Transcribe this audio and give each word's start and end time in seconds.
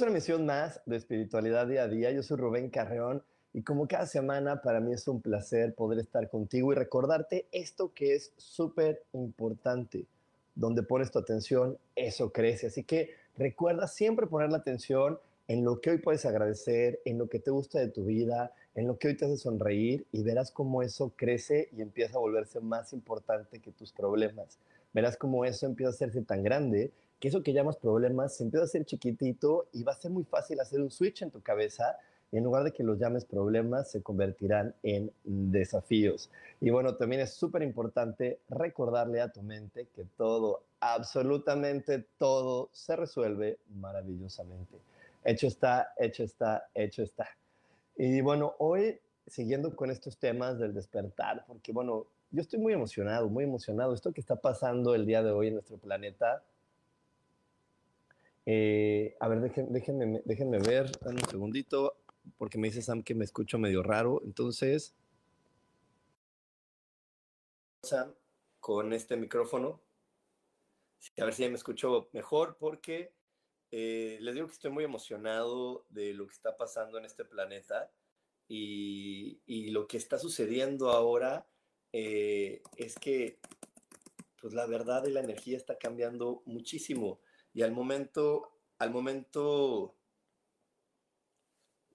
A 0.00 0.04
una 0.04 0.12
emisión 0.12 0.46
más 0.46 0.80
de 0.86 0.96
Espiritualidad 0.96 1.66
Día 1.66 1.82
a 1.82 1.88
Día. 1.88 2.10
Yo 2.10 2.22
soy 2.22 2.38
Rubén 2.38 2.70
Carreón 2.70 3.22
y 3.52 3.60
como 3.60 3.86
cada 3.86 4.06
semana 4.06 4.62
para 4.62 4.80
mí 4.80 4.94
es 4.94 5.06
un 5.06 5.20
placer 5.20 5.74
poder 5.74 5.98
estar 5.98 6.30
contigo 6.30 6.72
y 6.72 6.76
recordarte 6.76 7.44
esto 7.52 7.92
que 7.92 8.14
es 8.14 8.32
súper 8.38 9.02
importante. 9.12 10.06
Donde 10.54 10.82
pones 10.82 11.10
tu 11.10 11.18
atención, 11.18 11.76
eso 11.96 12.32
crece. 12.32 12.68
Así 12.68 12.82
que 12.82 13.10
recuerda 13.36 13.86
siempre 13.88 14.26
poner 14.26 14.50
la 14.50 14.56
atención 14.56 15.18
en 15.48 15.64
lo 15.64 15.82
que 15.82 15.90
hoy 15.90 15.98
puedes 15.98 16.24
agradecer, 16.24 17.00
en 17.04 17.18
lo 17.18 17.28
que 17.28 17.38
te 17.38 17.50
gusta 17.50 17.78
de 17.78 17.88
tu 17.88 18.06
vida, 18.06 18.54
en 18.74 18.86
lo 18.86 18.96
que 18.96 19.08
hoy 19.08 19.18
te 19.18 19.26
hace 19.26 19.36
sonreír 19.36 20.06
y 20.12 20.22
verás 20.22 20.50
cómo 20.50 20.82
eso 20.82 21.12
crece 21.14 21.68
y 21.76 21.82
empieza 21.82 22.16
a 22.16 22.20
volverse 22.20 22.60
más 22.60 22.94
importante 22.94 23.58
que 23.58 23.72
tus 23.72 23.92
problemas. 23.92 24.58
Verás 24.94 25.18
cómo 25.18 25.44
eso 25.44 25.66
empieza 25.66 25.90
a 25.90 25.92
hacerse 25.92 26.22
tan 26.22 26.42
grande 26.42 26.90
que 27.20 27.28
eso 27.28 27.42
que 27.42 27.52
llamas 27.52 27.76
problemas 27.76 28.34
se 28.34 28.44
empieza 28.44 28.62
a 28.62 28.64
hacer 28.64 28.84
chiquitito 28.86 29.68
y 29.72 29.84
va 29.84 29.92
a 29.92 29.96
ser 29.96 30.10
muy 30.10 30.24
fácil 30.24 30.58
hacer 30.58 30.80
un 30.80 30.90
switch 30.90 31.22
en 31.22 31.30
tu 31.30 31.42
cabeza 31.42 31.98
y 32.32 32.38
en 32.38 32.44
lugar 32.44 32.64
de 32.64 32.72
que 32.72 32.82
los 32.82 32.98
llames 32.98 33.24
problemas, 33.24 33.90
se 33.90 34.02
convertirán 34.02 34.74
en 34.82 35.12
desafíos. 35.24 36.30
Y 36.60 36.70
bueno, 36.70 36.94
también 36.94 37.20
es 37.20 37.34
súper 37.34 37.62
importante 37.62 38.38
recordarle 38.48 39.20
a 39.20 39.32
tu 39.32 39.42
mente 39.42 39.88
que 39.94 40.04
todo, 40.16 40.62
absolutamente 40.78 42.06
todo, 42.18 42.70
se 42.72 42.94
resuelve 42.96 43.58
maravillosamente. 43.74 44.78
Hecho 45.24 45.48
está, 45.48 45.92
hecho 45.98 46.22
está, 46.22 46.68
hecho 46.74 47.02
está. 47.02 47.28
Y 47.96 48.20
bueno, 48.20 48.54
hoy 48.58 49.00
siguiendo 49.26 49.74
con 49.74 49.90
estos 49.90 50.16
temas 50.16 50.58
del 50.58 50.72
despertar, 50.72 51.44
porque 51.46 51.72
bueno, 51.72 52.06
yo 52.30 52.42
estoy 52.42 52.60
muy 52.60 52.72
emocionado, 52.72 53.28
muy 53.28 53.44
emocionado. 53.44 53.92
Esto 53.92 54.12
que 54.12 54.20
está 54.20 54.36
pasando 54.36 54.94
el 54.94 55.04
día 55.04 55.22
de 55.22 55.32
hoy 55.32 55.48
en 55.48 55.54
nuestro 55.54 55.78
planeta 55.78 56.42
eh, 58.46 59.16
a 59.20 59.28
ver, 59.28 59.40
déjenme, 59.40 60.22
déjenme 60.24 60.58
ver, 60.58 60.90
un 61.04 61.18
segundito, 61.28 61.96
porque 62.38 62.58
me 62.58 62.68
dice 62.68 62.82
Sam 62.82 63.02
que 63.02 63.14
me 63.14 63.24
escucho 63.24 63.58
medio 63.58 63.82
raro. 63.82 64.22
Entonces, 64.24 64.94
Sam, 67.82 68.14
con 68.60 68.92
este 68.92 69.16
micrófono, 69.16 69.80
a 71.18 71.24
ver 71.24 71.34
si 71.34 71.48
me 71.48 71.54
escucho 71.54 72.10
mejor, 72.12 72.56
porque 72.58 73.12
eh, 73.70 74.18
les 74.20 74.34
digo 74.34 74.46
que 74.46 74.52
estoy 74.52 74.70
muy 74.70 74.84
emocionado 74.84 75.86
de 75.88 76.12
lo 76.12 76.26
que 76.26 76.34
está 76.34 76.56
pasando 76.56 76.98
en 76.98 77.04
este 77.04 77.24
planeta 77.24 77.90
y, 78.48 79.40
y 79.46 79.70
lo 79.70 79.86
que 79.86 79.96
está 79.96 80.18
sucediendo 80.18 80.90
ahora 80.90 81.46
eh, 81.92 82.62
es 82.76 82.96
que 82.96 83.38
pues 84.40 84.54
la 84.54 84.66
verdad 84.66 85.04
y 85.06 85.10
la 85.10 85.20
energía 85.20 85.56
está 85.56 85.78
cambiando 85.78 86.42
muchísimo 86.46 87.20
y 87.52 87.62
al 87.62 87.72
momento, 87.72 88.50
al 88.78 88.90
momento 88.90 89.94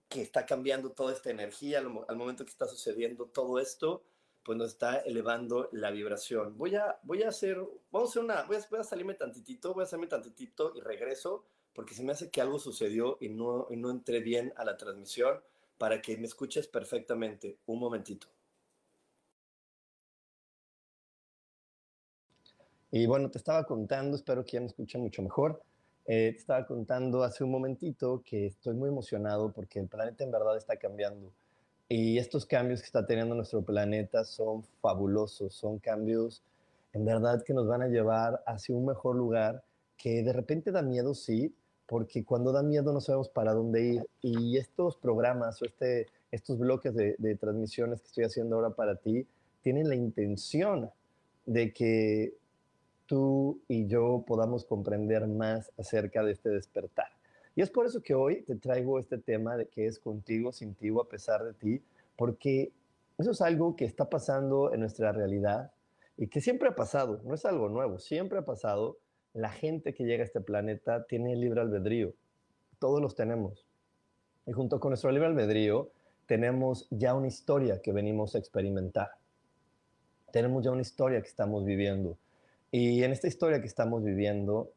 que 0.10 0.22
está 0.22 0.46
cambiando 0.46 0.92
toda 0.92 1.14
esta 1.14 1.30
energía, 1.30 1.80
al, 1.80 2.16
momento 2.18 2.46
que 2.46 2.52
está 2.52 2.68
sucediendo 2.68 3.26
todo 3.26 3.60
esto, 3.60 4.04
pues 4.44 4.58
nos 4.58 4.72
está 4.72 4.98
elevando 4.98 5.70
la 5.72 5.92
vibración. 5.92 6.58
Voy 6.58 6.76
a, 6.76 7.00
voy 7.04 7.24
a 7.24 7.30
hacer, 7.30 7.58
vamos 7.92 8.16
a 8.16 8.20
una, 8.20 8.44
voy 8.44 8.58
a, 8.58 8.66
voy 8.70 8.80
a 8.80 8.84
salirme 8.84 9.16
tantitito, 9.16 9.74
voy 9.74 9.82
a 9.82 9.86
hacerme 9.86 10.08
tantitito 10.08 10.74
y 10.76 10.82
regreso, 10.82 11.46
porque 11.74 11.96
se 11.96 12.04
me 12.04 12.12
hace 12.12 12.30
que 12.30 12.42
algo 12.42 12.60
sucedió 12.60 13.18
y 13.20 13.30
no, 13.30 13.68
y 13.70 13.78
no 13.78 13.90
entré 13.90 14.20
bien 14.20 14.54
a 14.56 14.64
la 14.64 14.78
transmisión 14.78 15.42
para 15.78 16.02
que 16.02 16.16
me 16.18 16.28
escuches 16.28 16.68
perfectamente. 16.68 17.58
Un 17.66 17.80
momentito. 17.80 18.35
Y 22.96 23.08
bueno, 23.08 23.30
te 23.30 23.38
estaba 23.38 23.66
contando, 23.66 24.16
espero 24.16 24.46
que 24.46 24.52
ya 24.54 24.62
me 24.62 24.68
escuchen 24.68 25.02
mucho 25.02 25.22
mejor. 25.22 25.62
Eh, 26.06 26.32
te 26.32 26.38
estaba 26.38 26.66
contando 26.66 27.24
hace 27.24 27.44
un 27.44 27.52
momentito 27.52 28.24
que 28.26 28.46
estoy 28.46 28.74
muy 28.74 28.88
emocionado 28.88 29.52
porque 29.52 29.80
el 29.80 29.90
planeta 29.90 30.24
en 30.24 30.32
verdad 30.32 30.56
está 30.56 30.78
cambiando. 30.78 31.30
Y 31.90 32.18
estos 32.18 32.46
cambios 32.46 32.80
que 32.80 32.86
está 32.86 33.06
teniendo 33.06 33.36
nuestro 33.36 33.62
planeta 33.64 34.24
son 34.24 34.64
fabulosos, 34.80 35.54
son 35.54 35.78
cambios 35.80 36.42
en 36.94 37.04
verdad 37.04 37.44
que 37.44 37.54
nos 37.54 37.68
van 37.68 37.82
a 37.82 37.90
llevar 37.90 38.42
hacia 38.48 38.74
un 38.74 38.86
mejor 38.86 39.18
lugar 39.18 39.62
que 39.98 40.24
de 40.24 40.32
repente 40.32 40.72
da 40.72 40.82
miedo, 40.82 41.14
sí, 41.14 41.54
porque 41.88 42.24
cuando 42.24 42.54
da 42.54 42.64
miedo 42.64 42.94
no 42.94 43.02
sabemos 43.02 43.28
para 43.28 43.52
dónde 43.52 43.82
ir. 43.84 44.08
Y 44.22 44.56
estos 44.56 44.96
programas 44.96 45.62
o 45.62 45.66
este, 45.66 46.08
estos 46.32 46.58
bloques 46.58 46.96
de, 46.96 47.18
de 47.18 47.36
transmisiones 47.36 48.00
que 48.00 48.08
estoy 48.08 48.24
haciendo 48.24 48.56
ahora 48.56 48.70
para 48.70 48.96
ti 48.96 49.28
tienen 49.62 49.90
la 49.90 49.96
intención 49.96 50.90
de 51.46 51.74
que 51.74 52.38
tú 53.06 53.62
y 53.68 53.88
yo 53.88 54.24
podamos 54.28 54.66
comprender 54.66 55.28
más 55.28 55.72
acerca 55.78 56.24
de 56.24 56.32
este 56.32 56.50
despertar. 56.50 57.08
Y 57.56 57.62
es 57.62 57.70
por 57.70 57.86
eso 57.86 58.02
que 58.02 58.14
hoy 58.14 58.42
te 58.42 58.56
traigo 58.56 59.00
este 59.00 59.18
tema 59.18 59.56
de 59.56 59.68
que 59.68 59.86
es 59.86 60.00
contigo, 60.00 60.52
sin 60.52 60.76
ti 60.76 60.90
o 60.90 61.02
a 61.02 61.08
pesar 61.08 61.44
de 61.44 61.54
ti, 61.54 61.82
porque 62.18 62.72
eso 63.18 63.32
es 63.32 63.42
algo 63.42 63.76
que 63.76 63.86
está 63.86 64.10
pasando 64.10 64.74
en 64.74 64.82
nuestra 64.82 65.12
realidad 65.14 65.72
y 66.18 66.28
que 66.28 66.42
siempre 66.42 66.70
ha 66.70 66.76
pasado, 66.76 67.22
no 67.24 67.34
es 67.34 67.46
algo 67.46 67.70
nuevo, 67.70 68.00
siempre 68.00 68.40
ha 68.40 68.46
pasado. 68.46 68.98
La 69.34 69.50
gente 69.50 69.94
que 69.94 70.04
llega 70.04 70.24
a 70.24 70.26
este 70.26 70.42
planeta 70.42 71.06
tiene 71.06 71.36
libre 71.36 71.62
albedrío, 71.62 72.14
todos 72.80 73.02
los 73.02 73.16
tenemos. 73.16 73.66
Y 74.46 74.52
junto 74.52 74.80
con 74.80 74.92
nuestro 74.92 75.12
libre 75.12 75.28
albedrío 75.28 75.92
tenemos 76.26 76.88
ya 76.90 77.14
una 77.14 77.28
historia 77.28 77.82
que 77.82 77.94
venimos 77.94 78.36
a 78.36 78.40
experimentar. 78.40 79.12
Tenemos 80.32 80.64
ya 80.64 80.72
una 80.72 80.82
historia 80.82 81.22
que 81.22 81.28
estamos 81.28 81.64
viviendo 81.64 82.18
y 82.78 83.06
en 83.06 83.14
esta 83.14 83.30
historia 83.30 83.62
que 83.62 83.68
estamos 83.68 84.04
viviendo, 84.04 84.70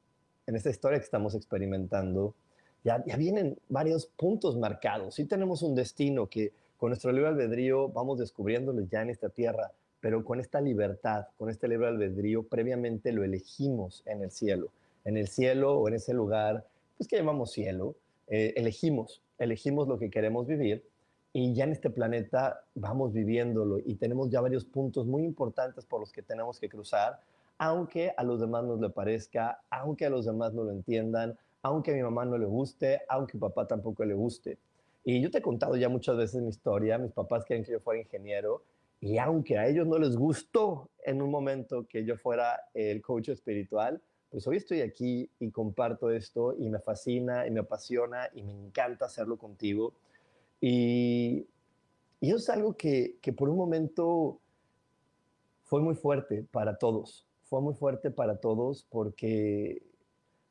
en 0.46 0.54
esta 0.54 0.70
historia 0.70 1.00
que 1.00 1.04
estamos 1.04 1.34
experimentando, 1.34 2.36
ya, 2.84 2.98
vienen 2.98 3.58
varios 3.68 4.06
puntos 4.06 4.56
marcados. 4.56 5.16
Sí 5.16 5.24
tenemos 5.24 5.62
un 5.62 5.74
destino 5.74 6.28
que 6.28 6.52
con 6.76 6.90
nuestro 6.90 7.10
libre 7.10 7.30
albedrío 7.30 7.88
vamos 7.88 8.20
descubriéndolo 8.20 8.82
ya 8.88 9.02
en 9.02 9.10
esta 9.10 9.30
tierra, 9.30 9.72
pero 9.98 10.24
con 10.24 10.38
esta 10.38 10.60
libertad, 10.60 11.26
con 11.36 11.50
este 11.50 11.66
libre 11.66 11.88
albedrío, 11.88 12.44
previamente 12.44 13.10
lo 13.10 13.24
elegimos 13.24 14.04
en 14.06 14.22
el 14.22 14.30
cielo. 14.30 14.68
En 15.04 15.16
el 15.16 15.26
cielo 15.26 15.76
o 15.76 15.88
en 15.88 15.94
ese 15.94 16.14
lugar, 16.14 16.64
pues 16.98 17.08
que 17.08 17.16
llamamos 17.16 17.50
cielo, 17.50 17.96
eh, 18.28 18.52
elegimos, 18.54 19.22
elegimos 19.40 19.88
lo 19.88 19.98
que 19.98 20.08
queremos 20.08 20.46
vivir 20.46 20.84
y 21.32 21.52
ya 21.52 21.64
en 21.64 21.72
este 21.72 21.90
planeta 21.90 22.62
vamos 22.76 23.12
viviéndolo 23.12 23.80
y 23.84 23.96
tenemos 23.96 24.30
ya 24.30 24.40
varios 24.40 24.64
puntos 24.64 25.04
muy 25.04 25.24
importantes 25.24 25.84
por 25.84 25.98
los 25.98 26.12
que 26.12 26.22
tenemos 26.22 26.60
que 26.60 26.68
cruzar 26.68 27.18
aunque 27.58 28.12
a 28.16 28.22
los 28.22 28.40
demás 28.40 28.64
no 28.64 28.76
le 28.76 28.88
parezca, 28.90 29.60
aunque 29.68 30.06
a 30.06 30.10
los 30.10 30.24
demás 30.24 30.54
no 30.54 30.62
lo 30.62 30.70
entiendan, 30.70 31.36
aunque 31.62 31.90
a 31.90 31.94
mi 31.94 32.02
mamá 32.02 32.24
no 32.24 32.38
le 32.38 32.46
guste, 32.46 33.02
aunque 33.08 33.36
a 33.36 33.40
papá 33.40 33.66
tampoco 33.66 34.04
le 34.04 34.14
guste. 34.14 34.58
Y 35.04 35.20
yo 35.20 35.30
te 35.30 35.38
he 35.38 35.42
contado 35.42 35.76
ya 35.76 35.88
muchas 35.88 36.16
veces 36.16 36.40
mi 36.40 36.48
historia, 36.48 36.98
mis 36.98 37.12
papás 37.12 37.44
quieren 37.44 37.64
que 37.64 37.72
yo 37.72 37.80
fuera 37.80 38.00
ingeniero, 38.00 38.62
y 39.00 39.18
aunque 39.18 39.58
a 39.58 39.66
ellos 39.66 39.86
no 39.86 39.98
les 39.98 40.16
gustó 40.16 40.88
en 41.04 41.20
un 41.20 41.30
momento 41.30 41.86
que 41.88 42.04
yo 42.04 42.16
fuera 42.16 42.60
el 42.74 43.02
coach 43.02 43.28
espiritual, 43.30 44.00
pues 44.30 44.46
hoy 44.46 44.56
estoy 44.56 44.82
aquí 44.82 45.30
y 45.38 45.50
comparto 45.50 46.10
esto 46.10 46.54
y 46.58 46.68
me 46.68 46.80
fascina 46.80 47.46
y 47.46 47.50
me 47.50 47.60
apasiona 47.60 48.28
y 48.34 48.42
me 48.42 48.52
encanta 48.52 49.06
hacerlo 49.06 49.38
contigo. 49.38 49.94
Y, 50.60 51.46
y 52.20 52.28
eso 52.28 52.36
es 52.36 52.50
algo 52.50 52.76
que, 52.76 53.16
que 53.22 53.32
por 53.32 53.48
un 53.48 53.56
momento 53.56 54.38
fue 55.64 55.80
muy 55.80 55.94
fuerte 55.94 56.44
para 56.50 56.76
todos 56.76 57.27
fue 57.48 57.60
muy 57.60 57.74
fuerte 57.74 58.10
para 58.10 58.36
todos 58.36 58.86
porque, 58.90 59.82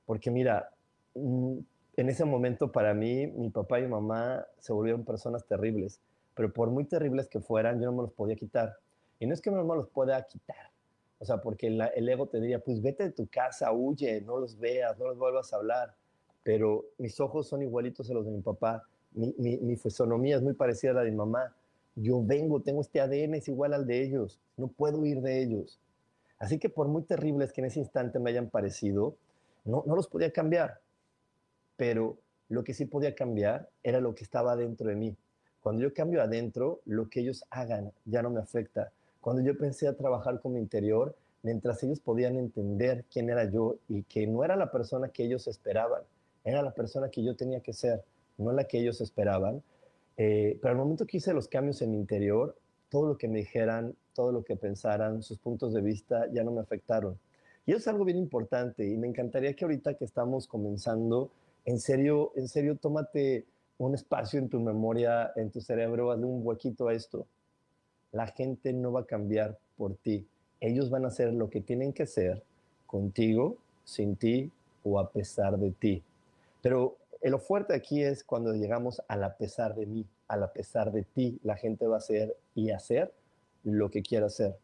porque 0.05 0.31
mira, 0.31 0.71
mm, 1.15 1.57
en 1.97 2.09
ese 2.09 2.25
momento 2.25 2.71
para 2.71 2.94
mí, 2.94 3.27
mi 3.27 3.49
papá 3.49 3.79
y 3.79 3.83
mi 3.83 3.89
mamá 3.89 4.45
se 4.59 4.73
volvieron 4.73 5.03
personas 5.03 5.45
terribles. 5.45 6.01
pero 6.35 6.53
por 6.53 6.69
muy 6.69 6.85
terribles 6.85 7.27
que 7.27 7.39
fueran, 7.39 7.79
yo 7.79 7.88
no 7.88 7.94
me 7.94 8.03
los 8.03 8.13
podía 8.13 8.35
quitar. 8.35 8.77
Y 9.19 9.25
no 9.25 9.33
es 9.33 9.41
que 9.41 9.49
no 9.49 9.63
me 9.63 9.75
los 9.75 9.89
pueda 9.89 10.21
quitar, 10.27 10.69
o 11.19 11.25
sea, 11.25 11.41
porque 11.41 11.67
el 11.67 12.09
ego 12.09 12.27
te 12.27 12.39
diría, 12.39 12.59
pues 12.59 12.79
vete 12.79 13.05
de 13.05 13.11
tu 13.11 13.27
casa, 13.27 13.71
huye, 13.71 14.21
no 14.21 14.38
los 14.38 14.59
veas, 14.59 14.97
no 15.00 15.07
los 15.07 15.17
vuelvas 15.17 15.51
a 15.51 15.55
hablar. 15.55 15.95
Pero 16.43 16.85
mis 17.00 17.19
ojos 17.19 17.47
son 17.47 17.63
igualitos 17.63 18.09
a 18.11 18.13
los 18.13 18.25
de 18.25 18.31
mi 18.31 18.41
papá, 18.41 18.83
mi, 19.13 19.33
mi, 19.38 19.75
fisonomía 19.77 20.35
es 20.35 20.43
muy 20.43 20.53
parecida 20.53 20.91
a 20.91 20.93
la 20.95 21.01
de 21.01 21.11
mi 21.11 21.17
mamá. 21.17 21.55
Yo 21.95 22.23
vengo, 22.23 22.61
tengo 22.61 22.81
este 22.81 23.01
ADN, 23.01 23.33
es 23.33 23.47
igual 23.47 23.73
al 23.73 23.88
de 23.88 24.03
ellos, 24.03 24.39
no 24.57 24.67
puedo 24.67 25.03
ir 25.05 25.21
de 25.21 25.41
ellos. 25.41 25.79
Así 26.39 26.60
que 26.60 26.69
por 26.69 26.88
muy 26.88 27.04
terribles 27.04 27.51
que 27.51 27.62
en 27.62 27.68
ese 27.68 27.80
instante 27.80 28.19
me 28.19 28.30
hayan 28.30 28.50
parecido, 28.50 29.16
no, 29.66 29.84
los 29.88 30.07
podía 30.07 30.31
cambiar. 30.31 30.80
Pero 31.75 32.18
lo 32.50 32.63
que 32.63 32.74
sí 32.74 32.86
podía 32.86 33.16
cambiar 33.16 33.69
era 33.84 34.00
lo 34.00 34.16
que 34.16 34.24
estaba 34.24 34.56
dentro 34.56 34.89
de 34.89 34.95
mí. 34.95 35.16
Cuando 35.62 35.81
yo 35.81 35.94
cambio 35.94 36.22
adentro, 36.22 36.80
lo 36.86 37.10
que 37.10 37.22
ellos 37.22 37.44
hagan 37.50 37.92
ya 38.06 38.22
no 38.22 38.30
me 38.30 38.39
afecta. 38.39 38.92
Cuando 39.19 39.42
yo 39.42 39.57
pensé 39.57 39.88
a 39.88 39.98
trabajar 39.98 40.39
con 40.39 40.54
mi 40.54 40.60
interior, 40.60 41.16
mientras 41.44 41.84
ellos 41.84 42.00
podían 42.00 42.38
entender 42.38 43.04
quién 43.12 43.30
era 43.30 43.50
yo 43.50 43.75
y 43.89 44.04
que 44.04 44.28
no 44.28 44.44
era 44.44 44.56
la 44.56 44.72
persona 44.72 45.10
que 45.10 45.24
ellos 45.24 45.48
esperaban, 45.48 46.04
era 46.44 46.62
la 46.62 46.72
persona 46.72 47.10
que 47.10 47.24
yo 47.24 47.36
tenía 47.36 47.60
que 47.60 47.74
ser, 47.74 48.04
no 48.38 48.54
la 48.54 48.66
que 48.66 48.80
ellos 48.80 49.01
esperaban. 49.01 49.62
Eh, 50.16 50.57
pero 50.62 50.72
al 50.72 50.78
momento 50.78 51.06
que 51.06 51.18
hice 51.18 51.34
los 51.34 51.48
cambios 51.48 51.81
en 51.81 51.92
mi 51.92 51.98
interior, 51.98 52.56
todo 52.89 53.07
lo 53.07 53.18
que 53.18 53.28
me 53.28 53.39
dijeran, 53.39 53.95
todo 54.13 54.31
lo 54.31 54.44
que 54.44 54.56
pensaran, 54.56 55.22
sus 55.22 55.38
puntos 55.38 55.74
de 55.74 55.81
vista 55.81 56.28
ya 56.31 56.44
no 56.44 56.51
me 56.51 56.62
afectaron. 56.62 57.18
Y 57.66 57.72
eso 57.72 57.80
es 57.80 57.88
algo 57.88 58.06
bien 58.06 58.18
importante 58.18 58.88
y 58.88 58.98
me 58.98 59.07
encantaría 59.07 59.54
que 59.54 59.66
ahorita 59.66 59.95
que 59.95 60.06
estamos 60.06 60.48
comenzando, 60.48 61.30
en 61.66 61.80
serio, 61.80 62.31
en 62.36 62.48
serio, 62.48 62.78
tómate 62.78 63.45
un 63.78 63.94
espacio 63.94 64.39
en 64.39 64.50
tu 64.50 64.60
memoria, 64.60 65.31
en 65.36 65.51
tu 65.51 65.62
cerebro, 65.62 66.12
hazle 66.12 66.25
un 66.25 66.45
huequito 66.45 66.88
a 66.88 66.94
esto. 66.94 67.28
La 68.12 68.28
gente 68.28 68.74
no 68.74 68.92
va 68.92 69.01
a 69.01 69.06
cambiar 69.06 69.57
por 69.78 69.95
ti. 69.95 70.25
Ellos 70.62 70.89
van 70.89 71.06
a 71.06 71.10
hacer 71.10 71.34
lo 71.34 71.50
que 71.50 71.62
tienen 71.62 71.94
que 71.94 72.04
hacer 72.04 72.42
contigo, 72.86 73.57
sin 73.84 74.16
ti 74.16 74.51
o 74.84 75.00
a 75.00 75.12
pesar 75.12 75.57
de 75.57 75.72
ti. 75.72 76.04
Pero 76.62 76.98
lo 77.22 77.39
fuerte 77.39 77.75
aquí 77.75 78.01
es 78.01 78.24
cuando 78.24 78.54
llegamos 78.54 79.01
al 79.07 79.24
a 79.24 79.36
pesar 79.36 79.75
de 79.75 79.86
mí, 79.86 80.06
al 80.28 80.44
a 80.44 80.51
pesar 80.51 80.92
de 80.92 81.04
ti, 81.04 81.39
la 81.44 81.57
gente 81.57 81.86
va 81.86 81.95
a 81.95 82.00
hacer 82.00 82.36
y 82.57 82.71
hacer 82.71 83.13
lo 83.63 83.92
que 83.92 84.01
quiera 84.01 84.25
hacer. 84.25 84.57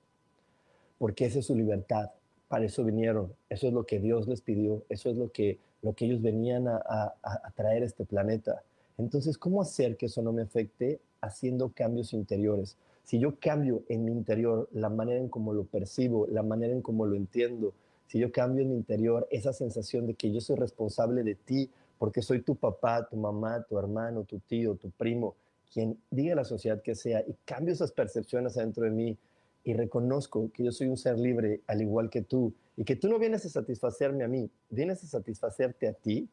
Porque 0.97 1.25
esa 1.25 1.39
es 1.39 1.45
su 1.45 1.55
libertad. 1.55 2.09
Para 2.47 2.65
eso 2.65 2.83
vinieron. 2.83 3.31
Eso 3.49 3.67
es 3.67 3.73
lo 3.73 3.85
que 3.85 3.99
Dios 3.99 4.27
les 4.27 4.41
pidió. 4.41 4.83
Eso 4.89 5.11
es 5.11 5.15
lo 5.17 5.31
que, 5.31 5.59
lo 5.83 5.93
que 5.93 6.05
ellos 6.05 6.21
venían 6.21 6.67
a, 6.67 6.81
a 7.21 7.51
traer 7.55 7.83
a 7.83 7.85
este 7.85 8.03
planeta. 8.03 8.63
Entonces, 8.97 9.37
¿cómo 9.37 9.61
hacer 9.61 9.95
que 9.95 10.07
eso 10.07 10.23
no 10.23 10.33
me 10.33 10.41
afecte 10.41 10.99
haciendo 11.21 11.69
cambios 11.69 12.13
interiores? 12.13 12.77
Si 13.03 13.19
yo 13.19 13.37
cambio 13.39 13.83
en 13.89 14.05
mi 14.05 14.11
interior 14.11 14.67
la 14.71 14.89
manera 14.89 15.19
en 15.19 15.29
cómo 15.29 15.53
lo 15.53 15.65
percibo, 15.65 16.25
la 16.27 16.41
manera 16.41 16.73
en 16.73 16.81
cómo 16.81 17.05
lo 17.05 17.15
entiendo, 17.15 17.73
si 18.07 18.17
yo 18.17 18.31
cambio 18.31 18.63
en 18.63 18.69
mi 18.69 18.75
interior 18.75 19.27
esa 19.29 19.53
sensación 19.53 20.07
de 20.07 20.15
que 20.15 20.31
yo 20.31 20.41
soy 20.41 20.55
responsable 20.55 21.23
de 21.23 21.35
ti, 21.35 21.69
porque 21.99 22.23
soy 22.23 22.41
tu 22.41 22.55
papá, 22.55 23.07
tu 23.07 23.17
mamá, 23.17 23.63
tu 23.63 23.77
hermano, 23.77 24.23
tu 24.23 24.39
tío, 24.39 24.75
tu 24.75 24.89
primo, 24.89 25.35
quien 25.73 25.97
diga 26.11 26.35
la 26.35 26.45
sociedad 26.45 26.81
que 26.81 26.95
sea, 26.95 27.21
y 27.21 27.35
cambio 27.45 27.73
esas 27.73 27.91
percepciones 27.91 28.53
dentro 28.55 28.83
de 28.83 28.91
mí 28.91 29.17
y 29.63 29.73
reconozco 29.73 30.51
que 30.53 30.63
yo 30.63 30.71
soy 30.71 30.87
un 30.87 30.97
ser 30.97 31.17
libre 31.17 31.61
al 31.67 31.81
igual 31.81 32.09
que 32.09 32.21
tú, 32.21 32.53
y 32.77 32.83
que 32.83 32.95
tú 32.95 33.07
no 33.07 33.17
vienes 33.17 33.45
a 33.45 33.49
satisfacerme 33.49 34.23
a 34.23 34.27
mí, 34.27 34.49
vienes 34.69 35.03
a 35.03 35.07
satisfacerte 35.07 35.87
a 35.87 35.93
ti, 35.93 36.29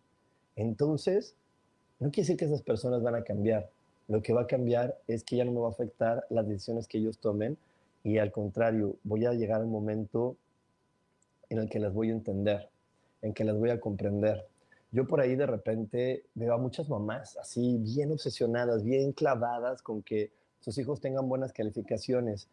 entonces 0.56 1.34
no 2.00 2.10
quiere 2.10 2.26
decir 2.26 2.36
que 2.36 2.44
esas 2.44 2.62
personas 2.62 3.02
van 3.02 3.14
a 3.14 3.24
cambiar. 3.24 3.70
Lo 4.08 4.22
que 4.22 4.32
va 4.32 4.42
a 4.42 4.46
cambiar 4.46 4.98
es 5.06 5.22
que 5.22 5.36
ya 5.36 5.44
no 5.44 5.52
me 5.52 5.60
va 5.60 5.68
a 5.68 5.70
afectar 5.70 6.26
las 6.30 6.48
decisiones 6.48 6.88
que 6.88 6.98
ellos 6.98 7.18
tomen 7.18 7.56
y 8.02 8.18
al 8.18 8.32
contrario, 8.32 8.96
voy 9.04 9.26
a 9.26 9.32
llegar 9.32 9.60
a 9.60 9.64
un 9.64 9.70
momento 9.70 10.36
en 11.48 11.58
el 11.58 11.68
que 11.68 11.78
las 11.78 11.92
voy 11.92 12.08
a 12.08 12.12
entender, 12.12 12.68
en 13.22 13.34
que 13.34 13.44
las 13.44 13.56
voy 13.56 13.70
a 13.70 13.80
comprender. 13.80 14.46
Yo 14.92 15.06
por 15.06 15.20
ahí 15.20 15.36
de 15.36 15.46
repente 15.46 16.24
veo 16.34 16.54
a 16.54 16.58
muchas 16.58 16.88
mamás 16.88 17.36
así 17.36 17.78
bien 17.78 18.10
obsesionadas, 18.12 18.82
bien 18.82 19.12
clavadas 19.12 19.82
con 19.82 20.02
que 20.02 20.32
sus 20.60 20.76
hijos 20.78 21.00
tengan 21.00 21.28
buenas 21.28 21.52
calificaciones. 21.52 22.48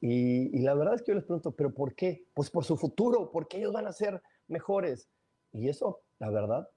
Y, 0.00 0.58
la 0.60 0.74
verdad 0.74 0.94
es 0.94 1.02
que 1.02 1.12
yo 1.12 1.14
les 1.14 1.24
pregunto, 1.24 1.52
¿pero 1.52 1.72
por 1.72 1.94
qué? 1.94 2.24
Pues 2.34 2.50
por 2.50 2.64
su 2.64 2.76
futuro, 2.76 3.30
porque 3.30 3.58
ellos 3.58 3.72
van 3.72 3.86
a 3.86 3.92
ser 3.92 4.20
mejores. 4.48 5.06
Y 5.52 5.68
eso, 5.68 6.00
la 6.18 6.28
verdad, 6.30 6.68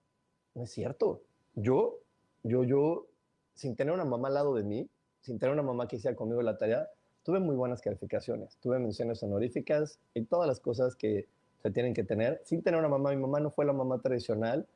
no 0.54 0.64
es 0.64 0.72
cierto. 0.72 1.24
Yo, 1.56 1.98
yo, 2.44 2.64
yo 2.64 3.08
sin 3.56 3.76
tener 3.76 3.94
una 3.94 4.06
mamá 4.06 4.28
al 4.28 4.36
lado 4.36 4.54
de 4.54 4.64
mí, 4.64 4.88
sin 5.22 5.40
tener 5.40 5.54
una 5.54 5.64
mamá 5.64 5.88
que 5.88 5.96
hiciera 5.96 6.16
conmigo 6.16 6.42
la 6.44 6.58
tarea, 6.58 6.88
tuve 7.24 7.40
muy 7.40 7.56
buenas 7.56 7.82
calificaciones, 7.82 8.58
tuve 8.58 8.78
menciones 8.78 9.24
honoríficas 9.24 10.00
y 10.14 10.26
todas 10.26 10.48
las 10.48 10.60
cosas 10.60 10.96
que 10.96 11.28
se 11.64 11.72
tienen 11.72 11.96
que 11.96 12.04
tener. 12.04 12.42
Sin 12.44 12.62
tener 12.62 12.80
una 12.80 12.90
mamá, 12.90 13.10
mi 13.10 13.18
mamá 13.18 13.40
no 13.40 13.50
fue 13.50 13.66
la 13.66 13.74
mamá 13.74 14.00
tradicional, 14.00 14.68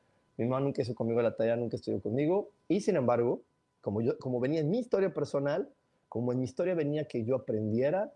mi 0.44 0.48
mamá 0.50 0.60
nunca 0.60 0.82
hizo 0.82 0.94
conmigo 0.94 1.20
la 1.22 1.36
tarea, 1.36 1.56
nunca 1.56 1.76
estudió 1.76 2.00
conmigo 2.00 2.50
y 2.68 2.80
sin 2.80 2.96
embargo, 2.96 3.42
como, 3.80 4.00
yo, 4.00 4.18
como 4.18 4.40
venía 4.40 4.60
en 4.60 4.70
mi 4.70 4.78
historia 4.78 5.12
personal, 5.12 5.68
como 6.08 6.32
en 6.32 6.38
mi 6.38 6.44
historia 6.44 6.74
venía 6.74 7.06
que 7.06 7.24
yo 7.24 7.36
aprendiera 7.36 8.12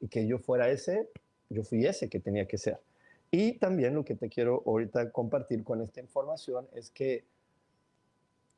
y 0.00 0.08
que 0.08 0.26
yo 0.26 0.38
fuera 0.38 0.68
ese, 0.70 1.08
yo 1.48 1.62
fui 1.64 1.86
ese 1.86 2.08
que 2.08 2.20
tenía 2.20 2.46
que 2.46 2.58
ser. 2.58 2.78
Y 3.30 3.58
también 3.58 3.94
lo 3.94 4.04
que 4.04 4.14
te 4.14 4.28
quiero 4.28 4.62
ahorita 4.66 5.10
compartir 5.10 5.64
con 5.64 5.80
esta 5.80 6.00
información 6.00 6.68
es 6.74 6.90
que 6.90 7.24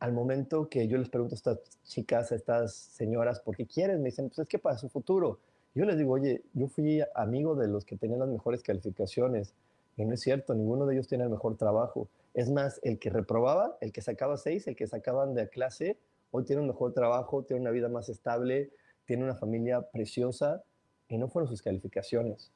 al 0.00 0.12
momento 0.12 0.68
que 0.68 0.88
yo 0.88 0.98
les 0.98 1.08
pregunto 1.08 1.34
a 1.34 1.36
estas 1.36 1.58
chicas, 1.84 2.32
a 2.32 2.34
estas 2.34 2.74
señoras, 2.74 3.40
¿por 3.40 3.56
qué 3.56 3.66
quieren? 3.66 4.02
Me 4.02 4.10
dicen, 4.10 4.28
pues 4.28 4.40
es 4.40 4.48
que 4.48 4.58
para 4.58 4.76
su 4.76 4.88
futuro. 4.88 5.38
Yo 5.74 5.84
les 5.84 5.96
digo, 5.96 6.12
oye, 6.12 6.42
yo 6.52 6.68
fui 6.68 7.00
amigo 7.14 7.54
de 7.54 7.68
los 7.68 7.84
que 7.84 7.96
tenían 7.96 8.20
las 8.20 8.28
mejores 8.28 8.62
calificaciones. 8.62 9.54
Y 9.96 10.04
no 10.04 10.14
es 10.14 10.20
cierto, 10.20 10.54
ninguno 10.54 10.86
de 10.86 10.94
ellos 10.94 11.06
tiene 11.06 11.24
el 11.24 11.30
mejor 11.30 11.56
trabajo. 11.56 12.08
Es 12.34 12.50
más, 12.50 12.80
el 12.82 12.98
que 12.98 13.10
reprobaba, 13.10 13.76
el 13.80 13.92
que 13.92 14.02
sacaba 14.02 14.36
seis, 14.36 14.66
el 14.66 14.76
que 14.76 14.86
sacaban 14.86 15.34
de 15.34 15.48
clase, 15.48 15.98
hoy 16.30 16.44
tiene 16.44 16.62
un 16.62 16.68
mejor 16.68 16.92
trabajo, 16.92 17.44
tiene 17.44 17.62
una 17.62 17.70
vida 17.70 17.88
más 17.88 18.08
estable, 18.08 18.70
tiene 19.04 19.24
una 19.24 19.36
familia 19.36 19.82
preciosa 19.82 20.64
y 21.08 21.18
no 21.18 21.28
fueron 21.28 21.48
sus 21.48 21.62
calificaciones. 21.62 22.50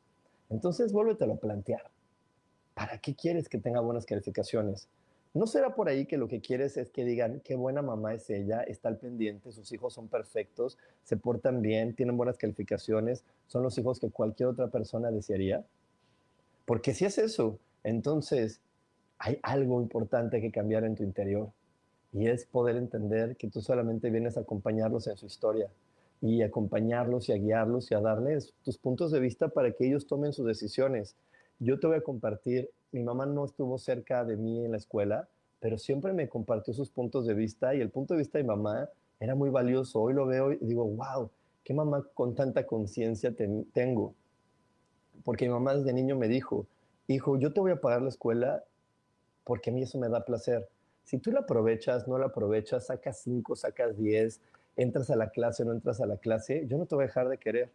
Entonces, 0.51 0.93
vuélvetelo 0.93 1.35
a 1.35 1.39
plantear. 1.39 1.91
¿Para 2.75 2.99
qué 2.99 3.15
quieres 3.15 3.49
que 3.49 3.59
tenga 3.59 3.81
buenas 3.81 4.07
calificaciones? 4.07 4.89
¿No 5.35 5.47
será 5.47 5.75
por 5.75 5.89
ahí 5.89 6.07
que 6.07 6.17
lo 6.17 6.27
que 6.27 6.41
quieres 6.41 6.77
es 6.77 6.91
que 6.91 7.05
digan 7.05 7.41
qué 7.45 7.55
buena 7.55 7.83
mamá 7.83 8.15
es 8.15 8.31
ella, 8.31 8.63
está 8.63 8.89
al 8.89 8.99
pendiente, 8.99 9.53
sus 9.53 9.71
hijos 9.73 9.93
son 9.93 10.09
perfectos, 10.09 10.79
se 11.05 11.17
portan 11.17 11.61
bien, 11.61 11.95
tienen 11.95 12.17
buenas 12.17 12.39
calificaciones, 12.39 13.25
son 13.47 13.63
los 13.63 13.77
hijos 13.79 14.01
que 14.01 14.11
cualquier 14.11 14.49
otra 14.49 14.69
persona 14.69 15.11
desearía? 15.11 15.65
Porque 16.69 16.93
si 16.93 17.07
es 17.07 17.17
eso, 17.17 17.59
entonces 17.83 18.61
hay 19.19 19.39
algo 19.43 19.81
importante 19.81 20.43
que 20.43 20.53
cambiar 20.53 20.85
en 20.85 20.97
tu 20.97 21.03
interior 21.03 21.51
y 22.13 22.27
es 22.27 22.45
poder 22.45 22.77
entender 22.77 23.39
que 23.39 23.49
tú 23.49 23.63
solamente 23.63 24.11
vienes 24.11 24.37
a 24.37 24.41
acompañarlos 24.41 25.07
en 25.07 25.17
su 25.17 25.25
historia 25.25 25.71
y 26.21 26.43
acompañarlos 26.43 27.31
y 27.31 27.33
a 27.33 27.37
guiarlos 27.37 27.91
y 27.91 27.95
a 27.95 28.01
darles 28.01 28.53
tus 28.65 28.77
puntos 28.77 29.13
de 29.13 29.19
vista 29.19 29.49
para 29.49 29.73
que 29.73 29.87
ellos 29.87 30.07
tomen 30.07 30.35
sus 30.35 30.45
decisiones. 30.45 31.17
Yo 31.59 31.81
te 31.81 31.87
voy 31.87 31.97
a 31.97 32.03
compartir 32.03 32.71
mi 32.93 33.03
mamá 33.03 33.25
no 33.25 33.47
estuvo 33.47 33.79
cerca 33.79 34.27
de 34.27 34.37
mí 34.37 34.63
en 34.63 34.73
la 34.73 34.77
escuela, 34.77 35.27
pero 35.61 35.79
siempre 35.79 36.13
me 36.13 36.29
compartió 36.29 36.75
sus 36.75 36.91
puntos 36.91 37.25
de 37.25 37.33
vista 37.33 37.75
y 37.75 37.81
el 37.81 37.89
punto 37.89 38.13
de 38.13 38.19
vista 38.19 38.37
de 38.37 38.45
mamá 38.45 38.91
era 39.21 39.35
muy 39.35 39.49
valioso. 39.49 40.03
Hoy 40.03 40.13
lo 40.13 40.27
veo 40.27 40.53
y 40.53 40.59
digo, 40.61 40.85
wow, 40.85 41.31
qué 41.65 41.73
mamá 41.73 42.05
con 42.13 42.35
tanta 42.35 42.67
conciencia 42.67 43.35
tengo. 43.73 44.15
Porque 45.25 45.47
mi 45.47 45.53
mamá 45.53 45.75
desde 45.75 45.93
niño 45.93 46.17
me 46.17 46.29
dijo, 46.29 46.67
hijo, 47.07 47.39
yo 47.39 47.53
te 47.53 47.61
voy 47.61 47.73
a 47.73 47.81
pagar 47.81 48.03
la 48.03 48.09
escuela 48.09 48.65
porque 49.45 49.71
a 49.71 49.73
mí 49.73 49.83
eso 49.83 49.99
me 49.99 50.09
da 50.09 50.25
placer. 50.25 50.69
Si 51.05 51.19
tú 51.19 51.33
la 51.33 51.41
aprovechas, 51.41 52.07
no 52.07 52.19
la 52.19 52.27
aprovechas, 52.27 52.87
sacas 52.87 53.21
cinco, 53.21 53.57
sacas 53.57 53.97
diez, 53.97 54.41
entras 54.77 55.11
a 55.11 55.17
la 55.17 55.31
clase, 55.31 55.65
no 55.65 55.73
entras 55.73 56.01
a 56.01 56.07
la 56.07 56.19
clase, 56.19 56.67
yo 56.69 56.77
no 56.77 56.87
te 56.87 56.95
voy 56.95 57.05
a 57.05 57.07
dejar 57.07 57.29
de 57.29 57.39
querer. 57.39 57.71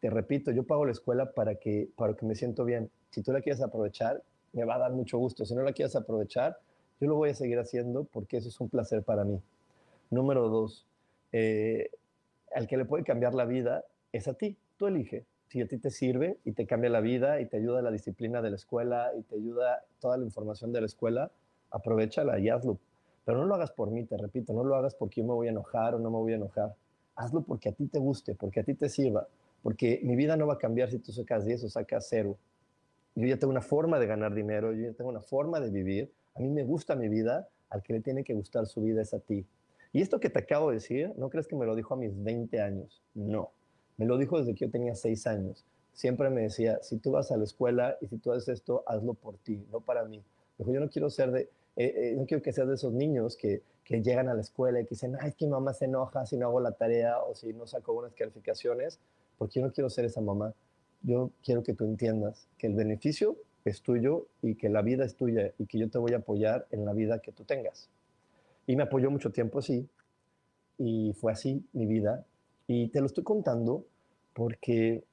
Te 0.00 0.10
repito, 0.10 0.50
yo 0.50 0.64
pago 0.64 0.84
la 0.84 0.92
escuela 0.92 1.32
para 1.32 1.54
que, 1.54 1.88
para 1.96 2.14
que 2.14 2.26
me 2.26 2.34
siento 2.34 2.64
bien. 2.64 2.90
Si 3.10 3.22
tú 3.22 3.32
la 3.32 3.40
quieres 3.40 3.62
aprovechar, 3.62 4.22
me 4.52 4.64
va 4.64 4.74
a 4.74 4.78
dar 4.78 4.92
mucho 4.92 5.16
gusto. 5.18 5.46
Si 5.46 5.54
no 5.54 5.62
la 5.62 5.72
quieres 5.72 5.94
aprovechar, 5.96 6.58
yo 7.00 7.08
lo 7.08 7.14
voy 7.14 7.30
a 7.30 7.34
seguir 7.34 7.58
haciendo 7.58 8.04
porque 8.04 8.38
eso 8.38 8.48
es 8.48 8.60
un 8.60 8.68
placer 8.68 9.02
para 9.02 9.24
mí. 9.24 9.40
Número 10.10 10.48
dos, 10.48 10.86
eh, 11.32 11.90
al 12.54 12.66
que 12.66 12.76
le 12.76 12.84
puede 12.84 13.04
cambiar 13.04 13.34
la 13.34 13.44
vida 13.44 13.84
es 14.12 14.28
a 14.28 14.34
ti. 14.34 14.56
Tú 14.76 14.86
elige. 14.86 15.24
Si 15.48 15.60
a 15.60 15.66
ti 15.66 15.78
te 15.78 15.90
sirve 15.90 16.38
y 16.44 16.52
te 16.52 16.66
cambia 16.66 16.90
la 16.90 17.00
vida 17.00 17.40
y 17.40 17.46
te 17.46 17.56
ayuda 17.58 17.82
la 17.82 17.90
disciplina 17.90 18.42
de 18.42 18.50
la 18.50 18.56
escuela 18.56 19.12
y 19.16 19.22
te 19.22 19.36
ayuda 19.36 19.84
toda 20.00 20.16
la 20.16 20.24
información 20.24 20.72
de 20.72 20.80
la 20.80 20.86
escuela, 20.86 21.30
aprovechala 21.70 22.38
y 22.38 22.48
hazlo. 22.48 22.78
Pero 23.24 23.38
no 23.38 23.44
lo 23.44 23.54
hagas 23.54 23.72
por 23.72 23.90
mí, 23.90 24.04
te 24.04 24.16
repito, 24.16 24.52
no 24.52 24.64
lo 24.64 24.76
hagas 24.76 24.94
porque 24.94 25.20
yo 25.20 25.26
me 25.26 25.34
voy 25.34 25.48
a 25.48 25.50
enojar 25.50 25.94
o 25.94 25.98
no 25.98 26.10
me 26.10 26.18
voy 26.18 26.32
a 26.32 26.36
enojar. 26.36 26.74
Hazlo 27.14 27.42
porque 27.42 27.68
a 27.68 27.72
ti 27.72 27.86
te 27.86 27.98
guste, 27.98 28.34
porque 28.34 28.60
a 28.60 28.64
ti 28.64 28.74
te 28.74 28.88
sirva. 28.88 29.26
Porque 29.62 30.00
mi 30.02 30.16
vida 30.16 30.36
no 30.36 30.46
va 30.46 30.54
a 30.54 30.58
cambiar 30.58 30.90
si 30.90 30.98
tú 30.98 31.12
sacas 31.12 31.44
10 31.44 31.64
o 31.64 31.68
sacas 31.68 32.06
0 32.08 32.36
yo 33.16 33.26
ya 33.26 33.38
tengo 33.38 33.50
una 33.50 33.62
forma 33.62 33.98
de 33.98 34.06
ganar 34.06 34.34
dinero, 34.34 34.72
yo 34.72 34.90
ya 34.90 34.92
tengo 34.92 35.10
una 35.10 35.22
forma 35.22 35.58
de 35.58 35.70
vivir, 35.70 36.12
a 36.34 36.40
mí 36.40 36.50
me 36.50 36.64
gusta 36.64 36.94
mi 36.94 37.08
vida, 37.08 37.48
al 37.70 37.82
que 37.82 37.94
le 37.94 38.00
tiene 38.00 38.22
que 38.22 38.34
gustar 38.34 38.66
su 38.66 38.82
vida 38.82 39.00
es 39.00 39.14
a 39.14 39.18
ti. 39.18 39.46
Y 39.92 40.02
esto 40.02 40.20
que 40.20 40.28
te 40.28 40.38
acabo 40.38 40.68
de 40.68 40.76
decir, 40.76 41.12
no 41.16 41.30
crees 41.30 41.48
que 41.48 41.56
me 41.56 41.64
lo 41.64 41.74
dijo 41.74 41.94
a 41.94 41.96
mis 41.96 42.22
20 42.22 42.60
años, 42.60 43.02
no, 43.14 43.50
me 43.96 44.06
lo 44.06 44.18
dijo 44.18 44.38
desde 44.38 44.54
que 44.54 44.66
yo 44.66 44.70
tenía 44.70 44.94
6 44.94 45.26
años. 45.26 45.64
Siempre 45.92 46.28
me 46.30 46.42
decía, 46.42 46.78
si 46.82 46.98
tú 46.98 47.12
vas 47.12 47.30
a 47.32 47.36
la 47.36 47.44
escuela 47.44 47.96
y 48.00 48.08
si 48.08 48.18
tú 48.18 48.32
haces 48.32 48.48
esto, 48.48 48.82
hazlo 48.86 49.14
por 49.14 49.38
ti, 49.38 49.64
no 49.70 49.80
para 49.80 50.04
mí. 50.04 50.22
Dijo, 50.58 50.72
yo 50.72 50.80
no 50.80 50.90
quiero 50.90 51.08
ser 51.10 51.30
de, 51.30 51.40
eh, 51.76 51.94
eh, 51.94 52.14
no 52.16 52.26
quiero 52.26 52.42
que 52.42 52.52
seas 52.52 52.68
de 52.68 52.74
esos 52.74 52.92
niños 52.92 53.36
que, 53.36 53.62
que 53.84 54.02
llegan 54.02 54.28
a 54.28 54.34
la 54.34 54.40
escuela 54.40 54.80
y 54.80 54.84
que 54.84 54.90
dicen, 54.90 55.16
ay, 55.20 55.30
es 55.30 55.36
que 55.36 55.46
mamá 55.46 55.72
se 55.72 55.86
enoja 55.86 56.26
si 56.26 56.36
no 56.36 56.46
hago 56.46 56.60
la 56.60 56.72
tarea 56.72 57.18
o 57.20 57.34
si 57.34 57.52
no 57.52 57.66
saco 57.66 57.94
buenas 57.94 58.14
calificaciones, 58.14 58.98
porque 59.38 59.60
yo 59.60 59.66
no 59.66 59.72
quiero 59.72 59.88
ser 59.88 60.04
esa 60.04 60.20
mamá. 60.20 60.52
Yo 61.02 61.30
quiero 61.42 61.62
que 61.62 61.72
tú 61.72 61.84
entiendas 61.84 62.48
que 62.58 62.66
el 62.66 62.74
beneficio 62.74 63.36
es 63.64 63.82
tuyo 63.82 64.26
y 64.42 64.56
que 64.56 64.68
la 64.68 64.82
vida 64.82 65.04
es 65.04 65.16
tuya 65.16 65.52
y 65.58 65.66
que 65.66 65.78
yo 65.78 65.88
te 65.88 65.98
voy 65.98 66.12
a 66.12 66.18
apoyar 66.18 66.66
en 66.70 66.84
la 66.84 66.92
vida 66.92 67.20
que 67.20 67.32
tú 67.32 67.44
tengas. 67.44 67.88
Y 68.66 68.76
me 68.76 68.82
apoyó 68.82 69.10
mucho 69.10 69.30
tiempo 69.30 69.60
así, 69.60 69.88
y 70.78 71.12
fue 71.14 71.32
así 71.32 71.64
mi 71.72 71.86
vida. 71.86 72.24
Y 72.66 72.88
te 72.88 73.00
lo 73.00 73.06
estoy 73.06 73.24
contando 73.24 73.84
porque 74.34 75.04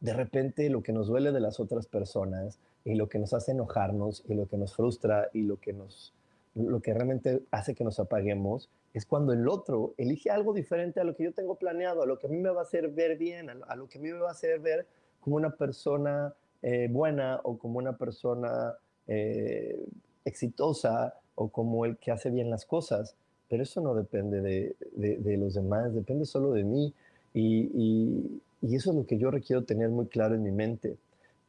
de 0.00 0.12
repente 0.12 0.68
lo 0.70 0.82
que 0.82 0.92
nos 0.92 1.08
duele 1.08 1.32
de 1.32 1.40
las 1.40 1.60
otras 1.60 1.86
personas 1.86 2.58
y 2.84 2.94
lo 2.94 3.08
que 3.08 3.18
nos 3.18 3.34
hace 3.34 3.52
enojarnos 3.52 4.24
y 4.28 4.34
lo 4.34 4.46
que 4.46 4.56
nos 4.56 4.74
frustra 4.74 5.28
y 5.32 5.42
lo 5.42 5.58
que 5.58 5.72
nos 5.72 6.14
lo 6.54 6.80
que 6.80 6.92
realmente 6.92 7.42
hace 7.52 7.74
que 7.74 7.84
nos 7.84 8.00
apaguemos 8.00 8.68
es 8.92 9.06
cuando 9.06 9.32
el 9.32 9.48
otro 9.48 9.94
elige 9.96 10.30
algo 10.30 10.52
diferente 10.52 11.00
a 11.00 11.04
lo 11.04 11.14
que 11.14 11.24
yo 11.24 11.32
tengo 11.32 11.54
planeado, 11.54 12.02
a 12.02 12.06
lo 12.06 12.18
que 12.18 12.26
a 12.26 12.30
mí 12.30 12.38
me 12.38 12.50
va 12.50 12.60
a 12.60 12.64
hacer 12.64 12.88
ver 12.88 13.16
bien, 13.16 13.50
a 13.50 13.76
lo, 13.76 13.88
que 13.88 13.98
a 13.98 14.00
mí 14.00 14.10
me 14.10 14.18
va 14.18 14.28
a 14.28 14.32
hacer 14.32 14.58
ver 14.58 14.86
como 15.20 15.36
una 15.36 15.50
persona 15.50 16.34
eh, 16.62 16.88
buena 16.90 17.40
o 17.44 17.56
como 17.56 17.78
una 17.78 17.96
persona 17.96 18.74
eh, 19.06 19.86
exitosa 20.24 21.14
o 21.36 21.48
como 21.48 21.84
el 21.84 21.98
que 21.98 22.10
hace 22.10 22.30
bien 22.30 22.50
las 22.50 22.66
cosas, 22.66 23.14
pero 23.50 23.64
eso 23.64 23.80
no 23.80 23.94
depende 23.94 24.40
de, 24.40 25.36
los 25.36 25.54
demás, 25.54 25.92
depende 25.92 26.24
solo 26.24 26.52
de 26.52 26.62
mí 26.62 26.94
y, 27.34 28.40
eso 28.62 28.90
es 28.90 28.96
lo 28.96 29.06
que 29.06 29.18
yo 29.18 29.30
requiero 29.30 29.64
tener 29.64 29.88
muy 29.88 30.06
claro 30.06 30.34
en 30.34 30.42
mi 30.42 30.52
mente, 30.52 30.96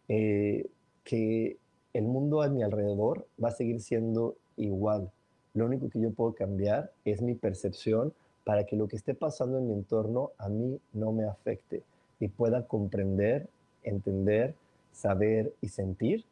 eh, 0.07 0.65
que 1.03 1.57
el 1.93 2.05
mundo 2.05 2.41
a 2.41 2.49
mi 2.49 2.63
alrededor 2.63 3.27
va 3.41 3.49
a 3.49 3.51
seguir 3.51 3.81
siendo 3.81 4.35
igual. 4.57 5.11
Lo 5.53 5.65
único 5.65 5.89
que 5.89 5.99
yo 5.99 6.11
puedo 6.11 6.33
cambiar 6.33 6.91
es 7.05 7.21
mi 7.21 7.35
percepción 7.35 8.13
para 8.45 8.65
que 8.65 8.77
lo 8.77 8.87
que 8.87 8.95
esté 8.95 9.13
pasando 9.13 9.59
en 9.59 9.67
mi 9.67 9.73
entorno 9.73 10.31
a 10.37 10.49
mí 10.49 10.79
no 10.93 11.11
me 11.11 11.25
afecte 11.25 11.83
y 12.19 12.29
pueda 12.29 12.65
comprender, 12.65 13.47
entender, 13.83 14.55
saber 14.91 15.53
y 15.61 15.67
sentir 15.67 16.23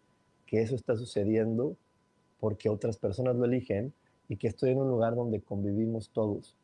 que 0.47 0.61
eso 0.61 0.75
está 0.75 0.95
sucediendo 0.95 1.75
porque 2.39 2.69
otras 2.69 2.97
personas 2.97 3.35
lo 3.35 3.45
eligen 3.45 3.93
y 4.29 4.37
que 4.37 4.47
estoy 4.47 4.69
en 4.69 4.77
un 4.77 4.87
lugar 4.87 5.15
donde 5.15 5.41
convivimos 5.41 6.11
todos. 6.11 6.55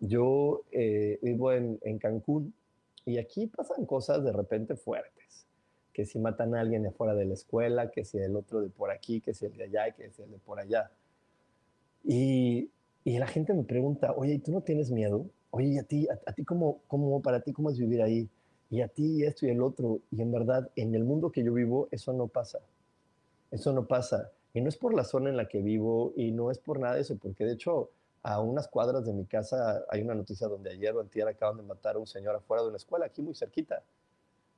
Yo 0.00 0.62
eh, 0.72 1.18
vivo 1.22 1.52
en, 1.52 1.98
Cancún 1.98 2.52
y 3.04 3.18
aquí 3.18 3.46
pasan 3.46 3.86
cosas 3.86 4.24
de 4.24 4.32
repente 4.32 4.76
fuertes, 4.76 5.46
que 5.92 6.06
si 6.06 6.18
matan 6.18 6.54
a 6.54 6.60
alguien 6.60 6.82
de 6.82 6.90
fuera 6.90 7.14
de 7.14 7.26
la 7.26 7.34
escuela, 7.34 7.90
que 7.90 8.04
si 8.04 8.18
el 8.18 8.34
otro 8.34 8.62
de 8.62 8.70
por 8.70 8.90
aquí, 8.90 9.20
que 9.20 9.34
si 9.34 9.44
el 9.44 9.56
de 9.56 9.64
allá, 9.64 9.92
que 9.92 10.10
si 10.10 10.22
el 10.22 10.30
de 10.30 10.38
por 10.38 10.58
allá. 10.58 10.90
Y, 12.02 12.70
y 13.04 13.18
la 13.18 13.26
gente 13.26 13.52
me 13.52 13.62
pregunta, 13.62 14.12
oye, 14.16 14.34
¿y 14.34 14.38
tú 14.38 14.50
no 14.52 14.62
tienes 14.62 14.90
miedo? 14.90 15.26
Oye, 15.50 15.68
¿y 15.68 15.78
a 15.78 15.84
ti, 15.84 16.08
a, 16.08 16.32
ti 16.32 16.44
cómo, 16.44 16.80
cómo, 16.88 17.20
para 17.20 17.40
ti 17.40 17.52
cómo 17.52 17.70
es 17.70 17.78
vivir 17.78 18.02
ahí? 18.02 18.28
Y 18.70 18.80
a 18.80 18.88
ti 18.88 19.22
esto 19.22 19.46
y 19.46 19.50
el 19.50 19.62
otro. 19.62 20.00
Y 20.10 20.22
en 20.22 20.32
verdad, 20.32 20.70
en 20.76 20.94
el 20.94 21.04
mundo 21.04 21.30
que 21.30 21.44
yo 21.44 21.52
vivo, 21.52 21.88
eso 21.90 22.12
no 22.12 22.26
pasa. 22.26 22.58
Eso 23.50 23.72
no 23.72 23.86
pasa. 23.86 24.32
Y 24.56 24.62
no 24.62 24.70
es 24.70 24.78
por 24.78 24.94
la 24.94 25.04
zona 25.04 25.28
en 25.28 25.36
la 25.36 25.48
que 25.48 25.60
vivo 25.60 26.14
y 26.16 26.32
no 26.32 26.50
es 26.50 26.58
por 26.58 26.80
nada 26.80 26.94
de 26.94 27.02
eso, 27.02 27.18
porque 27.18 27.44
de 27.44 27.52
hecho 27.52 27.90
a 28.22 28.40
unas 28.40 28.68
cuadras 28.68 29.04
de 29.04 29.12
mi 29.12 29.26
casa 29.26 29.84
hay 29.90 30.00
una 30.00 30.14
noticia 30.14 30.48
donde 30.48 30.70
ayer 30.70 30.96
o 30.96 31.00
antier 31.00 31.28
acaban 31.28 31.58
de 31.58 31.62
matar 31.62 31.96
a 31.96 31.98
un 31.98 32.06
señor 32.06 32.36
afuera 32.36 32.62
de 32.62 32.68
una 32.70 32.78
escuela, 32.78 33.04
aquí 33.04 33.20
muy 33.20 33.34
cerquita. 33.34 33.82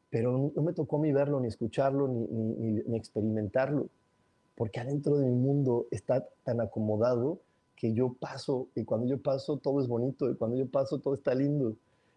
Pero 0.09 0.53
no 0.55 0.63
me 0.63 0.73
tocó 0.73 1.01
ni 1.01 1.13
verlo, 1.13 1.41
ni 1.41 1.49
escucharlo, 1.49 2.07
ni, 2.07 2.29
ni, 2.29 2.81
ni 2.87 2.97
experimentarlo, 2.97 3.89
porque 4.55 4.79
adentro 4.79 5.17
de 5.17 5.27
mi 5.27 5.35
mundo 5.35 5.89
está 5.91 6.25
tan 6.45 6.61
acomodado 6.61 7.41
que 7.75 7.93
yo 7.93 8.15
paso 8.21 8.69
y 8.77 8.85
cuando 8.85 9.09
yo 9.09 9.21
paso 9.21 9.57
todo 9.57 9.81
es 9.81 9.89
bonito 9.89 10.31
y 10.31 10.37
cuando 10.37 10.57
yo 10.57 10.69
paso 10.69 11.01
todo 11.01 11.15
está 11.15 11.35
lindo. 11.35 11.75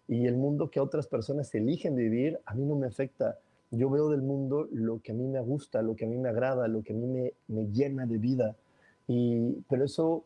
Y 0.07 0.27
el 0.27 0.37
mundo 0.37 0.69
que 0.69 0.79
otras 0.79 1.07
personas 1.07 1.51
eligen 1.55 1.95
vivir 1.95 2.39
a 2.45 2.53
mí 2.53 2.63
no 2.63 2.75
me 2.75 2.85
afecta 2.85 3.39
yo 3.71 3.89
veo 3.89 4.09
del 4.09 4.21
mundo 4.21 4.67
lo 4.71 4.99
que 4.99 5.13
a 5.13 5.15
mí 5.15 5.27
me 5.27 5.39
gusta, 5.39 5.81
lo 5.81 5.95
que 5.95 6.05
a 6.05 6.07
mí 6.07 6.17
me 6.17 6.29
agrada, 6.29 6.67
lo 6.67 6.83
que 6.83 6.93
a 6.93 6.95
mí 6.95 7.07
me, 7.07 7.33
me 7.47 7.67
llena 7.71 8.05
de 8.05 8.17
vida. 8.17 8.55
Y, 9.07 9.63
pero 9.69 9.85
eso, 9.85 10.25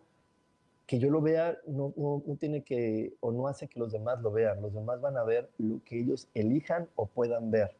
que 0.88 1.00
yo 1.00 1.10
lo 1.10 1.22
vea, 1.22 1.58
no, 1.68 1.94
no, 1.96 2.24
no, 2.26 2.36
tiene 2.36 2.64
que, 2.64 3.14
o 3.20 3.32
no 3.32 3.48
hace 3.48 3.68
que 3.68 3.80
los 3.80 3.92
demás 3.92 4.22
lo 4.22 4.32
vean. 4.32 4.62
Los 4.62 4.74
demás 4.74 5.00
van 5.00 5.18
a 5.18 5.24
ver 5.24 5.50
lo 5.58 5.80
que 5.84 6.00
ellos 6.00 6.28
elijan 6.34 6.88
o 6.96 7.06
puedan 7.06 7.52
ver. 7.52 7.72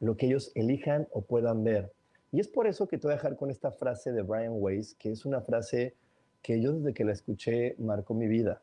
Lo 0.00 0.16
que 0.16 0.26
ellos 0.26 0.52
elijan 0.54 1.08
o 1.12 1.22
puedan 1.22 1.64
ver. 1.64 1.92
Y 2.30 2.40
es 2.40 2.48
por 2.48 2.66
eso 2.66 2.86
que 2.86 2.98
te 2.98 3.06
voy 3.06 3.14
a 3.14 3.16
dejar 3.16 3.36
con 3.36 3.50
esta 3.50 3.72
frase 3.72 4.12
de 4.12 4.22
Brian 4.22 4.54
Weiss, 4.54 4.94
que 4.94 5.10
es 5.10 5.24
una 5.24 5.40
frase 5.40 5.94
que 6.42 6.60
yo 6.60 6.72
desde 6.72 6.94
que 6.94 7.04
la 7.04 7.12
escuché 7.12 7.74
marcó 7.78 8.14
mi 8.14 8.28
vida. 8.28 8.62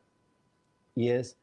Y 0.94 1.10
es, 1.10 1.36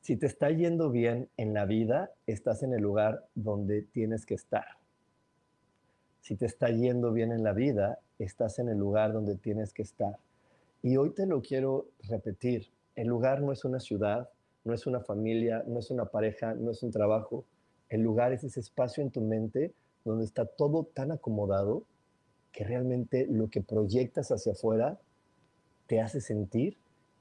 si 0.00 0.16
te 0.16 0.26
está 0.26 0.50
yendo 0.50 0.90
bien 0.90 1.28
en 1.36 1.52
la 1.52 1.66
vida, 1.66 2.10
estás 2.26 2.62
en 2.62 2.72
el 2.72 2.80
lugar 2.80 3.26
donde 3.34 3.82
tienes 3.82 4.24
que 4.24 4.34
estar. 4.34 4.64
Si 6.20 6.36
te 6.36 6.46
está 6.46 6.68
yendo 6.68 7.12
bien 7.12 7.32
en 7.32 7.42
la 7.42 7.52
vida, 7.52 7.98
estás 8.18 8.58
en 8.58 8.68
el 8.68 8.78
lugar 8.78 9.12
donde 9.12 9.36
tienes 9.36 9.72
que 9.72 9.82
estar. 9.82 10.16
Y 10.82 10.96
hoy 10.96 11.10
te 11.10 11.26
lo 11.26 11.42
quiero 11.42 11.88
repetir. 12.08 12.68
El 12.94 13.08
lugar 13.08 13.42
no 13.42 13.52
es 13.52 13.64
una 13.64 13.78
ciudad, 13.78 14.30
no 14.64 14.72
es 14.72 14.86
una 14.86 15.00
familia, 15.00 15.64
no 15.66 15.78
es 15.78 15.90
una 15.90 16.06
pareja, 16.06 16.54
no 16.54 16.70
es 16.70 16.82
un 16.82 16.90
trabajo. 16.90 17.44
El 17.88 18.00
lugar 18.00 18.32
es 18.32 18.44
ese 18.44 18.60
espacio 18.60 19.02
en 19.02 19.10
tu 19.10 19.20
mente 19.20 19.74
donde 20.04 20.24
está 20.24 20.46
todo 20.46 20.84
tan 20.84 21.12
acomodado 21.12 21.84
que 22.52 22.64
realmente 22.64 23.26
lo 23.26 23.48
que 23.48 23.60
proyectas 23.60 24.32
hacia 24.32 24.52
afuera 24.52 24.98
te 25.86 26.00
hace 26.00 26.20
sentir 26.20 26.78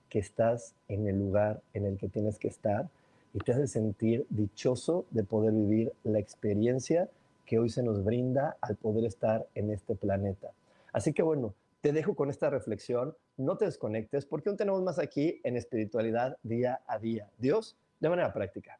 que 0.10 0.20
estás 0.20 0.75
en 0.88 1.08
el 1.08 1.18
lugar 1.18 1.62
en 1.74 1.86
el 1.86 1.98
que 1.98 2.10
tienes 2.10 2.38
que 2.39 2.48
estar 2.48 2.89
y 3.34 3.39
te 3.39 3.51
hace 3.54 3.68
sentir 3.68 4.25
dichoso 4.30 5.06
de 5.12 5.24
poder 5.24 5.54
vivir 5.54 5.94
la 6.04 6.20
experiencia 6.20 7.10
que 7.46 7.60
hoy 7.60 7.70
se 7.70 7.84
nos 7.84 8.04
brinda 8.04 8.58
al 8.62 8.75
poder 8.75 9.06
estar 9.06 9.48
en 9.56 9.72
este 9.72 9.96
planeta. 9.96 10.51
Así 10.92 11.13
que 11.13 11.22
bueno, 11.22 11.54
te 11.82 11.94
dejo 11.94 12.16
con 12.16 12.30
esta 12.30 12.50
reflexión, 12.50 13.16
no 13.38 13.58
te 13.58 13.66
desconectes 13.66 14.25
porque 14.25 14.50
aún 14.50 14.58
tenemos 14.58 14.82
más 14.82 15.00
aquí 15.00 15.39
en 15.44 15.56
espiritualidad 15.56 16.38
día 16.44 16.82
a 16.88 17.00
día. 17.00 17.30
Dios, 17.38 17.78
de 18.00 18.10
manera 18.10 18.34
práctica. 18.34 18.80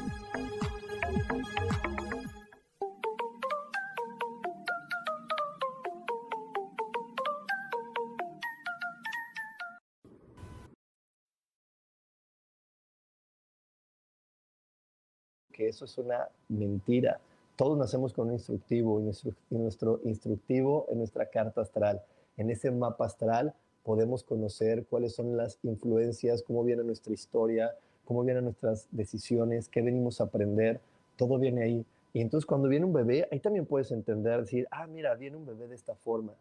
Eso 15.71 15.85
es 15.85 15.97
una 15.97 16.29
mentira. 16.49 17.19
Todos 17.55 17.77
nacemos 17.77 18.13
con 18.13 18.27
un 18.27 18.33
instructivo 18.33 18.99
y 18.99 19.03
nuestro, 19.03 19.31
nuestro 19.49 19.99
instructivo 20.03 20.85
en 20.89 20.99
nuestra 20.99 21.25
carta 21.27 21.61
astral. 21.61 22.01
En 22.37 22.49
ese 22.49 22.71
mapa 22.71 23.05
astral 23.05 23.53
podemos 23.83 24.23
conocer 24.23 24.85
cuáles 24.85 25.15
son 25.15 25.37
las 25.37 25.57
influencias, 25.63 26.43
cómo 26.43 26.63
viene 26.63 26.83
nuestra 26.83 27.13
historia, 27.13 27.73
cómo 28.05 28.23
vienen 28.23 28.43
nuestras 28.43 28.87
decisiones, 28.91 29.69
qué 29.69 29.81
venimos 29.81 30.21
a 30.21 30.25
aprender. 30.25 30.81
Todo 31.15 31.37
viene 31.39 31.63
ahí. 31.63 31.85
Y 32.13 32.21
entonces 32.21 32.45
cuando 32.45 32.67
viene 32.67 32.85
un 32.85 32.93
bebé, 32.93 33.27
ahí 33.31 33.39
también 33.39 33.65
puedes 33.65 33.91
entender, 33.91 34.41
decir, 34.41 34.67
ah, 34.71 34.87
mira, 34.87 35.15
viene 35.15 35.37
un 35.37 35.45
bebé 35.45 35.67
de 35.67 35.75
esta 35.75 35.95
forma. 35.95 36.33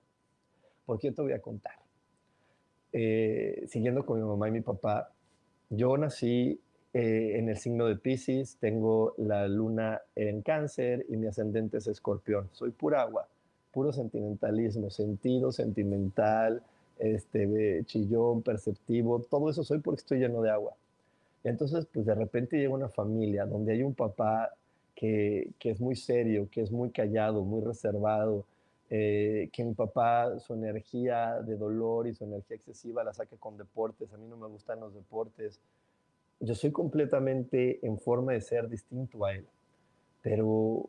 Porque 0.85 1.09
yo 1.09 1.15
te 1.15 1.23
voy 1.23 1.33
a 1.33 1.41
contar. 1.41 1.75
Eh, 2.93 3.67
siguiendo 3.69 4.05
con 4.05 4.21
mi 4.21 4.27
mamá 4.27 4.49
y 4.49 4.53
mi 4.53 4.63
papá, 4.63 5.13
yo 5.69 5.97
nací 5.97 6.61
eh, 6.92 7.38
en 7.38 7.49
el 7.49 7.56
signo 7.56 7.87
de 7.87 7.97
Pisces, 7.97 8.56
tengo 8.59 9.14
la 9.16 9.47
luna 9.47 10.02
en 10.16 10.42
cáncer 10.42 11.06
y 11.09 11.16
mi 11.16 11.28
ascendente 11.28 11.78
es 11.78 11.87
escorpión. 11.87 12.49
Soy 12.52 12.70
pura 12.73 13.02
agua, 13.02 13.28
puro 13.73 13.92
sentimentalismo, 13.92 14.90
sentido 14.90 15.52
sentimental, 15.52 16.62
este, 16.99 17.82
chillón, 17.85 18.42
perceptivo, 18.42 19.20
todo 19.20 19.50
eso 19.50 19.64
soy 19.64 19.78
porque 19.78 20.00
estoy 20.00 20.18
lleno 20.18 20.42
de 20.42 20.50
agua. 20.50 20.75
entonces, 21.44 21.87
pues 21.92 22.06
de 22.06 22.14
repente 22.14 22.59
llega 22.59 22.75
una 22.75 22.88
familia 22.88 23.47
donde 23.47 23.73
hay 23.73 23.82
un 23.82 23.94
papá 23.94 24.50
que, 24.94 25.50
que 25.59 25.70
es 25.70 25.80
muy 25.80 25.97
serio, 25.97 26.49
que 26.50 26.61
es 26.62 26.70
muy 26.70 26.90
callado, 26.90 27.44
muy 27.44 27.62
reservado, 27.64 28.44
eh, 28.92 29.49
que 29.52 29.64
mi 29.64 29.73
papá 29.75 30.40
su 30.40 30.52
energía 30.52 31.40
de 31.42 31.56
dolor 31.56 32.09
y 32.09 32.14
su 32.14 32.25
energía 32.25 32.56
excesiva 32.56 33.04
la 33.04 33.14
saca 33.14 33.37
con 33.37 33.56
deportes, 33.56 34.12
a 34.12 34.16
mí 34.16 34.26
no 34.26 34.37
me 34.37 34.49
gustan 34.49 34.80
los 34.80 34.92
deportes, 34.92 35.61
yo 36.40 36.54
soy 36.54 36.72
completamente 36.72 37.85
en 37.87 37.98
forma 37.98 38.33
de 38.33 38.40
ser 38.40 38.68
distinto 38.68 39.24
a 39.24 39.35
él, 39.35 39.46
pero 40.22 40.88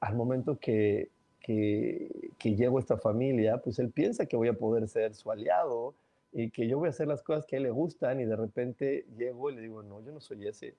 al 0.00 0.16
momento 0.16 0.58
que, 0.58 1.10
que, 1.40 2.08
llego 2.42 2.78
a 2.78 2.80
esta 2.80 2.96
familia, 2.96 3.58
pues 3.58 3.78
él 3.78 3.90
piensa 3.90 4.26
que 4.26 4.36
voy 4.36 4.48
a 4.48 4.54
poder 4.54 4.88
ser 4.88 5.14
su 5.14 5.30
aliado 5.30 5.94
y 6.32 6.50
que 6.50 6.66
yo 6.68 6.78
voy 6.78 6.86
a 6.86 6.90
hacer 6.90 7.08
las 7.08 7.22
cosas 7.22 7.44
que 7.44 7.56
a 7.56 7.58
él 7.58 7.64
le 7.64 7.70
gustan 7.70 8.20
y 8.20 8.24
de 8.24 8.36
repente 8.36 9.04
llego 9.16 9.50
y 9.50 9.56
le 9.56 9.62
digo, 9.62 9.82
no, 9.82 10.00
yo 10.02 10.12
no 10.12 10.20
soy 10.20 10.46
ese. 10.46 10.74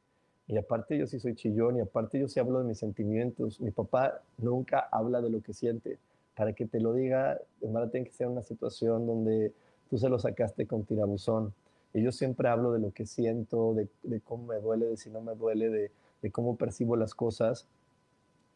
Y 0.48 0.58
aparte 0.58 0.98
yo 0.98 1.08
sí 1.08 1.20
soy 1.20 1.36
chillón 1.36 1.78
y 1.78 1.82
aparte 1.82 2.20
yo 2.20 2.28
sí 2.28 2.40
hablo 2.40 2.60
de 2.60 2.66
mis 2.66 2.80
sentimientos. 2.80 3.62
Mi 3.62 3.72
papá 3.72 4.22
nunca 4.38 4.88
habla 4.92 5.22
de 5.22 5.30
lo 5.30 5.42
que 5.42 5.54
siente. 5.54 5.98
Para 6.36 6.54
que 6.54 6.66
te 6.66 6.80
lo 6.80 6.94
diga, 6.94 7.40
verdad 7.62 7.90
tiene 7.90 8.08
que 8.08 8.14
ser 8.14 8.28
una 8.28 8.42
situación 8.42 9.06
donde 9.06 9.54
tú 9.90 9.98
se 9.98 10.10
lo 10.10 10.20
sacaste 10.20 10.66
con 10.66 10.84
tirabuzón. 10.84 11.54
Y 11.94 12.02
yo 12.02 12.12
siempre 12.12 12.48
hablo 12.48 12.72
de 12.72 12.80
lo 12.80 12.92
que 12.92 13.06
siento, 13.06 13.74
de, 13.74 14.22
cómo 14.22 14.46
me 14.46 14.60
duele, 14.60 14.86
de 14.86 14.98
si 14.98 15.10
no 15.10 15.22
me 15.22 15.36
duele, 15.36 15.70
de, 15.70 16.32
cómo 16.32 16.56
percibo 16.56 16.96
las 16.96 17.14
cosas. 17.14 17.68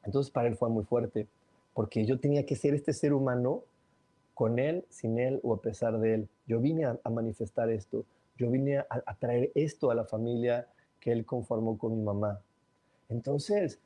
Entonces 0.03 0.31
para 0.31 0.47
él 0.47 0.55
fue 0.55 0.69
muy 0.69 0.85
fuerte, 0.85 1.27
porque 1.73 2.05
yo 2.05 2.19
tenía 2.19 2.45
que 2.45 2.55
ser 2.55 2.73
este 2.73 2.93
ser 2.93 3.13
humano 3.13 3.63
con 4.33 4.59
él, 4.59 4.85
sin 4.89 5.19
él 5.19 5.39
o 5.43 5.53
a 5.53 5.61
pesar 5.61 5.99
de 5.99 6.13
él. 6.13 6.29
Yo 6.47 6.59
vine 6.59 6.85
a, 6.85 7.09
manifestar 7.09 7.69
esto, 7.69 8.05
yo 8.37 8.49
vine 8.49 8.77
a, 8.77 8.87
a, 8.89 9.15
traer 9.15 9.51
esto 9.55 9.91
a 9.91 9.95
la 9.95 10.05
familia 10.05 10.67
que 10.99 11.11
él 11.11 11.25
conformó 11.25 11.77
con 11.77 11.97
mi 11.97 12.03
mamá. 12.03 12.39
Entonces, 13.09 13.79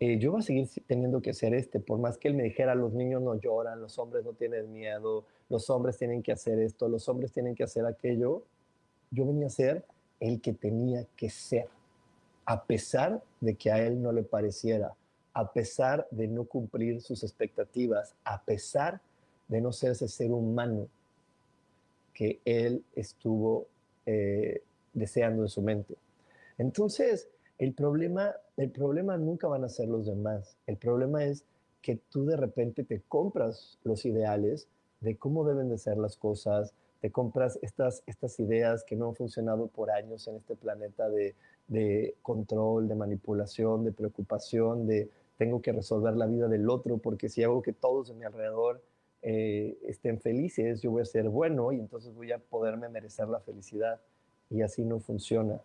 eh, 0.00 0.18
yo 0.18 0.32
voy 0.32 0.40
a 0.40 0.42
seguir 0.42 0.68
teniendo 0.86 1.22
que 1.22 1.32
ser 1.32 1.54
este, 1.54 1.78
por 1.80 1.98
más 1.98 2.18
que 2.18 2.28
él 2.28 2.34
me 2.34 2.42
dijera, 2.42 2.74
los 2.74 2.92
niños 2.92 3.22
no 3.22 3.36
lloran, 3.36 3.80
los 3.80 3.98
hombres 3.98 4.24
no 4.24 4.32
tienen 4.32 4.72
miedo, 4.72 5.24
los 5.48 5.70
hombres 5.70 5.96
tienen 5.96 6.22
que 6.22 6.32
hacer 6.32 6.58
esto, 6.58 6.88
los 6.88 7.08
hombres 7.08 7.32
tienen 7.32 7.54
que 7.54 7.62
hacer 7.62 7.86
aquello 7.86 8.42
yo 9.14 9.26
venía 9.26 9.46
a 9.46 9.50
ser 9.50 9.84
el 10.20 10.40
que 10.40 10.52
tenía 10.52 11.06
que 11.16 11.30
ser, 11.30 11.68
a 12.44 12.64
pesar 12.64 13.22
de 13.40 13.54
que 13.54 13.70
a 13.70 13.78
él 13.78 14.02
no 14.02 14.12
le 14.12 14.22
pareciera, 14.22 14.94
a 15.32 15.52
pesar 15.52 16.06
de 16.10 16.28
no 16.28 16.44
cumplir 16.44 17.00
sus 17.00 17.22
expectativas, 17.22 18.14
a 18.24 18.42
pesar 18.44 19.00
de 19.48 19.60
no 19.60 19.72
ser 19.72 19.92
ese 19.92 20.08
ser 20.08 20.30
humano 20.30 20.88
que 22.12 22.40
él 22.44 22.84
estuvo 22.94 23.66
eh, 24.06 24.62
deseando 24.92 25.42
en 25.42 25.48
su 25.48 25.62
mente. 25.62 25.96
Entonces, 26.58 27.28
el 27.58 27.72
problema, 27.74 28.34
el 28.56 28.70
problema 28.70 29.16
nunca 29.16 29.48
van 29.48 29.64
a 29.64 29.68
ser 29.68 29.88
los 29.88 30.06
demás. 30.06 30.56
El 30.66 30.76
problema 30.76 31.24
es 31.24 31.44
que 31.82 31.96
tú 32.10 32.24
de 32.24 32.36
repente 32.36 32.84
te 32.84 33.00
compras 33.08 33.78
los 33.82 34.04
ideales 34.06 34.68
de 35.00 35.16
cómo 35.16 35.44
deben 35.44 35.68
de 35.68 35.78
ser 35.78 35.98
las 35.98 36.16
cosas, 36.16 36.72
te 37.04 37.12
compras 37.12 37.58
estas, 37.60 38.02
estas 38.06 38.40
ideas 38.40 38.82
que 38.82 38.96
no 38.96 39.08
han 39.08 39.14
funcionado 39.14 39.66
por 39.66 39.90
años 39.90 40.26
en 40.26 40.36
este 40.36 40.56
planeta 40.56 41.10
de, 41.10 41.34
de 41.68 42.16
control, 42.22 42.88
de 42.88 42.94
manipulación, 42.94 43.84
de 43.84 43.92
preocupación, 43.92 44.86
de 44.86 45.10
tengo 45.36 45.60
que 45.60 45.72
resolver 45.72 46.16
la 46.16 46.24
vida 46.24 46.48
del 46.48 46.70
otro, 46.70 46.96
porque 46.96 47.28
si 47.28 47.42
hago 47.42 47.60
que 47.60 47.74
todos 47.74 48.10
a 48.10 48.14
mi 48.14 48.24
alrededor 48.24 48.82
eh, 49.20 49.76
estén 49.82 50.18
felices, 50.18 50.80
yo 50.80 50.92
voy 50.92 51.02
a 51.02 51.04
ser 51.04 51.28
bueno 51.28 51.72
y 51.72 51.78
entonces 51.78 52.14
voy 52.14 52.32
a 52.32 52.38
poderme 52.38 52.88
merecer 52.88 53.28
la 53.28 53.40
felicidad. 53.40 54.00
Y 54.48 54.62
así 54.62 54.82
no 54.82 54.98
funciona. 54.98 55.60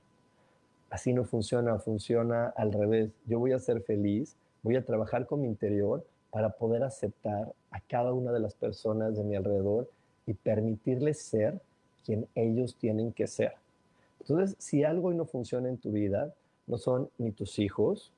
Así 0.89 1.13
no 1.13 1.23
funciona, 1.23 1.79
funciona 1.79 2.47
al 2.49 2.73
revés. 2.73 3.11
Yo 3.27 3.39
voy 3.39 3.53
a 3.53 3.59
ser 3.59 3.81
feliz, 3.83 4.35
voy 4.61 4.75
a 4.75 4.83
trabajar 4.83 5.25
con 5.25 5.39
mi 5.39 5.47
interior 5.47 6.05
para 6.31 6.49
poder 6.49 6.83
aceptar 6.83 7.53
a 7.71 7.79
cada 7.79 8.11
una 8.11 8.33
de 8.33 8.41
las 8.41 8.55
personas 8.55 9.15
de 9.15 9.23
mi 9.23 9.37
alrededor 9.37 9.89
y 10.29 10.35
permitirles 10.35 11.23
ser 11.23 11.59
quien 12.05 12.27
ellos 12.35 12.75
tienen 12.75 13.11
que 13.13 13.25
ser. 13.25 13.53
Entonces, 14.19 14.55
si 14.59 14.83
algo 14.83 15.07
hoy 15.07 15.15
no 15.15 15.25
funciona 15.25 15.69
en 15.69 15.79
tu 15.79 15.91
vida, 15.91 16.35
no 16.67 16.77
son 16.77 17.09
ni 17.17 17.31
tus 17.31 17.57
hijos, 17.57 18.13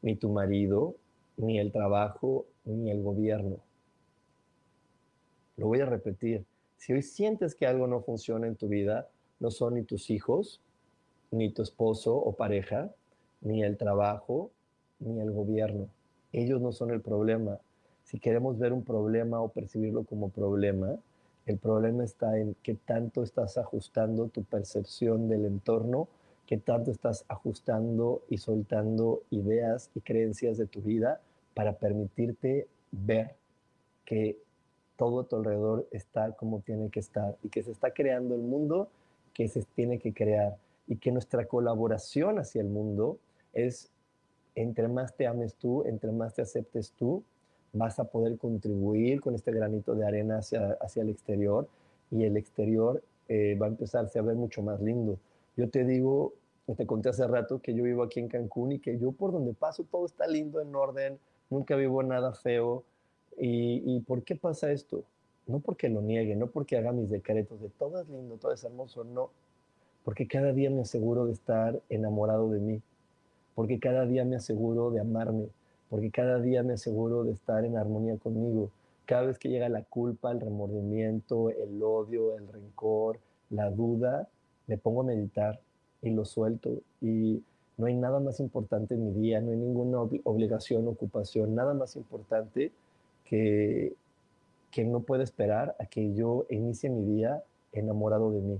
ni 0.00 0.16
tu 0.16 0.30
marido, 0.30 0.94
ni 1.36 1.58
el 1.58 1.70
trabajo, 1.70 2.46
ni 2.64 2.90
el 2.90 3.02
gobierno. 3.02 3.58
Lo 5.58 5.66
voy 5.66 5.82
a 5.82 5.86
repetir. 5.86 6.46
Si 6.78 6.94
hoy 6.94 7.02
sientes 7.02 7.54
que 7.54 7.66
algo 7.66 7.86
no 7.86 8.00
funciona 8.00 8.46
en 8.46 8.56
tu 8.56 8.68
vida, 8.68 9.10
no 9.38 9.50
son 9.50 9.74
ni 9.74 9.82
tus 9.82 10.08
hijos, 10.08 10.62
ni 11.30 11.50
tu 11.50 11.60
esposo 11.60 12.16
o 12.16 12.32
pareja, 12.32 12.90
ni 13.42 13.62
el 13.62 13.76
trabajo, 13.76 14.50
ni 14.98 15.20
el 15.20 15.30
gobierno. 15.30 15.88
Ellos 16.32 16.62
no 16.62 16.72
son 16.72 16.90
el 16.90 17.02
problema. 17.02 17.58
Si 18.02 18.18
queremos 18.18 18.58
ver 18.58 18.72
un 18.72 18.82
problema 18.82 19.42
o 19.42 19.48
percibirlo 19.48 20.04
como 20.04 20.30
problema, 20.30 20.98
el 21.46 21.58
problema 21.58 22.04
está 22.04 22.38
en 22.38 22.56
qué 22.62 22.74
tanto 22.74 23.22
estás 23.22 23.58
ajustando 23.58 24.28
tu 24.28 24.44
percepción 24.44 25.28
del 25.28 25.44
entorno, 25.44 26.08
qué 26.46 26.56
tanto 26.56 26.90
estás 26.90 27.24
ajustando 27.28 28.22
y 28.28 28.38
soltando 28.38 29.22
ideas 29.30 29.90
y 29.94 30.00
creencias 30.00 30.56
de 30.56 30.66
tu 30.66 30.80
vida 30.80 31.20
para 31.54 31.74
permitirte 31.74 32.66
ver 32.90 33.34
que 34.04 34.38
todo 34.96 35.20
a 35.20 35.24
tu 35.24 35.36
alrededor 35.36 35.86
está 35.90 36.32
como 36.32 36.60
tiene 36.60 36.90
que 36.90 37.00
estar 37.00 37.36
y 37.42 37.48
que 37.48 37.62
se 37.62 37.72
está 37.72 37.92
creando 37.92 38.34
el 38.34 38.42
mundo 38.42 38.88
que 39.32 39.48
se 39.48 39.62
tiene 39.74 39.98
que 39.98 40.12
crear 40.12 40.56
y 40.86 40.96
que 40.96 41.10
nuestra 41.10 41.46
colaboración 41.46 42.38
hacia 42.38 42.60
el 42.60 42.68
mundo 42.68 43.18
es 43.52 43.90
entre 44.54 44.88
más 44.88 45.14
te 45.16 45.26
ames 45.26 45.54
tú, 45.56 45.84
entre 45.84 46.12
más 46.12 46.34
te 46.34 46.42
aceptes 46.42 46.92
tú, 46.92 47.24
vas 47.74 47.98
a 47.98 48.04
poder 48.04 48.38
contribuir 48.38 49.20
con 49.20 49.34
este 49.34 49.52
granito 49.52 49.94
de 49.94 50.06
arena 50.06 50.38
hacia, 50.38 50.78
hacia 50.80 51.02
el 51.02 51.10
exterior 51.10 51.68
y 52.10 52.24
el 52.24 52.36
exterior 52.36 53.02
eh, 53.28 53.58
va 53.60 53.66
a 53.66 53.70
empezarse 53.70 54.18
a 54.18 54.22
ver 54.22 54.36
mucho 54.36 54.62
más 54.62 54.80
lindo. 54.80 55.18
Yo 55.56 55.68
te 55.68 55.84
digo, 55.84 56.32
te 56.76 56.86
conté 56.86 57.10
hace 57.10 57.26
rato 57.26 57.60
que 57.60 57.74
yo 57.74 57.84
vivo 57.84 58.02
aquí 58.02 58.20
en 58.20 58.28
Cancún 58.28 58.72
y 58.72 58.78
que 58.78 58.98
yo 58.98 59.12
por 59.12 59.32
donde 59.32 59.52
paso 59.52 59.84
todo 59.90 60.06
está 60.06 60.26
lindo, 60.26 60.60
en 60.60 60.74
orden, 60.74 61.18
nunca 61.50 61.76
vivo 61.76 62.02
nada 62.02 62.32
feo. 62.32 62.84
¿Y, 63.36 63.82
y 63.84 64.00
por 64.00 64.22
qué 64.22 64.36
pasa 64.36 64.70
esto? 64.70 65.02
No 65.46 65.58
porque 65.58 65.88
lo 65.88 66.00
niegue, 66.00 66.36
no 66.36 66.46
porque 66.46 66.76
haga 66.76 66.92
mis 66.92 67.10
decretos 67.10 67.60
de 67.60 67.68
todo 67.68 68.00
es 68.00 68.08
lindo, 68.08 68.36
todo 68.36 68.52
es 68.52 68.62
hermoso, 68.64 69.04
no. 69.04 69.30
Porque 70.04 70.26
cada 70.26 70.52
día 70.52 70.70
me 70.70 70.82
aseguro 70.82 71.26
de 71.26 71.32
estar 71.32 71.80
enamorado 71.88 72.50
de 72.50 72.60
mí, 72.60 72.82
porque 73.54 73.78
cada 73.80 74.06
día 74.06 74.24
me 74.24 74.36
aseguro 74.36 74.90
de 74.90 75.00
amarme, 75.00 75.48
porque 75.94 76.10
cada 76.10 76.40
día 76.40 76.64
me 76.64 76.72
aseguro 76.72 77.22
de 77.22 77.30
estar 77.30 77.64
en 77.64 77.76
armonía 77.76 78.16
conmigo. 78.16 78.72
Cada 79.06 79.26
vez 79.26 79.38
que 79.38 79.48
llega 79.48 79.68
la 79.68 79.84
culpa, 79.84 80.32
el 80.32 80.40
remordimiento, 80.40 81.50
el 81.50 81.80
odio, 81.80 82.36
el 82.36 82.48
rencor, 82.48 83.20
la 83.48 83.70
duda, 83.70 84.28
me 84.66 84.76
pongo 84.76 85.02
a 85.02 85.04
meditar 85.04 85.60
y 86.02 86.10
lo 86.10 86.24
suelto 86.24 86.80
y 87.00 87.44
no 87.76 87.86
hay 87.86 87.94
nada 87.94 88.18
más 88.18 88.40
importante 88.40 88.94
en 88.96 89.04
mi 89.04 89.20
día, 89.20 89.40
no 89.40 89.52
hay 89.52 89.56
ninguna 89.56 90.00
obligación, 90.24 90.88
ocupación, 90.88 91.54
nada 91.54 91.74
más 91.74 91.94
importante 91.94 92.72
que, 93.24 93.94
que 94.72 94.84
no 94.84 94.98
pueda 94.98 95.22
esperar 95.22 95.76
a 95.78 95.86
que 95.86 96.12
yo 96.12 96.44
inicie 96.50 96.90
mi 96.90 97.04
día 97.04 97.40
enamorado 97.70 98.32
de 98.32 98.40
mí. 98.40 98.58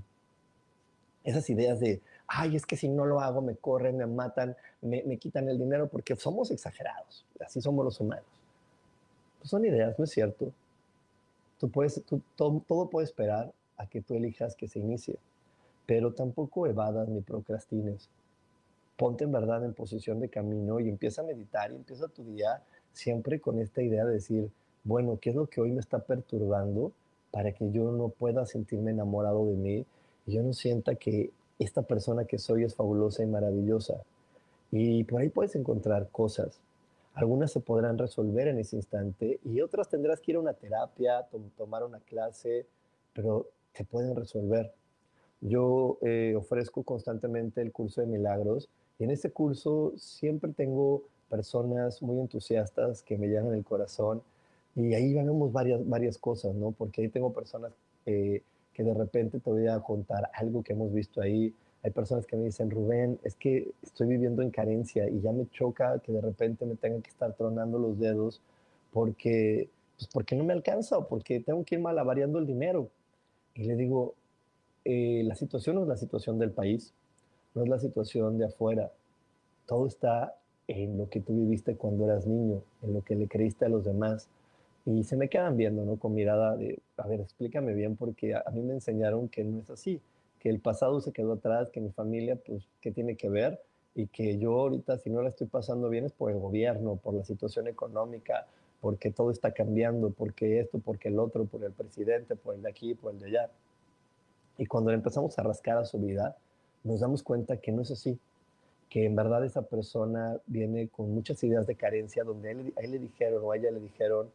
Esas 1.24 1.50
ideas 1.50 1.80
de, 1.80 2.00
ay, 2.26 2.56
es 2.56 2.66
que 2.66 2.76
si 2.76 2.88
no 2.88 3.04
lo 3.04 3.20
hago 3.20 3.42
me 3.42 3.56
corren, 3.56 3.96
me 3.96 4.06
matan, 4.06 4.56
me, 4.80 5.18
quitan 5.18 5.48
el 5.48 5.58
dinero, 5.58 5.88
porque 5.88 6.16
somos 6.16 6.50
exagerados, 6.50 7.24
así 7.40 7.60
somos 7.60 7.84
los 7.84 8.00
humanos. 8.00 8.24
Pues 9.38 9.50
son 9.50 9.64
ideas, 9.64 9.98
no 9.98 10.04
es 10.04 10.10
cierto. 10.10 10.52
Tú 11.58 11.70
puedes, 11.70 12.02
todo, 12.36 12.62
todo 12.66 12.88
puede 12.88 13.04
esperar 13.04 13.52
a 13.76 13.86
que 13.86 14.00
tú 14.00 14.14
elijas 14.14 14.56
que 14.56 14.68
se 14.68 14.78
inicie, 14.78 15.16
pero 15.86 16.12
tampoco 16.12 16.66
evadas 16.66 17.08
ni 17.08 17.20
procrastines. 17.20 18.08
Ponte 18.96 19.24
en 19.24 19.32
verdad 19.32 19.64
en 19.64 19.74
posición 19.74 20.20
de 20.20 20.28
camino 20.28 20.80
y 20.80 20.88
empieza 20.88 21.22
a 21.22 21.24
meditar 21.24 21.72
y 21.72 21.76
empieza 21.76 22.08
tu 22.08 22.24
día 22.24 22.62
siempre 22.92 23.40
con 23.40 23.58
esta 23.58 23.82
idea 23.82 24.04
de 24.04 24.14
decir, 24.14 24.50
bueno, 24.84 25.18
¿qué 25.20 25.30
es 25.30 25.36
lo 25.36 25.46
que 25.46 25.60
hoy 25.60 25.72
me 25.72 25.80
está 25.80 25.98
perturbando 25.98 26.92
para 27.30 27.52
que 27.52 27.70
yo 27.72 27.90
no 27.90 28.08
pueda 28.08 28.46
sentirme 28.46 28.92
enamorado 28.92 29.46
de 29.46 29.56
mí 29.56 29.86
y 30.26 30.32
yo 30.32 30.42
no 30.42 30.52
sienta 30.52 30.94
que 30.94 31.32
esta 31.58 31.82
persona 31.82 32.24
que 32.24 32.38
soy 32.38 32.64
es 32.64 32.74
fabulosa 32.74 33.22
y 33.22 33.26
maravillosa? 33.26 34.02
Y 34.70 35.04
por 35.04 35.20
ahí 35.20 35.28
puedes 35.28 35.54
encontrar 35.54 36.08
cosas. 36.10 36.58
Algunas 37.14 37.52
se 37.52 37.60
podrán 37.60 37.96
resolver 37.96 38.48
en 38.48 38.58
ese 38.58 38.76
instante 38.76 39.38
y 39.44 39.60
otras 39.60 39.88
tendrás 39.88 40.20
que 40.20 40.32
ir 40.32 40.36
a 40.36 40.40
una 40.40 40.54
terapia, 40.54 41.26
tomar 41.56 41.84
una 41.84 42.00
clase, 42.00 42.66
pero 43.12 43.46
se 43.72 43.84
pueden 43.84 44.16
resolver. 44.16 44.72
Yo 45.40 45.98
eh, 46.02 46.34
ofrezco 46.36 46.82
constantemente 46.82 47.60
el 47.60 47.70
curso 47.70 48.00
de 48.00 48.08
milagros 48.08 48.68
y 48.98 49.04
en 49.04 49.10
ese 49.10 49.30
curso 49.30 49.92
siempre 49.96 50.52
tengo 50.52 51.04
personas 51.28 52.02
muy 52.02 52.18
entusiastas 52.18 53.02
que 53.02 53.16
me 53.16 53.28
llenan 53.28 53.54
el 53.54 53.64
corazón 53.64 54.22
y 54.74 54.94
ahí 54.94 55.12
ganamos 55.12 55.52
varias, 55.52 55.86
varias 55.88 56.18
cosas, 56.18 56.54
¿no? 56.54 56.72
Porque 56.72 57.02
ahí 57.02 57.08
tengo 57.08 57.32
personas 57.32 57.72
que 58.74 58.82
de 58.82 58.92
repente 58.92 59.40
te 59.40 59.50
voy 59.50 59.66
a 59.68 59.80
contar 59.80 60.30
algo 60.34 60.62
que 60.62 60.72
hemos 60.72 60.92
visto 60.92 61.20
ahí. 61.20 61.54
Hay 61.82 61.90
personas 61.90 62.26
que 62.26 62.36
me 62.36 62.44
dicen, 62.44 62.70
Rubén, 62.70 63.18
es 63.22 63.36
que 63.36 63.72
estoy 63.82 64.08
viviendo 64.08 64.42
en 64.42 64.50
carencia 64.50 65.08
y 65.08 65.20
ya 65.20 65.32
me 65.32 65.48
choca 65.50 65.98
que 66.00 66.12
de 66.12 66.20
repente 66.20 66.66
me 66.66 66.74
tenga 66.74 67.00
que 67.00 67.10
estar 67.10 67.32
tronando 67.34 67.78
los 67.78 67.98
dedos 67.98 68.42
porque, 68.92 69.68
pues 69.96 70.08
porque 70.12 70.36
no 70.36 70.44
me 70.44 70.52
alcanza 70.52 70.98
o 70.98 71.06
porque 71.06 71.40
tengo 71.40 71.64
que 71.64 71.76
ir 71.76 71.80
malavariando 71.80 72.38
el 72.38 72.46
dinero. 72.46 72.88
Y 73.54 73.64
le 73.64 73.76
digo, 73.76 74.14
eh, 74.84 75.22
la 75.24 75.34
situación 75.34 75.76
no 75.76 75.82
es 75.82 75.88
la 75.88 75.96
situación 75.96 76.38
del 76.38 76.50
país, 76.50 76.92
no 77.54 77.62
es 77.62 77.68
la 77.68 77.78
situación 77.78 78.38
de 78.38 78.46
afuera. 78.46 78.92
Todo 79.66 79.86
está 79.86 80.36
en 80.68 80.98
lo 80.98 81.08
que 81.08 81.20
tú 81.20 81.34
viviste 81.34 81.76
cuando 81.76 82.04
eras 82.04 82.26
niño, 82.26 82.62
en 82.82 82.94
lo 82.94 83.02
que 83.02 83.14
le 83.14 83.28
creíste 83.28 83.66
a 83.66 83.68
los 83.68 83.84
demás. 83.84 84.28
Y 84.86 85.04
se 85.04 85.16
me 85.16 85.28
quedan 85.28 85.56
viendo, 85.56 85.84
¿no? 85.84 85.96
Con 85.96 86.14
mirada 86.14 86.56
de, 86.56 86.78
a 86.96 87.06
ver, 87.06 87.20
explícame 87.20 87.72
bien, 87.72 87.96
porque 87.96 88.34
a, 88.34 88.42
a 88.46 88.50
mí 88.50 88.62
me 88.62 88.74
enseñaron 88.74 89.28
que 89.28 89.44
no 89.44 89.60
es 89.60 89.70
así, 89.70 90.00
que 90.40 90.50
el 90.50 90.60
pasado 90.60 91.00
se 91.00 91.12
quedó 91.12 91.32
atrás, 91.34 91.70
que 91.70 91.80
mi 91.80 91.90
familia, 91.90 92.36
pues, 92.36 92.68
¿qué 92.80 92.90
tiene 92.90 93.16
que 93.16 93.30
ver? 93.30 93.60
Y 93.94 94.08
que 94.08 94.38
yo 94.38 94.60
ahorita, 94.60 94.98
si 94.98 95.08
no 95.08 95.22
la 95.22 95.30
estoy 95.30 95.46
pasando 95.46 95.88
bien, 95.88 96.04
es 96.04 96.12
por 96.12 96.30
el 96.30 96.38
gobierno, 96.38 96.96
por 96.96 97.14
la 97.14 97.24
situación 97.24 97.66
económica, 97.66 98.46
porque 98.84 99.10
todo 99.10 99.30
está 99.30 99.52
cambiando, 99.52 100.10
porque 100.10 100.60
esto, 100.60 100.78
porque 100.78 101.08
el 101.08 101.18
otro, 101.18 101.46
por 101.46 101.64
el 101.64 101.72
presidente, 101.72 102.36
por 102.36 102.54
el 102.54 102.60
de 102.60 102.68
aquí, 102.68 102.94
por 102.94 103.14
el 103.14 103.20
de 103.20 103.28
allá. 103.28 103.50
Y 104.58 104.66
cuando 104.66 104.90
empezamos 104.90 105.38
a 105.38 105.42
rascar 105.42 105.78
a 105.78 105.86
su 105.86 105.98
vida, 105.98 106.36
nos 106.82 107.00
damos 107.00 107.22
cuenta 107.22 107.56
que 107.56 107.72
no 107.72 107.80
es 107.80 107.90
así, 107.90 108.18
que 108.90 109.06
en 109.06 109.16
verdad 109.16 109.44
esa 109.44 109.62
persona 109.62 110.36
viene 110.46 110.88
con 110.88 111.10
muchas 111.12 111.42
ideas 111.42 111.66
de 111.66 111.74
carencia, 111.74 112.24
donde 112.24 112.50
a 112.50 112.52
él, 112.52 112.90
le 112.90 112.98
dijeron 112.98 113.42
o 113.42 113.52
a 113.52 113.56
ella 113.56 113.70
le 113.70 113.80
dijeron, 113.80 114.28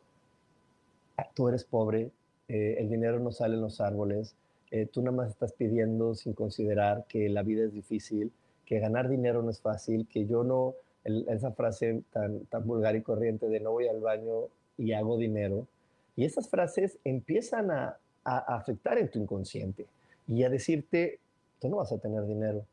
tú 1.34 1.48
eres 1.48 1.64
pobre, 1.64 2.12
eh, 2.48 2.76
el 2.80 2.90
dinero 2.90 3.20
no 3.20 3.32
sale 3.32 3.56
en 3.56 3.62
los 3.62 3.82
árboles, 3.82 4.36
eh, 4.72 4.86
tú 4.86 5.02
nada 5.02 5.16
más 5.16 5.30
estás 5.30 5.54
pidiendo 5.54 6.16
sin 6.16 6.34
considerar 6.34 7.06
que 7.08 7.30
la 7.30 7.44
vida 7.44 7.64
es 7.64 7.74
difícil, 7.74 8.32
que 8.66 8.80
ganar 8.80 9.10
dinero 9.10 9.42
no 9.42 9.50
es 9.50 9.62
fácil, 9.62 10.08
que 10.08 10.26
yo 10.26 10.44
no, 10.44 10.76
esa 11.04 11.52
frase 11.52 12.04
tan, 12.12 12.46
tan 12.46 12.66
vulgar 12.68 12.96
y 12.96 13.02
corriente 13.02 13.48
de 13.48 13.60
no 13.60 13.72
voy 13.72 13.88
al 13.88 14.00
baño 14.00 14.48
y 14.78 14.94
hago 14.94 15.18
dinero, 15.18 15.68
y 16.16 16.26
esas 16.26 16.50
frases 16.50 17.00
empiezan 17.04 17.72
a, 17.72 17.98
a 18.24 18.56
afectar 18.56 18.98
en 18.98 19.10
tu 19.10 19.20
inconsciente 19.20 19.88
y 20.28 20.44
a 20.44 20.50
decirte, 20.50 21.20
tú 21.60 21.70
no 21.70 21.78
vas 21.78 21.92
a 21.92 21.98
tener 21.98 22.26
dinero. 22.26 22.66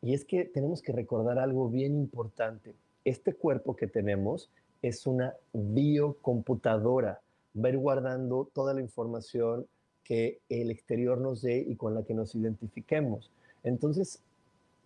Y 0.00 0.14
es 0.14 0.24
que 0.24 0.44
tenemos 0.44 0.82
que 0.82 0.92
recordar 0.92 1.38
algo 1.38 1.68
bien 1.68 1.94
importante. 1.94 2.74
Este 3.04 3.34
cuerpo 3.34 3.74
que 3.74 3.86
tenemos 3.86 4.50
es 4.82 5.06
una 5.06 5.34
biocomputadora. 5.52 7.20
Va 7.56 7.70
guardando 7.70 8.48
toda 8.52 8.74
la 8.74 8.80
información 8.80 9.66
que 10.02 10.40
el 10.48 10.70
exterior 10.70 11.18
nos 11.18 11.42
dé 11.42 11.58
y 11.58 11.76
con 11.76 11.94
la 11.94 12.02
que 12.02 12.14
nos 12.14 12.34
identifiquemos. 12.34 13.30
Entonces, 13.62 14.20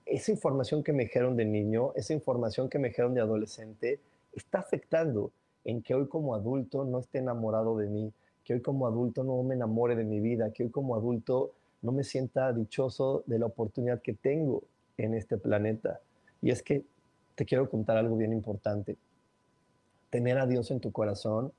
esa 0.07 0.31
información 0.31 0.83
que 0.83 0.92
me 0.92 1.04
dijeron 1.04 1.37
de 1.37 1.44
niño, 1.44 1.92
esa 1.94 2.14
información 2.14 2.68
que 2.68 2.78
me 2.78 2.88
dijeron 2.88 3.14
de 3.14 3.20
adolescente, 3.20 4.00
está 4.33 4.61
afectando 4.61 5.33
en 5.64 5.83
que 5.83 5.94
hoy 5.94 6.09
como 6.09 6.35
adulto 6.35 6.85
no 6.85 7.00
esté 7.00 7.18
enamorado 7.18 7.76
de 7.76 7.88
mí, 7.88 8.12
que 8.44 8.54
hoy 8.54 8.62
como 8.62 8.87
adulto 8.87 9.24
no 9.24 9.42
me 9.42 9.54
enamore 9.54 9.96
de 9.96 10.04
mi 10.04 10.20
vida, 10.20 10.52
que 10.52 10.62
hoy 10.62 10.70
como 10.70 10.94
adulto 10.94 11.52
no 11.83 11.92
me 11.92 12.04
sienta 12.04 12.52
dichoso 12.52 13.22
de 13.26 13.38
la 13.38 13.46
oportunidad 13.46 14.00
que 14.00 14.14
tengo 14.14 14.62
en 14.96 15.14
este 15.14 15.37
planeta. 15.37 16.00
Y 16.40 16.50
es 16.50 16.62
que 16.62 16.85
te 17.35 17.44
quiero 17.44 17.68
contar 17.68 17.98
algo 17.98 18.16
bien 18.16 18.33
importante. 18.33 18.96
Tener 20.11 20.38
a 20.38 20.46
Dios 20.46 20.70
en 20.70 20.81
tu 20.81 20.90
corazón 20.90 21.52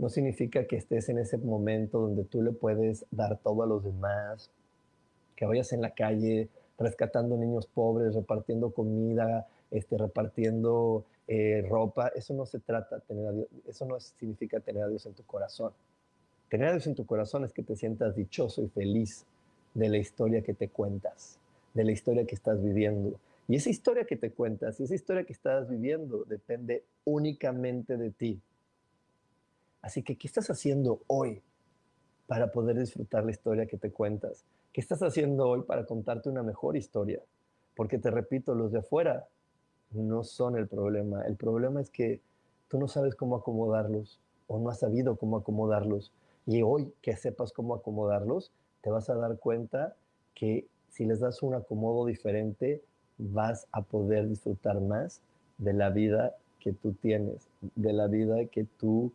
no 0.00 0.08
significa 0.08 0.64
que 0.64 0.76
estés 0.76 1.10
en 1.10 1.18
ese 1.18 1.36
momento 1.36 2.00
donde 2.00 2.24
tú 2.24 2.42
le 2.42 2.52
puedes 2.52 3.04
dar 3.10 3.38
todo 3.38 3.62
a 3.62 3.66
los 3.66 3.84
demás, 3.84 4.50
que 5.36 5.44
vayas 5.44 5.74
en 5.74 5.82
la 5.82 5.90
calle 5.90 6.48
rescatando 6.78 7.36
niños 7.36 7.66
pobres, 7.66 8.14
repartiendo 8.14 8.70
comida, 8.70 9.46
este, 9.70 9.98
repartiendo 9.98 11.04
eh, 11.28 11.66
ropa. 11.68 12.08
Eso 12.14 12.32
no 12.32 12.46
se 12.46 12.60
trata, 12.60 13.00
tener 13.00 13.26
a 13.26 13.32
Dios, 13.32 13.46
eso 13.68 13.84
no 13.84 14.00
significa 14.00 14.58
tener 14.60 14.84
a 14.84 14.88
Dios 14.88 15.04
en 15.04 15.12
tu 15.12 15.22
corazón. 15.24 15.72
Tener 16.48 16.68
a 16.68 16.72
Dios 16.72 16.86
en 16.86 16.94
tu 16.94 17.04
corazón 17.04 17.44
es 17.44 17.52
que 17.52 17.62
te 17.62 17.76
sientas 17.76 18.16
dichoso 18.16 18.62
y 18.62 18.68
feliz 18.68 19.26
de 19.74 19.90
la 19.90 19.98
historia 19.98 20.40
que 20.40 20.54
te 20.54 20.68
cuentas, 20.70 21.38
de 21.74 21.84
la 21.84 21.92
historia 21.92 22.24
que 22.24 22.34
estás 22.34 22.62
viviendo. 22.62 23.20
Y 23.48 23.56
esa 23.56 23.68
historia 23.68 24.06
que 24.06 24.16
te 24.16 24.30
cuentas, 24.30 24.80
esa 24.80 24.94
historia 24.94 25.24
que 25.24 25.34
estás 25.34 25.68
viviendo, 25.68 26.24
depende 26.24 26.84
únicamente 27.04 27.98
de 27.98 28.10
ti. 28.10 28.40
Así 29.82 30.02
que, 30.02 30.16
¿qué 30.16 30.26
estás 30.26 30.50
haciendo 30.50 31.00
hoy 31.06 31.42
para 32.26 32.52
poder 32.52 32.78
disfrutar 32.78 33.24
la 33.24 33.30
historia 33.30 33.66
que 33.66 33.76
te 33.76 33.90
cuentas? 33.90 34.44
¿Qué 34.72 34.80
estás 34.80 35.02
haciendo 35.02 35.48
hoy 35.48 35.62
para 35.62 35.84
contarte 35.84 36.28
una 36.28 36.42
mejor 36.42 36.76
historia? 36.76 37.20
Porque 37.74 37.98
te 37.98 38.10
repito, 38.10 38.54
los 38.54 38.72
de 38.72 38.80
afuera 38.80 39.26
no 39.92 40.22
son 40.22 40.56
el 40.56 40.68
problema. 40.68 41.22
El 41.22 41.36
problema 41.36 41.80
es 41.80 41.90
que 41.90 42.20
tú 42.68 42.78
no 42.78 42.88
sabes 42.88 43.14
cómo 43.14 43.36
acomodarlos 43.36 44.20
o 44.46 44.58
no 44.58 44.70
has 44.70 44.80
sabido 44.80 45.16
cómo 45.16 45.38
acomodarlos. 45.38 46.12
Y 46.46 46.62
hoy 46.62 46.92
que 47.02 47.16
sepas 47.16 47.52
cómo 47.52 47.74
acomodarlos, 47.74 48.52
te 48.82 48.90
vas 48.90 49.10
a 49.10 49.14
dar 49.14 49.38
cuenta 49.38 49.96
que 50.34 50.66
si 50.88 51.04
les 51.04 51.20
das 51.20 51.42
un 51.42 51.54
acomodo 51.54 52.06
diferente, 52.06 52.82
vas 53.18 53.66
a 53.72 53.82
poder 53.82 54.28
disfrutar 54.28 54.80
más 54.80 55.20
de 55.58 55.72
la 55.72 55.90
vida 55.90 56.34
que 56.58 56.72
tú 56.72 56.92
tienes, 56.92 57.48
de 57.74 57.92
la 57.92 58.06
vida 58.06 58.44
que 58.46 58.64
tú 58.64 59.12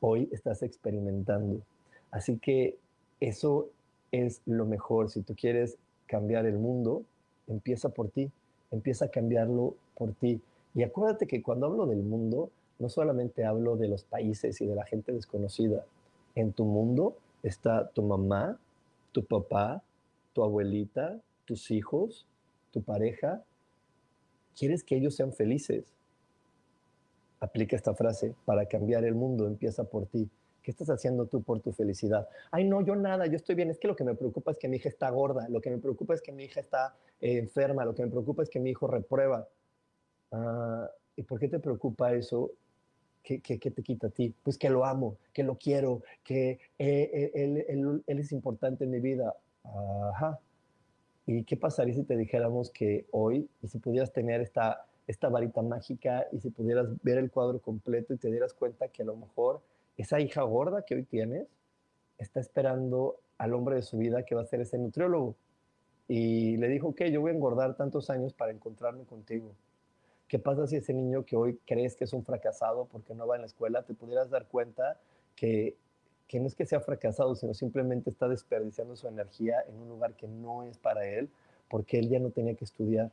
hoy 0.00 0.28
estás 0.32 0.62
experimentando. 0.62 1.60
Así 2.10 2.38
que 2.38 2.76
eso 3.20 3.68
es 4.10 4.42
lo 4.46 4.66
mejor. 4.66 5.10
Si 5.10 5.22
tú 5.22 5.34
quieres 5.34 5.76
cambiar 6.06 6.46
el 6.46 6.58
mundo, 6.58 7.04
empieza 7.46 7.90
por 7.90 8.10
ti, 8.10 8.30
empieza 8.70 9.06
a 9.06 9.10
cambiarlo 9.10 9.74
por 9.96 10.12
ti. 10.14 10.40
Y 10.74 10.82
acuérdate 10.82 11.26
que 11.26 11.42
cuando 11.42 11.66
hablo 11.66 11.86
del 11.86 12.02
mundo, 12.02 12.50
no 12.78 12.88
solamente 12.88 13.44
hablo 13.44 13.76
de 13.76 13.88
los 13.88 14.04
países 14.04 14.60
y 14.60 14.66
de 14.66 14.74
la 14.74 14.86
gente 14.86 15.12
desconocida. 15.12 15.84
En 16.34 16.52
tu 16.52 16.64
mundo 16.64 17.16
está 17.42 17.90
tu 17.90 18.02
mamá, 18.02 18.58
tu 19.12 19.24
papá, 19.24 19.82
tu 20.32 20.42
abuelita, 20.42 21.20
tus 21.44 21.70
hijos, 21.70 22.26
tu 22.70 22.82
pareja. 22.82 23.42
¿Quieres 24.56 24.82
que 24.84 24.96
ellos 24.96 25.14
sean 25.14 25.32
felices? 25.32 25.92
Aplica 27.40 27.74
esta 27.74 27.94
frase, 27.94 28.34
para 28.44 28.66
cambiar 28.66 29.04
el 29.04 29.14
mundo 29.14 29.46
empieza 29.46 29.84
por 29.84 30.06
ti. 30.06 30.30
¿Qué 30.62 30.70
estás 30.70 30.90
haciendo 30.90 31.26
tú 31.26 31.42
por 31.42 31.60
tu 31.60 31.72
felicidad? 31.72 32.28
Ay, 32.50 32.64
no, 32.64 32.82
yo 32.82 32.94
nada, 32.94 33.26
yo 33.26 33.36
estoy 33.36 33.54
bien. 33.54 33.70
Es 33.70 33.78
que 33.78 33.88
lo 33.88 33.96
que 33.96 34.04
me 34.04 34.14
preocupa 34.14 34.50
es 34.50 34.58
que 34.58 34.68
mi 34.68 34.76
hija 34.76 34.90
está 34.90 35.08
gorda, 35.10 35.48
lo 35.48 35.60
que 35.60 35.70
me 35.70 35.78
preocupa 35.78 36.14
es 36.14 36.20
que 36.20 36.32
mi 36.32 36.44
hija 36.44 36.60
está 36.60 36.94
eh, 37.20 37.38
enferma, 37.38 37.84
lo 37.84 37.94
que 37.94 38.04
me 38.04 38.10
preocupa 38.10 38.42
es 38.42 38.50
que 38.50 38.60
mi 38.60 38.70
hijo 38.70 38.86
reprueba. 38.86 39.48
Ah, 40.32 40.90
¿Y 41.16 41.22
por 41.22 41.40
qué 41.40 41.48
te 41.48 41.58
preocupa 41.58 42.12
eso? 42.12 42.52
¿Qué, 43.22 43.40
te 43.40 43.82
quita 43.82 44.08
a 44.08 44.10
ti? 44.10 44.34
Pues 44.42 44.58
que 44.58 44.70
lo 44.70 44.84
amo, 44.84 45.16
que 45.32 45.42
lo 45.42 45.56
quiero, 45.56 46.02
que 46.24 46.58
eh, 46.78 47.30
eh, 47.34 47.64
él, 47.66 48.02
es 48.06 48.32
importante 48.32 48.84
en 48.84 48.90
mi 48.90 49.00
vida. 49.00 49.34
Ajá. 50.12 50.40
¿Y 51.26 51.44
qué 51.44 51.56
pasaría 51.56 51.94
si 51.94 52.02
te 52.02 52.16
dijéramos 52.16 52.70
que 52.70 53.06
hoy, 53.12 53.48
si 53.66 53.78
pudieras 53.78 54.12
tener 54.12 54.40
esta, 54.40 54.86
esta 55.10 55.28
varita 55.28 55.62
mágica, 55.62 56.26
y 56.32 56.40
si 56.40 56.50
pudieras 56.50 56.88
ver 57.02 57.18
el 57.18 57.30
cuadro 57.30 57.60
completo 57.60 58.14
y 58.14 58.18
te 58.18 58.30
dieras 58.30 58.54
cuenta 58.54 58.88
que 58.88 59.02
a 59.02 59.06
lo 59.06 59.16
mejor 59.16 59.60
esa 59.96 60.20
hija 60.20 60.42
gorda 60.42 60.82
que 60.82 60.94
hoy 60.94 61.04
tienes 61.04 61.48
está 62.18 62.40
esperando 62.40 63.20
al 63.38 63.54
hombre 63.54 63.76
de 63.76 63.82
su 63.82 63.98
vida 63.98 64.24
que 64.24 64.34
va 64.34 64.42
a 64.42 64.46
ser 64.46 64.60
ese 64.60 64.78
nutriólogo? 64.78 65.36
Y 66.08 66.56
le 66.56 66.68
dijo, 66.68 66.88
ok, 66.88 67.02
yo 67.04 67.20
voy 67.20 67.32
a 67.32 67.34
engordar 67.34 67.76
tantos 67.76 68.10
años 68.10 68.32
para 68.34 68.52
encontrarme 68.52 69.04
contigo 69.04 69.54
¿Qué 70.30 70.38
pasa 70.38 70.64
si 70.68 70.76
ese 70.76 70.94
niño 70.94 71.24
que 71.24 71.34
hoy 71.34 71.58
crees 71.66 71.96
que 71.96 72.04
es 72.04 72.12
un 72.12 72.24
fracasado 72.24 72.84
porque 72.84 73.16
no 73.16 73.26
va 73.26 73.34
a 73.34 73.38
la 73.38 73.46
escuela, 73.46 73.82
te 73.82 73.94
pudieras 73.94 74.30
dar 74.30 74.46
cuenta 74.46 74.96
que, 75.34 75.76
que 76.28 76.38
no 76.38 76.46
es 76.46 76.54
que 76.54 76.64
sea 76.66 76.78
fracasado, 76.78 77.34
sino 77.34 77.52
simplemente 77.52 78.10
está 78.10 78.28
desperdiciando 78.28 78.94
su 78.94 79.08
energía 79.08 79.56
en 79.68 79.74
un 79.74 79.88
lugar 79.88 80.14
que 80.14 80.28
no 80.28 80.62
es 80.62 80.78
para 80.78 81.04
él, 81.04 81.28
porque 81.68 81.98
él 81.98 82.08
ya 82.08 82.20
no 82.20 82.30
tenía 82.30 82.54
que 82.54 82.64
estudiar. 82.64 83.10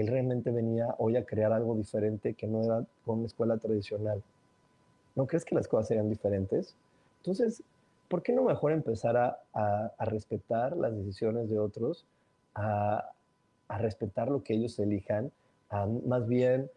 Él 0.00 0.08
realmente 0.08 0.50
venía 0.50 0.94
hoy 0.98 1.16
a 1.16 1.24
crear 1.24 1.52
algo 1.52 1.74
diferente 1.74 2.34
que 2.34 2.46
no 2.46 2.62
era 2.62 2.84
con 3.04 3.18
una 3.18 3.26
escuela 3.26 3.58
tradicional. 3.58 4.22
¿No 5.14 5.26
crees 5.26 5.44
que 5.44 5.54
las 5.54 5.68
cosas 5.68 5.88
serían 5.88 6.08
diferentes? 6.08 6.74
Entonces, 7.18 7.62
¿por 8.08 8.22
qué 8.22 8.32
no 8.32 8.42
mejor 8.42 8.72
empezar 8.72 9.16
a, 9.16 9.38
a, 9.52 10.04
respetar 10.04 10.76
las 10.76 10.96
decisiones 10.96 11.50
de 11.50 11.58
otros, 11.58 12.06
a, 12.54 13.10
a 13.68 13.78
respetar 13.78 14.28
lo 14.28 14.42
que 14.42 14.54
ellos 14.54 14.78
elijan 14.78 15.30
más 16.06 16.26
bien 16.26 16.70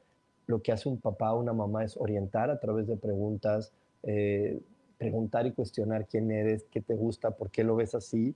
lo 0.45 0.61
que 0.61 0.71
hace 0.71 0.89
un 0.89 0.97
papá 0.99 1.33
o 1.33 1.39
una 1.39 1.53
mamá 1.53 1.83
es 1.83 1.97
orientar 1.97 2.49
a 2.49 2.59
través 2.59 2.87
de 2.87 2.97
preguntas, 2.97 3.71
eh, 4.03 4.59
preguntar 4.97 5.47
y 5.47 5.51
cuestionar 5.51 6.05
quién 6.05 6.31
eres, 6.31 6.65
qué 6.69 6.81
te 6.81 6.95
gusta, 6.95 7.31
por 7.31 7.49
qué 7.49 7.63
lo 7.63 7.75
ves 7.75 7.95
así. 7.95 8.35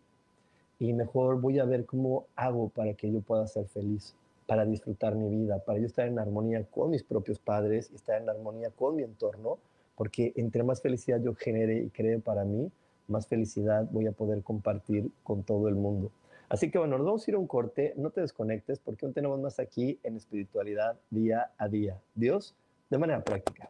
Y 0.79 0.93
mejor 0.93 1.41
voy 1.41 1.59
a 1.59 1.65
ver 1.65 1.85
cómo 1.85 2.25
hago 2.35 2.69
para 2.69 2.93
que 2.93 3.11
yo 3.11 3.19
pueda 3.21 3.47
ser 3.47 3.67
feliz, 3.67 4.15
para 4.47 4.65
disfrutar 4.65 5.15
mi 5.15 5.29
vida, 5.29 5.59
para 5.59 5.77
yo 5.77 5.85
estar 5.85 6.07
en 6.07 6.17
armonía 6.17 6.63
con 6.63 6.89
mis 6.89 7.03
propios 7.03 7.37
padres 7.37 7.91
y 7.91 7.95
estar 7.95 8.19
en 8.19 8.29
armonía 8.29 8.71
con 8.71 8.95
mi 8.95 9.03
entorno, 9.03 9.59
porque 9.95 10.33
entre 10.35 10.63
más 10.63 10.81
felicidad 10.81 11.21
yo 11.21 11.35
genere 11.35 11.83
y 11.83 11.89
cree 11.89 12.19
para 12.19 12.45
mí, 12.45 12.71
más 13.07 13.27
felicidad 13.27 13.87
voy 13.91 14.07
a 14.07 14.11
poder 14.11 14.41
compartir 14.43 15.11
con 15.23 15.43
todo 15.43 15.67
el 15.67 15.75
mundo. 15.75 16.11
Así 16.49 16.71
que 16.71 16.77
bueno, 16.77 16.97
nos 16.97 17.05
vamos 17.05 17.27
a 17.27 17.31
ir 17.31 17.35
a 17.35 17.39
un 17.39 17.47
corte, 17.47 17.93
no 17.97 18.09
te 18.09 18.21
desconectes 18.21 18.79
porque 18.79 19.05
aún 19.05 19.13
tenemos 19.13 19.39
más 19.39 19.59
aquí 19.59 19.99
en 20.03 20.15
espiritualidad 20.15 20.97
día 21.09 21.51
a 21.57 21.67
día. 21.67 21.99
Dios, 22.15 22.55
de 22.89 22.97
manera 22.97 23.21
práctica. 23.21 23.69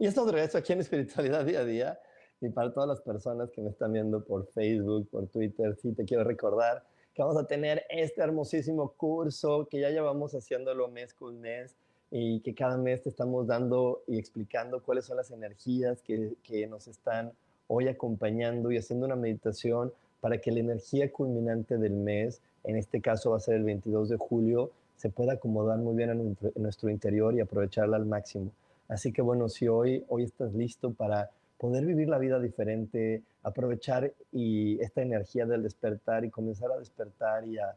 Y 0.00 0.06
esto 0.06 0.24
de 0.24 0.32
regreso 0.32 0.56
aquí 0.56 0.72
en 0.72 0.80
Espiritualidad 0.80 1.44
Día 1.44 1.60
a 1.60 1.64
Día. 1.66 2.00
Y 2.40 2.48
para 2.48 2.72
todas 2.72 2.88
las 2.88 3.02
personas 3.02 3.50
que 3.50 3.60
me 3.60 3.68
están 3.68 3.92
viendo 3.92 4.24
por 4.24 4.46
Facebook, 4.46 5.06
por 5.10 5.26
Twitter, 5.26 5.76
sí 5.76 5.92
te 5.92 6.06
quiero 6.06 6.24
recordar 6.24 6.82
que 7.14 7.22
vamos 7.22 7.36
a 7.36 7.46
tener 7.46 7.84
este 7.90 8.22
hermosísimo 8.22 8.94
curso 8.96 9.68
que 9.70 9.78
ya 9.78 9.90
llevamos 9.90 10.32
haciéndolo 10.32 10.88
mes 10.88 11.12
con 11.12 11.38
mes 11.38 11.76
y 12.10 12.40
que 12.40 12.54
cada 12.54 12.78
mes 12.78 13.02
te 13.02 13.10
estamos 13.10 13.46
dando 13.46 14.02
y 14.06 14.18
explicando 14.18 14.82
cuáles 14.82 15.04
son 15.04 15.18
las 15.18 15.30
energías 15.32 16.00
que, 16.00 16.32
que 16.42 16.66
nos 16.66 16.88
están 16.88 17.32
hoy 17.66 17.88
acompañando 17.88 18.72
y 18.72 18.78
haciendo 18.78 19.04
una 19.04 19.16
meditación 19.16 19.92
para 20.22 20.38
que 20.38 20.50
la 20.50 20.60
energía 20.60 21.12
culminante 21.12 21.76
del 21.76 21.92
mes, 21.92 22.40
en 22.64 22.76
este 22.76 23.02
caso 23.02 23.32
va 23.32 23.36
a 23.36 23.40
ser 23.40 23.56
el 23.56 23.64
22 23.64 24.08
de 24.08 24.16
julio, 24.16 24.70
se 24.96 25.10
pueda 25.10 25.34
acomodar 25.34 25.76
muy 25.76 25.94
bien 25.94 26.08
en 26.08 26.36
nuestro, 26.56 26.88
interior 26.88 27.34
y 27.34 27.40
aprovecharla 27.40 27.98
al 27.98 28.06
máximo. 28.06 28.50
Así 28.90 29.12
que 29.12 29.22
bueno, 29.22 29.48
si 29.48 29.68
hoy, 29.68 30.04
hoy 30.08 30.24
estás 30.24 30.52
listo 30.52 30.92
para 30.92 31.30
poder 31.58 31.86
vivir 31.86 32.08
la 32.08 32.18
vida 32.18 32.40
diferente, 32.40 33.22
aprovechar 33.44 34.12
y 34.32 34.80
esta 34.80 35.00
energía 35.00 35.46
del 35.46 35.62
despertar 35.62 36.24
y 36.24 36.30
comenzar 36.30 36.72
a 36.72 36.78
despertar 36.78 37.46
y 37.46 37.56
a, 37.58 37.76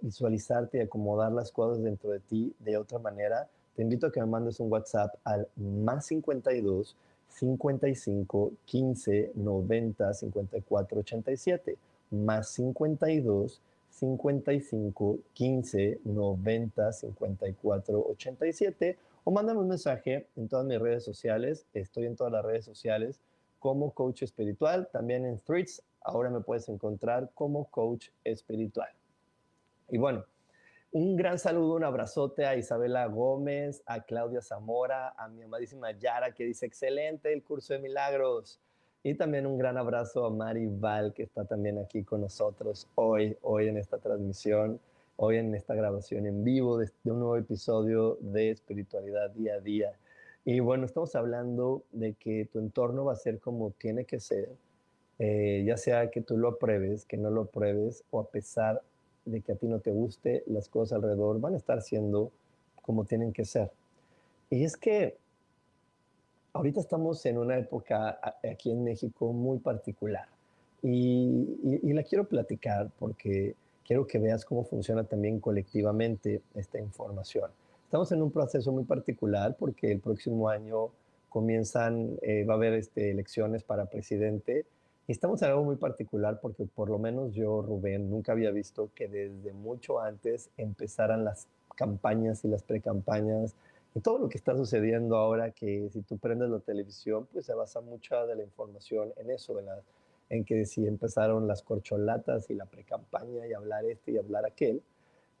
visualizarte 0.00 0.78
y 0.78 0.80
acomodar 0.80 1.30
las 1.32 1.52
cosas 1.52 1.82
dentro 1.82 2.10
de 2.10 2.20
ti 2.20 2.54
de 2.58 2.78
otra 2.78 2.98
manera, 2.98 3.46
te 3.76 3.82
invito 3.82 4.06
a 4.06 4.12
que 4.12 4.20
me 4.20 4.26
mandes 4.26 4.58
un 4.60 4.72
WhatsApp 4.72 5.14
al 5.24 5.46
más 5.56 6.06
52 6.06 6.96
55 7.28 8.52
15 8.64 9.32
90 9.34 10.14
54 10.14 11.00
87 11.00 11.76
más 12.12 12.48
52 12.48 13.60
55 13.90 15.18
15 15.34 15.98
90 16.04 16.92
54 16.92 18.06
87 18.08 18.96
o 19.24 19.30
mándame 19.30 19.60
un 19.60 19.68
mensaje 19.68 20.28
en 20.36 20.48
todas 20.48 20.66
mis 20.66 20.78
redes 20.78 21.04
sociales. 21.04 21.66
Estoy 21.72 22.06
en 22.06 22.16
todas 22.16 22.32
las 22.32 22.44
redes 22.44 22.64
sociales 22.64 23.20
como 23.58 23.92
coach 23.92 24.22
espiritual, 24.22 24.88
también 24.92 25.24
en 25.24 25.38
Threads. 25.38 25.82
Ahora 26.02 26.30
me 26.30 26.40
puedes 26.40 26.68
encontrar 26.68 27.30
como 27.34 27.70
coach 27.70 28.08
espiritual. 28.24 28.90
Y 29.88 29.98
bueno, 29.98 30.24
un 30.92 31.14
gran 31.14 31.38
saludo, 31.38 31.74
un 31.74 31.84
abrazote 31.84 32.46
a 32.46 32.56
Isabela 32.56 33.06
Gómez, 33.06 33.82
a 33.86 34.02
Claudia 34.02 34.40
Zamora, 34.40 35.10
a 35.10 35.28
mi 35.28 35.42
amadísima 35.42 35.92
Yara 35.92 36.32
que 36.32 36.44
dice 36.44 36.66
excelente 36.66 37.32
el 37.32 37.44
curso 37.44 37.74
de 37.74 37.80
milagros. 37.80 38.60
Y 39.02 39.14
también 39.14 39.46
un 39.46 39.56
gran 39.56 39.78
abrazo 39.78 40.24
a 40.26 40.30
Mari 40.30 40.66
Val, 40.66 41.12
que 41.14 41.22
está 41.22 41.44
también 41.44 41.78
aquí 41.78 42.02
con 42.02 42.22
nosotros 42.22 42.88
hoy, 42.96 43.36
hoy 43.42 43.68
en 43.68 43.76
esta 43.76 43.98
transmisión, 43.98 44.80
hoy 45.22 45.36
en 45.36 45.54
esta 45.54 45.74
grabación 45.74 46.26
en 46.26 46.44
vivo 46.44 46.78
de, 46.78 46.90
un 47.04 47.18
nuevo 47.18 47.36
episodio 47.36 48.16
de 48.22 48.50
Espiritualidad 48.50 49.30
Día 49.30 49.54
a 49.56 49.60
Día. 49.60 49.92
Y 50.46 50.60
bueno, 50.60 50.86
estamos 50.86 51.14
hablando 51.14 51.82
de 51.92 52.14
que 52.14 52.46
tu 52.50 52.58
entorno 52.58 53.04
va 53.04 53.12
a 53.12 53.16
ser 53.16 53.38
como 53.38 53.70
tiene 53.72 54.06
que 54.06 54.18
ser, 54.18 54.48
eh, 55.18 55.62
ya 55.66 55.76
sea 55.76 56.10
que 56.10 56.22
tú 56.22 56.38
lo 56.38 56.48
apruebes, 56.48 57.04
que 57.04 57.18
no 57.18 57.28
lo 57.28 57.42
apruebes, 57.42 58.02
o 58.10 58.20
a 58.20 58.30
pesar 58.30 58.80
de 59.26 59.42
que 59.42 59.52
a 59.52 59.56
ti 59.56 59.68
no 59.68 59.80
te 59.80 59.92
guste, 59.92 60.42
las 60.46 60.70
cosas 60.70 60.96
alrededor 60.96 61.38
van 61.38 61.52
a 61.52 61.58
estar 61.58 61.82
siendo 61.82 62.32
como 62.80 63.04
tienen 63.04 63.34
que 63.34 63.44
ser. 63.44 63.70
Y 64.48 64.64
es 64.64 64.74
que 64.74 65.18
ahorita 66.54 66.80
estamos 66.80 67.26
en 67.26 67.36
una 67.36 67.58
época 67.58 68.18
aquí 68.50 68.70
en 68.70 68.84
México 68.84 69.34
muy 69.34 69.58
particular 69.58 70.28
y, 70.82 71.92
la 71.92 72.02
quiero 72.04 72.26
platicar 72.26 72.90
porque 72.98 73.54
quiero 73.90 74.06
que 74.06 74.20
veas 74.20 74.44
cómo 74.44 74.62
funciona 74.62 75.02
también 75.02 75.40
colectivamente 75.40 76.42
esta 76.54 76.78
información. 76.78 77.50
Estamos 77.82 78.12
en 78.12 78.22
un 78.22 78.30
proceso 78.30 78.70
muy 78.70 78.84
particular 78.84 79.56
porque 79.58 79.90
el 79.90 79.98
próximo 79.98 80.48
año 80.48 80.90
comienzan, 81.28 82.16
eh, 82.22 82.44
va 82.44 82.54
a 82.54 82.56
haber 82.56 82.74
este, 82.74 83.10
elecciones 83.10 83.64
para 83.64 83.86
presidente 83.86 84.64
y 85.08 85.10
estamos 85.10 85.42
en 85.42 85.48
algo 85.48 85.64
muy 85.64 85.74
particular 85.74 86.38
porque 86.40 86.66
por 86.66 86.88
lo 86.88 87.00
menos 87.00 87.34
yo, 87.34 87.62
Rubén, 87.62 88.08
nunca 88.08 88.30
había 88.30 88.52
visto 88.52 88.90
que 88.94 89.08
desde 89.08 89.52
mucho 89.52 89.98
antes 89.98 90.50
empezaran 90.56 91.24
las 91.24 91.48
campañas 91.74 92.44
y 92.44 92.48
las 92.48 92.62
precampañas 92.62 93.56
y 93.96 93.98
todo 93.98 94.18
lo 94.18 94.28
que 94.28 94.38
está 94.38 94.56
sucediendo 94.56 95.16
ahora, 95.16 95.50
que 95.50 95.90
si 95.92 96.02
tú 96.02 96.16
prendes 96.16 96.48
la 96.48 96.60
televisión, 96.60 97.26
pues 97.32 97.44
se 97.44 97.54
basa 97.54 97.80
mucha 97.80 98.24
de 98.24 98.36
la 98.36 98.44
información 98.44 99.12
en 99.16 99.30
eso, 99.30 99.58
en, 99.58 99.66
en 100.30 100.44
que 100.44 100.64
si 100.64 100.86
empezaron 100.86 101.46
las 101.46 101.62
corcholatas 101.62 102.48
y 102.50 102.54
la 102.54 102.66
precampaña 102.66 103.46
y 103.46 103.52
hablar 103.52 103.84
este 103.84 104.12
y 104.12 104.18
hablar 104.18 104.46
aquel. 104.46 104.82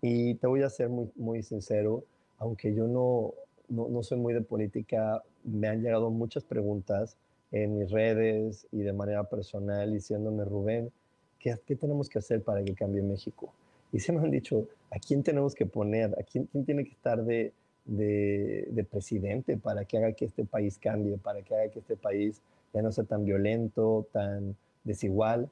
Y 0.02 0.34
te 0.34 0.46
voy 0.46 0.62
a 0.62 0.70
ser 0.70 0.88
muy, 0.88 1.10
muy 1.16 1.42
sincero, 1.42 2.04
aunque 2.38 2.74
yo 2.74 2.86
no, 2.86 3.34
no, 3.68 3.88
no 3.88 4.02
soy 4.02 4.18
muy 4.18 4.34
de 4.34 4.42
política, 4.42 5.22
me 5.44 5.68
han 5.68 5.82
llegado 5.82 6.10
muchas 6.10 6.44
preguntas 6.44 7.16
en 7.52 7.78
mis 7.78 7.90
redes 7.90 8.66
y 8.70 8.82
de 8.82 8.92
manera 8.92 9.24
personal 9.24 9.92
diciéndome, 9.92 10.44
Rubén, 10.44 10.92
¿qué, 11.38 11.56
qué 11.66 11.76
tenemos 11.76 12.08
que 12.08 12.18
hacer 12.18 12.42
para 12.42 12.62
que 12.62 12.74
cambie 12.74 13.02
México? 13.02 13.52
Y 13.92 14.00
se 14.00 14.12
me 14.12 14.20
han 14.20 14.30
dicho, 14.30 14.68
¿a 14.90 14.98
quién 14.98 15.22
tenemos 15.22 15.54
que 15.54 15.66
poner? 15.66 16.14
¿A 16.18 16.22
quién, 16.22 16.46
quién 16.46 16.64
tiene 16.64 16.84
que 16.84 16.92
estar 16.92 17.24
de, 17.24 17.52
de, 17.84 18.86
presidente 18.90 19.56
para 19.56 19.84
que 19.84 19.98
haga 19.98 20.12
que 20.12 20.24
este 20.24 20.44
país 20.44 20.78
cambie, 20.78 21.18
para 21.18 21.42
que 21.42 21.54
haga 21.54 21.70
que 21.70 21.80
este 21.80 21.96
país 21.96 22.40
ya 22.72 22.82
no 22.82 22.92
sea 22.92 23.04
tan 23.04 23.24
violento, 23.24 24.06
tan 24.12 24.56
desigual. 24.84 25.50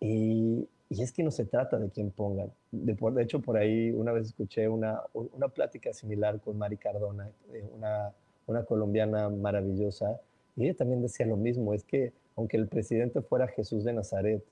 Y, 0.00 0.68
es 0.90 1.12
que 1.12 1.22
no 1.22 1.30
se 1.30 1.44
trata 1.44 1.78
de 1.78 1.90
quién 1.90 2.10
pongan. 2.10 2.50
De, 2.70 2.94
de, 2.94 3.22
hecho, 3.22 3.40
por 3.40 3.58
ahí 3.58 3.90
una 3.90 4.12
vez 4.12 4.28
escuché 4.28 4.68
una, 4.68 5.02
una 5.12 5.48
plática 5.48 5.92
similar 5.92 6.40
con 6.40 6.56
Mari 6.56 6.78
Cardona, 6.78 7.30
una, 7.76 8.14
una 8.46 8.64
colombiana 8.64 9.28
maravillosa, 9.28 10.18
y 10.56 10.64
ella 10.64 10.74
también 10.74 11.02
decía 11.02 11.26
lo 11.26 11.36
mismo, 11.36 11.74
es 11.74 11.84
que 11.84 12.12
aunque 12.36 12.56
el 12.56 12.68
presidente 12.68 13.20
fuera 13.20 13.48
Jesús 13.48 13.84
de 13.84 13.92
Nazaret, 13.92 14.42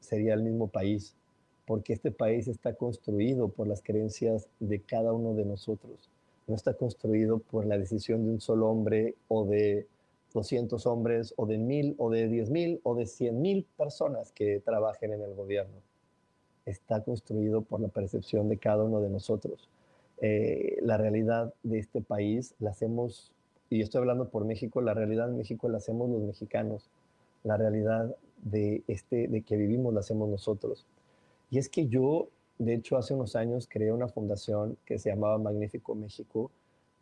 sería 0.00 0.34
el 0.34 0.42
mismo 0.42 0.68
país, 0.68 1.14
porque 1.66 1.92
este 1.92 2.10
país 2.10 2.48
está 2.48 2.74
construido 2.74 3.48
por 3.48 3.66
las 3.66 3.82
creencias 3.82 4.48
de 4.58 4.80
cada 4.80 5.12
uno 5.12 5.34
de 5.34 5.44
nosotros. 5.44 6.08
No 6.46 6.54
está 6.54 6.74
construido 6.74 7.40
por 7.40 7.66
la 7.66 7.76
decisión 7.76 8.24
de 8.24 8.30
un 8.30 8.40
solo 8.40 8.68
hombre 8.68 9.14
o 9.28 9.44
de 9.44 9.86
200 10.32 10.86
hombres 10.86 11.34
o 11.36 11.46
de 11.46 11.58
mil 11.58 11.94
o 11.98 12.10
de 12.10 12.28
diez 12.28 12.50
mil 12.50 12.80
o 12.82 12.94
de 12.94 13.06
cien 13.06 13.40
mil 13.40 13.66
personas 13.76 14.32
que 14.32 14.60
trabajen 14.60 15.12
en 15.12 15.22
el 15.22 15.34
gobierno. 15.34 15.76
Está 16.66 17.02
construido 17.02 17.62
por 17.62 17.80
la 17.80 17.88
percepción 17.88 18.48
de 18.48 18.58
cada 18.58 18.84
uno 18.84 19.00
de 19.00 19.08
nosotros. 19.08 19.68
Eh, 20.20 20.78
la 20.82 20.96
realidad 20.98 21.54
de 21.62 21.78
este 21.78 22.00
país 22.00 22.54
la 22.58 22.70
hacemos, 22.70 23.32
y 23.70 23.80
estoy 23.80 24.00
hablando 24.00 24.28
por 24.28 24.44
México, 24.44 24.80
la 24.80 24.94
realidad 24.94 25.28
de 25.28 25.36
México 25.36 25.68
la 25.68 25.78
hacemos 25.78 26.10
los 26.10 26.22
mexicanos. 26.22 26.90
La 27.44 27.56
realidad 27.56 28.14
de, 28.42 28.82
este, 28.88 29.28
de 29.28 29.42
que 29.42 29.56
vivimos 29.56 29.94
la 29.94 30.00
hacemos 30.00 30.28
nosotros. 30.28 30.86
Y 31.50 31.58
es 31.58 31.68
que 31.68 31.86
yo, 31.86 32.28
de 32.58 32.74
hecho, 32.74 32.96
hace 32.96 33.14
unos 33.14 33.36
años 33.36 33.68
creé 33.70 33.92
una 33.92 34.08
fundación 34.08 34.76
que 34.84 34.98
se 34.98 35.10
llamaba 35.10 35.38
Magnífico 35.38 35.94
México, 35.94 36.50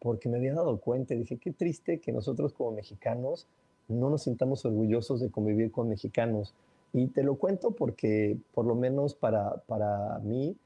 porque 0.00 0.28
me 0.28 0.38
había 0.38 0.54
dado 0.54 0.78
cuenta 0.78 1.14
y 1.14 1.18
dije, 1.18 1.38
qué 1.38 1.52
triste 1.52 2.00
que 2.00 2.12
nosotros 2.12 2.52
como 2.52 2.72
mexicanos 2.72 3.46
no 3.88 4.10
nos 4.10 4.24
sintamos 4.24 4.64
orgullosos 4.64 5.20
de 5.20 5.30
convivir 5.30 5.70
con 5.70 5.88
mexicanos. 5.88 6.54
Y 6.92 7.08
te 7.08 7.22
lo 7.22 7.36
cuento 7.36 7.72
porque, 7.72 8.38
por 8.54 8.64
lo 8.66 8.74
menos 8.74 9.14
para, 9.14 9.56
para 9.66 10.18
mí, 10.20 10.56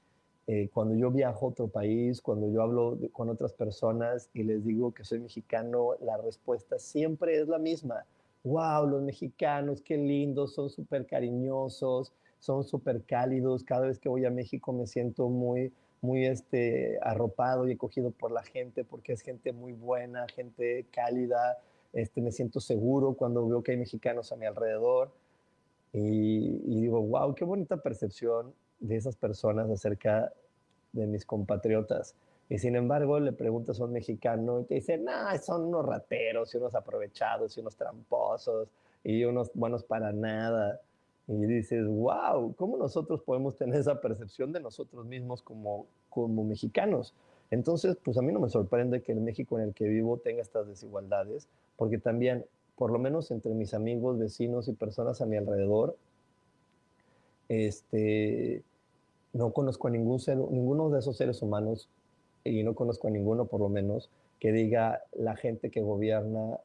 eh, 0.47 0.69
cuando 0.73 0.95
yo 0.95 1.11
viajo 1.11 1.47
a 1.47 1.49
otro 1.51 1.69
país, 1.69 2.21
cuando 2.21 2.51
yo 2.51 2.63
hablo 2.63 2.99
con 3.13 3.29
otras 3.29 3.53
personas 3.53 4.29
y 4.35 4.43
les 4.43 4.65
digo 4.65 4.93
que 4.93 5.05
soy 5.05 5.21
mexicano, 5.21 5.95
la 6.01 6.17
respuesta 6.17 6.79
siempre 6.79 7.41
es 7.41 7.49
la 7.49 7.59
misma. 7.59 8.05
¡Wow! 8.43 8.87
Los 8.87 9.03
mexicanos, 9.03 9.83
qué 9.83 9.97
lindos, 9.97 10.55
son 10.55 10.71
súper 10.71 11.07
cariñosos, 11.07 12.13
son 12.41 12.65
súper 12.65 13.03
cálidos. 13.03 13.65
Cada 13.65 13.87
vez 13.87 13.99
que 13.99 14.09
voy 14.09 14.25
a 14.25 14.31
México 14.31 14.73
me 14.73 14.87
siento 14.87 15.29
muy, 15.29 15.73
muy 16.03 16.27
este, 16.27 16.99
arropado 17.03 17.69
y 17.69 17.73
acogido 17.73 18.11
por 18.11 18.33
la 18.33 18.43
gente 18.43 18.85
porque 18.85 19.13
es 19.13 19.21
gente 19.21 19.53
muy 19.53 19.73
buena, 19.73 20.27
gente 20.29 20.87
cálida. 20.91 21.59
Este, 21.93 22.21
me 22.21 22.33
siento 22.33 22.61
seguro 22.61 23.15
cuando 23.15 23.47
veo 23.47 23.63
que 23.63 23.73
hay 23.73 23.79
mexicanos 23.79 24.33
a 24.33 24.37
mi 24.37 24.47
alrededor. 24.47 25.11
Y, 25.93 26.81
digo, 26.81 27.03
wow, 27.03 27.35
qué 27.35 27.45
bonita 27.45 27.77
percepción 27.79 28.55
de 28.79 28.97
esas 28.97 29.17
personas 29.17 29.69
acerca 29.71 30.33
de 30.93 31.07
mis 31.07 31.25
compatriotas. 31.25 32.15
Y 32.49 32.59
sin 32.59 32.77
embargo, 32.77 33.21
le 33.21 33.33
preguntas 33.33 33.81
a 33.81 33.85
un 33.85 33.93
mexicano 33.93 34.61
y 34.61 34.65
te 34.65 34.75
dice, 34.77 34.99
no, 34.99 35.13
son 35.43 35.67
unos 35.67 35.87
rateros 35.87 36.55
y 36.55 36.59
unos 36.59 36.75
aprovechados 36.75 37.57
y 37.57 37.61
unos 37.61 37.77
tramposos 37.77 38.69
y 39.05 39.25
unos 39.25 39.51
buenos 39.55 39.85
para 39.85 40.13
nada. 40.13 40.81
Y 41.31 41.47
dices, 41.47 41.87
wow, 41.87 42.55
¿cómo 42.57 42.77
nosotros 42.77 43.23
podemos 43.23 43.55
tener 43.55 43.79
esa 43.79 44.01
percepción 44.01 44.51
de 44.51 44.59
nosotros 44.59 45.07
mismos 45.07 45.43
como, 45.43 45.87
como 46.09 46.43
mexicanos? 46.43 47.15
Entonces, 47.53 47.97
pues 48.03 48.19
a 48.19 48.23
mí 48.23 48.33
no 48.33 48.41
me 48.41 48.49
sorprende 48.49 49.01
que 49.01 49.13
el 49.13 49.21
México 49.21 49.57
en 49.57 49.69
el 49.69 49.75
que 49.75 49.87
vivo 49.87 50.19
tenga 50.19 50.43
estas 50.43 50.67
desigualdades, 50.67 51.47
porque 51.77 51.99
también, 51.99 52.47
por 52.75 52.91
lo 52.91 52.99
menos 52.99 53.31
entre 53.31 53.55
mis 53.55 53.75
amigos, 53.75 54.19
vecinos 54.19 54.67
y 54.67 54.73
personas 54.73 55.21
a 55.21 55.27
mi 55.27 55.37
alrededor, 55.37 55.97
este, 57.49 58.65
no 59.33 59.53
conozco 59.53 59.87
a 59.87 59.93
ningún 59.93 60.19
ser, 60.19 60.37
ninguno 60.37 60.91
de 60.91 60.99
esos 60.99 61.17
seres 61.17 61.43
humanos, 61.43 61.89
y 62.43 62.65
no 62.65 62.75
conozco 62.75 63.07
a 63.07 63.11
ninguno 63.13 63.45
por 63.45 63.61
lo 63.61 63.69
menos, 63.69 64.11
que 64.41 64.51
diga 64.51 65.05
la 65.13 65.37
gente 65.37 65.71
que 65.71 65.81
gobierna, 65.81 66.59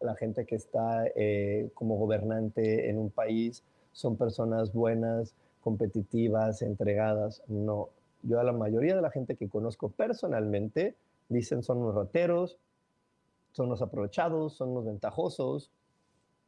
la 0.00 0.16
gente 0.16 0.44
que 0.44 0.56
está 0.56 1.06
eh, 1.14 1.70
como 1.72 1.96
gobernante 1.96 2.90
en 2.90 2.98
un 2.98 3.08
país, 3.08 3.62
son 3.92 4.16
personas 4.16 4.72
buenas, 4.72 5.34
competitivas, 5.62 6.62
entregadas. 6.62 7.42
No, 7.48 7.90
yo 8.22 8.40
a 8.40 8.44
la 8.44 8.52
mayoría 8.52 8.96
de 8.96 9.02
la 9.02 9.10
gente 9.10 9.36
que 9.36 9.48
conozco 9.48 9.88
personalmente 9.90 10.94
dicen 11.28 11.62
son 11.62 11.78
unos 11.78 11.94
rateros, 11.94 12.58
son 13.52 13.68
los 13.68 13.82
aprovechados, 13.82 14.54
son 14.54 14.74
los 14.74 14.84
ventajosos. 14.84 15.70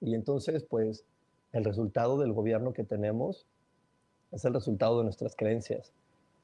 Y 0.01 0.15
entonces, 0.15 0.65
pues, 0.65 1.05
el 1.53 1.65
resultado 1.65 2.19
del 2.19 2.33
gobierno 2.33 2.73
que 2.73 2.85
tenemos 2.85 3.47
es 4.33 4.45
el 4.45 4.55
resultado 4.55 4.99
de 4.99 5.05
nuestras 5.05 5.37
creencias. 5.37 5.93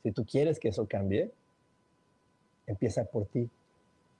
Si 0.02 0.12
tú 0.12 0.24
quieres 0.24 0.60
que 0.60 0.68
eso 0.68 0.86
cambie, 0.86 1.32
empieza 2.66 3.04
por 3.04 3.26
ti, 3.26 3.50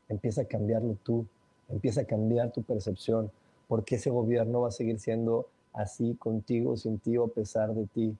empieza 0.08 0.42
a 0.42 0.44
cambiarlo 0.46 0.96
tú, 1.02 1.26
empieza 1.68 2.02
a 2.02 2.04
cambiar 2.04 2.52
tu 2.52 2.62
percepción, 2.62 3.30
porque 3.68 3.94
ese 3.94 4.10
gobierno 4.10 4.62
va 4.62 4.68
a 4.68 4.72
seguir 4.72 4.98
siendo 4.98 5.46
así 5.72 6.14
contigo, 6.16 6.76
sin 6.76 6.98
ti 6.98 7.16
o 7.16 7.24
a 7.24 7.28
pesar 7.28 7.74
de 7.74 7.86
ti. 7.86 8.16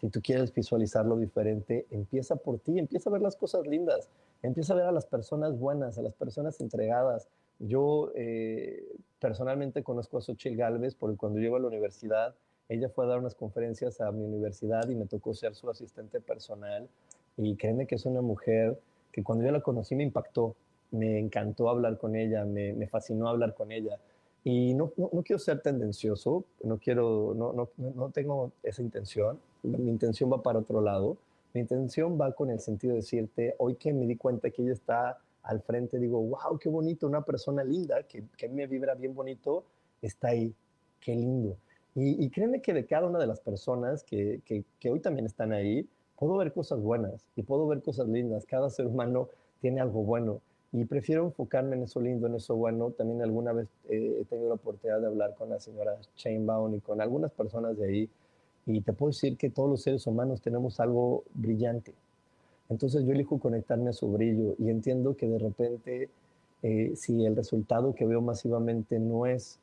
Si 0.00 0.08
tú 0.10 0.20
quieres 0.20 0.52
visualizarlo 0.52 1.16
diferente, 1.16 1.86
empieza 1.90 2.36
por 2.36 2.58
ti, 2.58 2.78
empieza 2.78 3.08
a 3.08 3.12
ver 3.14 3.22
las 3.22 3.36
cosas 3.36 3.66
lindas, 3.66 4.10
empieza 4.42 4.74
a 4.74 4.76
ver 4.76 4.86
a 4.86 4.92
las 4.92 5.06
personas 5.06 5.58
buenas, 5.58 5.98
a 5.98 6.02
las 6.02 6.14
personas 6.14 6.60
entregadas. 6.60 7.28
Yo 7.58 8.12
eh, 8.14 8.86
personalmente 9.18 9.82
conozco 9.82 10.18
a 10.18 10.20
Xochitl 10.20 10.56
Galvez 10.56 10.94
porque 10.94 11.16
cuando 11.16 11.38
llego 11.38 11.56
a 11.56 11.60
la 11.60 11.68
universidad, 11.68 12.34
ella 12.68 12.88
fue 12.90 13.04
a 13.04 13.08
dar 13.08 13.18
unas 13.18 13.34
conferencias 13.34 14.00
a 14.00 14.12
mi 14.12 14.24
universidad 14.24 14.88
y 14.88 14.94
me 14.94 15.06
tocó 15.06 15.32
ser 15.32 15.54
su 15.54 15.70
asistente 15.70 16.20
personal. 16.20 16.88
Y 17.38 17.56
créeme 17.56 17.86
que 17.86 17.94
es 17.94 18.04
una 18.04 18.20
mujer 18.20 18.78
que 19.12 19.22
cuando 19.22 19.44
yo 19.44 19.52
la 19.52 19.60
conocí 19.60 19.94
me 19.94 20.02
impactó, 20.02 20.56
me 20.90 21.18
encantó 21.18 21.70
hablar 21.70 21.96
con 21.96 22.16
ella, 22.16 22.44
me 22.44 22.86
fascinó 22.86 23.28
hablar 23.28 23.54
con 23.54 23.72
ella. 23.72 23.98
Y 24.48 24.74
no, 24.74 24.92
no, 24.96 25.10
no, 25.12 25.24
quiero 25.24 25.40
ser 25.40 25.60
tendencioso, 25.60 26.44
no, 26.62 26.78
quiero, 26.78 27.34
no, 27.34 27.68
no, 27.76 28.10
tengo 28.10 28.52
esa 28.62 28.80
intención, 28.80 29.40
mi 29.64 29.90
intención 29.90 30.32
va 30.32 30.40
para 30.40 30.60
otro 30.60 30.80
lado. 30.80 31.16
Mi 31.52 31.62
intención 31.62 32.16
va 32.16 32.30
con 32.30 32.50
el 32.50 32.60
sentido 32.60 32.92
de 32.92 33.00
decirte, 33.00 33.56
hoy 33.58 33.74
que 33.74 33.92
me 33.92 34.06
di 34.06 34.14
cuenta 34.14 34.50
que 34.50 34.62
ella 34.62 34.72
está 34.72 35.18
al 35.42 35.62
frente, 35.62 35.98
digo, 35.98 36.22
wow, 36.22 36.60
qué 36.60 36.68
bonito, 36.68 37.08
una 37.08 37.22
persona 37.22 37.64
linda, 37.64 38.04
que, 38.04 38.22
que 38.36 38.48
me 38.48 38.68
vibra 38.68 38.94
bien 38.94 39.16
bonito, 39.16 39.64
está 40.00 40.28
ahí, 40.28 40.54
qué 41.00 41.16
lindo. 41.16 41.56
Y, 41.96 42.24
y 42.24 42.30
créeme 42.30 42.62
que 42.62 42.72
de 42.72 42.86
cada 42.86 43.08
una 43.08 43.18
de 43.18 43.26
las 43.26 43.40
personas 43.40 44.04
que, 44.04 44.42
que, 44.44 44.62
que 44.78 44.90
hoy 44.90 45.00
también 45.00 45.26
están 45.26 45.52
ahí, 45.52 45.88
puedo 46.16 46.36
ver 46.36 46.52
cosas 46.52 46.80
buenas 46.80 47.26
y 47.34 47.42
puedo 47.42 47.66
ver 47.66 47.82
cosas 47.82 48.06
lindas. 48.06 48.46
Cada 48.46 48.70
ser 48.70 48.86
humano 48.86 49.28
tiene 49.60 49.80
algo 49.80 50.04
bueno 50.04 50.40
y 50.72 50.84
prefiero 50.84 51.24
enfocarme 51.24 51.76
en 51.76 51.84
eso 51.84 52.00
lindo, 52.00 52.26
en 52.26 52.34
eso 52.34 52.56
bueno. 52.56 52.90
También 52.90 53.22
alguna 53.22 53.52
vez 53.52 53.68
eh, 53.88 54.18
he 54.20 54.24
tenido 54.24 54.48
la 54.48 54.54
oportunidad 54.56 55.00
de 55.00 55.06
hablar 55.06 55.34
con 55.34 55.48
la 55.48 55.60
señora 55.60 55.96
Chainbaum 56.16 56.74
y 56.74 56.80
con 56.80 57.00
algunas 57.00 57.32
personas 57.32 57.78
de 57.78 57.86
ahí 57.86 58.10
y 58.66 58.80
te 58.80 58.92
puedo 58.92 59.10
decir 59.10 59.36
que 59.36 59.48
todos 59.48 59.70
los 59.70 59.82
seres 59.82 60.06
humanos 60.06 60.42
tenemos 60.42 60.80
algo 60.80 61.22
brillante. 61.34 61.94
Entonces 62.68 63.04
yo 63.04 63.12
elijo 63.12 63.38
conectarme 63.38 63.90
a 63.90 63.92
su 63.92 64.10
brillo 64.10 64.56
y 64.58 64.70
entiendo 64.70 65.16
que 65.16 65.28
de 65.28 65.38
repente 65.38 66.10
eh, 66.62 66.92
si 66.96 67.24
el 67.24 67.36
resultado 67.36 67.94
que 67.94 68.06
veo 68.06 68.20
masivamente 68.20 68.98
no 68.98 69.24
es 69.24 69.60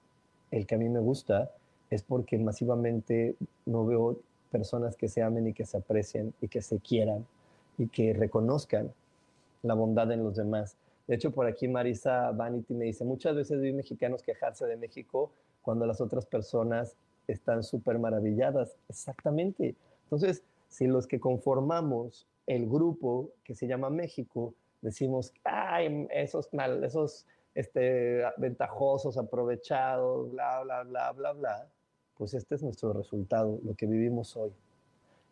el 0.51 0.65
que 0.65 0.75
a 0.75 0.77
mí 0.77 0.87
me 0.87 1.01
gusta, 1.01 1.51
es 1.89 2.01
porque 2.01 2.37
masivamente 2.37 3.35
no 3.65 3.85
veo 3.85 4.17
personas 4.51 4.95
que 4.95 5.09
se 5.09 5.21
amen 5.21 5.47
y 5.47 5.53
que 5.53 5.65
se 5.65 5.77
aprecien 5.77 6.33
y 6.39 6.47
que 6.47 6.61
se 6.61 6.79
quieran 6.79 7.25
y 7.77 7.87
que 7.87 8.13
reconozcan 8.13 8.93
la 9.63 9.73
bondad 9.73 10.11
en 10.11 10.23
los 10.23 10.35
demás. 10.35 10.77
De 11.07 11.15
hecho, 11.15 11.31
por 11.31 11.47
aquí 11.47 11.67
Marisa 11.67 12.31
Vanity 12.31 12.73
me 12.73 12.85
dice, 12.85 13.03
muchas 13.03 13.35
veces 13.35 13.61
vi 13.61 13.73
mexicanos 13.73 14.23
quejarse 14.23 14.65
de 14.65 14.77
México 14.77 15.31
cuando 15.61 15.85
las 15.85 15.99
otras 16.01 16.25
personas 16.25 16.95
están 17.27 17.63
súper 17.63 17.99
maravilladas. 17.99 18.75
Exactamente. 18.89 19.75
Entonces, 20.03 20.43
si 20.69 20.87
los 20.87 21.07
que 21.07 21.19
conformamos 21.19 22.27
el 22.47 22.67
grupo 22.67 23.29
que 23.43 23.55
se 23.55 23.67
llama 23.67 23.89
México 23.89 24.53
decimos, 24.81 25.33
ay, 25.43 26.07
esos 26.11 26.53
mal, 26.53 26.83
esos 26.83 27.25
este, 27.55 28.23
ventajosos, 28.37 29.17
aprovechados, 29.17 30.31
bla, 30.31 30.61
bla, 30.63 30.83
bla, 30.83 31.11
bla, 31.11 31.33
bla, 31.33 31.67
pues 32.17 32.33
este 32.33 32.55
es 32.55 32.63
nuestro 32.63 32.93
resultado, 32.93 33.59
lo 33.63 33.75
que 33.75 33.85
vivimos 33.85 34.35
hoy. 34.35 34.51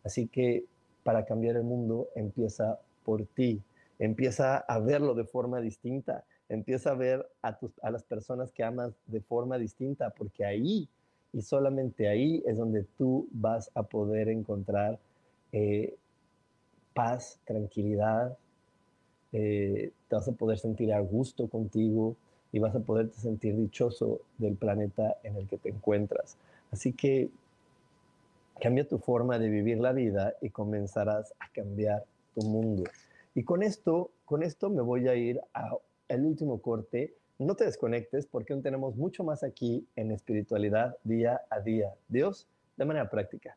Así 0.04 0.26
que 0.26 0.64
para 1.02 1.24
cambiar 1.24 1.56
el 1.56 1.64
mundo 1.64 2.08
empieza 2.14 2.78
por 3.04 3.24
ti, 3.26 3.60
empieza 3.98 4.58
a 4.58 4.78
verlo 4.78 5.14
de 5.14 5.24
forma 5.24 5.60
distinta, 5.60 6.24
empieza 6.48 6.90
a 6.90 6.94
ver 6.94 7.26
a, 7.42 7.56
tus, 7.56 7.72
a 7.82 7.90
las 7.90 8.02
personas 8.02 8.52
que 8.52 8.64
amas 8.64 8.92
de 9.06 9.20
forma 9.20 9.58
distinta, 9.58 10.10
porque 10.10 10.44
ahí 10.44 10.88
y 11.32 11.40
solamente 11.40 12.08
ahí 12.08 12.42
es 12.46 12.58
donde 12.58 12.84
tú 12.98 13.26
vas 13.30 13.70
a 13.74 13.82
poder 13.84 14.28
encontrar 14.28 14.98
eh, 15.52 15.94
paz, 16.94 17.38
tranquilidad, 17.46 18.36
eh, 19.32 19.92
te 20.08 20.16
vas 20.16 20.28
a 20.28 20.32
poder 20.32 20.58
sentir 20.58 20.92
a 20.92 21.00
gusto 21.00 21.48
contigo 21.48 22.16
y 22.52 22.58
vas 22.58 22.74
a 22.74 22.80
poderte 22.80 23.18
sentir 23.18 23.56
dichoso 23.56 24.20
del 24.36 24.56
planeta 24.56 25.16
en 25.22 25.36
el 25.36 25.48
que 25.48 25.56
te 25.56 25.70
encuentras. 25.70 26.36
Así 26.70 26.92
que 26.92 27.30
cambia 28.60 28.86
tu 28.86 28.98
forma 28.98 29.38
de 29.38 29.48
vivir 29.48 29.78
la 29.78 29.92
vida 29.92 30.34
y 30.42 30.50
comenzarás 30.50 31.32
a 31.40 31.50
cambiar 31.50 32.04
tu 32.34 32.42
mundo. 32.42 32.84
Y 33.34 33.44
con 33.44 33.62
esto, 33.62 34.12
con 34.24 34.42
esto 34.42 34.70
me 34.70 34.82
voy 34.82 35.08
a 35.08 35.14
ir 35.14 35.40
al 35.52 36.24
último 36.24 36.60
corte 36.60 37.16
no 37.38 37.54
te 37.56 37.64
desconectes 37.64 38.26
porque 38.26 38.52
aún 38.52 38.62
tenemos 38.62 38.96
mucho 38.96 39.24
más 39.24 39.42
aquí 39.42 39.86
en 39.96 40.12
espiritualidad 40.12 40.96
día 41.02 41.40
a 41.50 41.60
día. 41.60 41.94
Dios, 42.08 42.48
de 42.76 42.84
manera 42.84 43.10
práctica. 43.10 43.56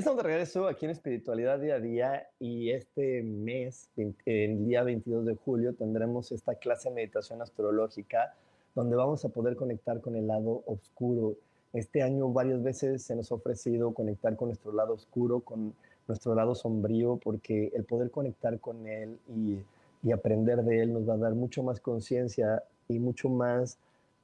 Estamos 0.00 0.16
de 0.16 0.30
regreso 0.30 0.66
aquí 0.66 0.86
en 0.86 0.92
Espiritualidad 0.92 1.58
Día 1.58 1.74
a 1.74 1.78
Día 1.78 2.26
y 2.38 2.70
este 2.70 3.22
mes, 3.22 3.90
el 4.24 4.64
día 4.64 4.82
22 4.82 5.26
de 5.26 5.34
julio, 5.34 5.74
tendremos 5.74 6.32
esta 6.32 6.54
clase 6.54 6.88
de 6.88 6.94
meditación 6.94 7.42
astrológica 7.42 8.34
donde 8.74 8.96
vamos 8.96 9.26
a 9.26 9.28
poder 9.28 9.56
conectar 9.56 10.00
con 10.00 10.16
el 10.16 10.26
lado 10.26 10.62
oscuro. 10.64 11.36
Este 11.74 12.02
año 12.02 12.32
varias 12.32 12.62
veces 12.62 13.02
se 13.02 13.14
nos 13.14 13.30
ha 13.30 13.34
ofrecido 13.34 13.92
conectar 13.92 14.36
con 14.36 14.48
nuestro 14.48 14.72
lado 14.72 14.94
oscuro, 14.94 15.40
con 15.40 15.74
nuestro 16.08 16.34
lado 16.34 16.54
sombrío, 16.54 17.18
porque 17.22 17.70
el 17.74 17.84
poder 17.84 18.10
conectar 18.10 18.58
con 18.58 18.86
él 18.86 19.18
y, 19.28 19.58
y 20.02 20.12
aprender 20.12 20.62
de 20.62 20.80
él 20.80 20.94
nos 20.94 21.06
va 21.06 21.14
a 21.14 21.18
dar 21.18 21.34
mucho 21.34 21.62
más 21.62 21.78
conciencia 21.78 22.62
y 22.88 22.98
mucho 22.98 23.28
más 23.28 23.76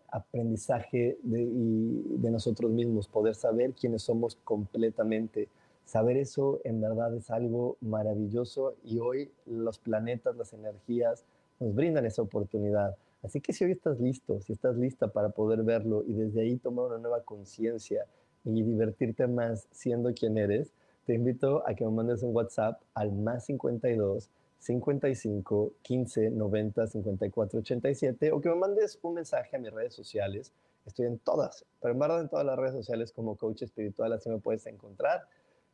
aprendizaje 0.08 1.18
de, 1.22 1.46
de 1.52 2.30
nosotros 2.30 2.70
mismos, 2.70 3.08
poder 3.08 3.34
saber 3.34 3.74
quiénes 3.74 4.00
somos 4.00 4.36
completamente. 4.42 5.48
Saber 5.87 6.16
eso 6.16 6.61
en 6.64 6.80
verdad 6.80 7.14
es 7.14 7.30
algo 7.30 7.76
maravilloso 7.80 8.74
y 8.82 8.99
hoy 8.99 9.30
los 9.47 9.78
planetas, 9.78 10.37
las 10.37 10.53
energías 10.53 11.24
nos 11.61 11.76
brindan 11.76 12.05
esa 12.05 12.22
oportunidad. 12.22 12.97
Así 13.22 13.41
que 13.41 13.53
si 13.53 13.64
hoy 13.64 13.70
estás 13.70 14.01
listo, 14.01 14.41
si 14.41 14.53
estás 14.53 14.76
lista 14.76 15.07
para 15.09 15.28
poder 15.28 15.62
verlo 15.62 16.03
y 16.05 16.12
desde 16.12 16.41
ahí 16.41 16.57
tomar 16.57 16.87
una 16.87 16.99
nueva 16.99 17.22
conciencia 17.22 18.05
y 18.45 18.64
divertirte 18.64 19.28
más 19.28 19.68
siendo 19.70 20.12
quien 20.12 20.37
eres, 20.39 20.72
te 21.07 21.14
invito 21.14 21.62
a 21.68 21.74
que 21.74 21.84
me 21.84 21.93
mandes 21.93 22.24
un 22.24 22.34
WhatsApp 22.34 22.82
al 22.93 23.12
más 23.12 23.47
52 23.47 24.28
55 24.59 25.72
15 25.82 26.30
90 26.30 26.87
54 26.89 27.61
87 27.61 28.32
o 28.32 28.41
que 28.41 28.49
me 28.49 28.57
mandes 28.57 28.99
un 29.03 29.14
mensaje 29.14 29.55
a 29.55 29.61
mis 29.61 29.72
redes 29.72 29.95
sociales. 29.95 30.53
Estoy 30.84 31.07
en 31.07 31.18
todas, 31.18 31.64
pero 31.80 31.95
en 31.95 32.01
verdad 32.01 32.20
en 32.22 32.28
todas 32.28 32.45
las 32.45 32.59
redes 32.59 32.74
sociales 32.74 33.12
como 33.12 33.37
coach 33.37 33.62
espiritual, 33.62 34.12
así 34.12 34.28
me 34.28 34.39
puedes 34.39 34.66
encontrar 34.66 35.28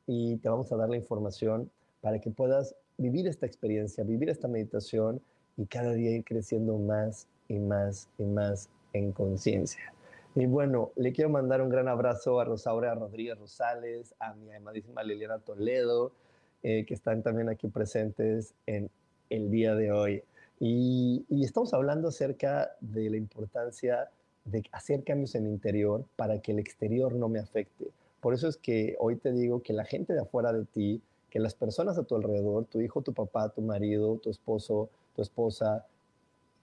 y 0.06 0.36
te 0.36 0.48
vamos 0.48 0.72
a 0.72 0.76
dar 0.76 0.88
la 0.88 0.96
información 0.96 1.70
para 2.00 2.20
que 2.20 2.30
puedas 2.30 2.74
vivir 2.98 3.26
esta 3.26 3.46
experiencia, 3.46 4.04
vivir 4.04 4.28
esta 4.28 4.48
meditación 4.48 5.20
y 5.56 5.66
cada 5.66 5.92
día 5.92 6.10
ir 6.10 6.24
creciendo 6.24 6.76
más 6.78 7.28
y 7.48 7.58
más 7.58 8.08
y 8.18 8.24
más 8.24 8.68
en 8.92 9.12
conciencia. 9.12 9.92
Y 10.34 10.46
bueno, 10.46 10.92
le 10.96 11.12
quiero 11.12 11.28
mandar 11.28 11.60
un 11.60 11.68
gran 11.68 11.88
abrazo 11.88 12.40
a 12.40 12.44
Rosaura 12.44 12.94
Rodríguez 12.94 13.38
Rosales, 13.38 14.14
a 14.18 14.32
mi 14.34 14.50
amadísima 14.52 15.02
Liliana 15.02 15.38
Toledo, 15.38 16.12
eh, 16.62 16.86
que 16.86 16.94
están 16.94 17.22
también 17.22 17.50
aquí 17.50 17.68
presentes 17.68 18.54
en 18.66 18.90
el 19.28 19.50
día 19.50 19.74
de 19.74 19.92
hoy. 19.92 20.22
Y, 20.58 21.26
y, 21.28 21.44
estamos 21.44 21.74
hablando 21.74 22.08
acerca 22.08 22.70
de 22.80 23.10
la 23.10 23.16
importancia 23.16 24.10
de 24.44 24.62
hacer 24.72 25.02
cambios 25.02 25.34
en 25.34 25.46
el 25.46 25.52
interior 25.52 26.04
para 26.16 26.40
que 26.40 26.52
el 26.52 26.60
exterior 26.60 27.14
no 27.14 27.28
me 27.28 27.40
afecte. 27.40 27.86
Por 28.22 28.34
eso 28.34 28.46
es 28.46 28.56
que 28.56 28.94
hoy 29.00 29.16
te 29.16 29.32
digo 29.32 29.62
que 29.62 29.72
la 29.72 29.84
gente 29.84 30.12
de 30.12 30.20
afuera 30.20 30.52
de 30.52 30.64
ti, 30.64 31.02
que 31.28 31.40
las 31.40 31.54
personas 31.54 31.98
a 31.98 32.04
tu 32.04 32.14
alrededor, 32.14 32.66
tu 32.66 32.80
hijo, 32.80 33.02
tu 33.02 33.12
papá, 33.12 33.48
tu 33.48 33.62
marido, 33.62 34.16
tu 34.18 34.30
esposo, 34.30 34.90
tu 35.16 35.22
esposa, 35.22 35.84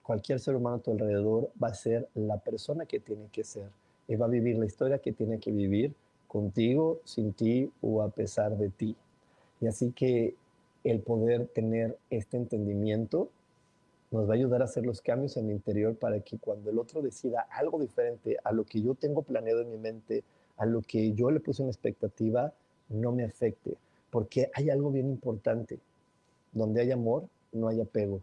cualquier 0.02 0.40
ser 0.40 0.56
humano 0.56 0.76
a 0.76 0.78
tu 0.80 0.90
alrededor 0.90 1.50
va 1.62 1.68
a 1.68 1.74
ser 1.74 2.08
la 2.14 2.38
persona 2.38 2.86
que 2.86 2.98
tiene 2.98 3.28
que 3.30 3.44
ser 3.44 3.68
y 4.08 4.16
va 4.16 4.24
a 4.24 4.30
vivir 4.30 4.56
la 4.56 4.64
historia 4.64 5.00
que 5.00 5.12
tiene 5.12 5.38
que 5.38 5.52
vivir 5.52 5.92
contigo, 6.28 7.00
sin 7.04 7.34
ti 7.34 7.70
o 7.82 8.00
a 8.00 8.08
pesar 8.08 8.56
de 8.56 8.70
ti. 8.70 8.96
Y 9.60 9.66
así 9.66 9.92
que 9.92 10.34
el 10.82 11.00
poder 11.00 11.46
tener 11.48 11.98
este 12.08 12.38
entendimiento 12.38 13.28
nos 14.10 14.26
va 14.26 14.32
a 14.32 14.36
ayudar 14.36 14.62
a 14.62 14.64
hacer 14.64 14.86
los 14.86 15.02
cambios 15.02 15.36
en 15.36 15.46
mi 15.46 15.52
interior 15.52 15.94
para 15.94 16.20
que 16.20 16.38
cuando 16.38 16.70
el 16.70 16.78
otro 16.78 17.02
decida 17.02 17.46
algo 17.50 17.78
diferente 17.78 18.38
a 18.44 18.50
lo 18.52 18.64
que 18.64 18.80
yo 18.80 18.94
tengo 18.94 19.20
planeado 19.20 19.60
en 19.60 19.70
mi 19.70 19.76
mente, 19.76 20.24
a 20.60 20.66
lo 20.66 20.82
que 20.82 21.14
yo 21.14 21.30
le 21.30 21.40
puse 21.40 21.62
una 21.62 21.70
expectativa, 21.70 22.52
no 22.90 23.12
me 23.12 23.24
afecte. 23.24 23.78
Porque 24.10 24.50
hay 24.54 24.68
algo 24.68 24.90
bien 24.90 25.08
importante. 25.08 25.78
Donde 26.52 26.82
hay 26.82 26.90
amor, 26.90 27.24
no 27.52 27.68
hay 27.68 27.80
apego. 27.80 28.20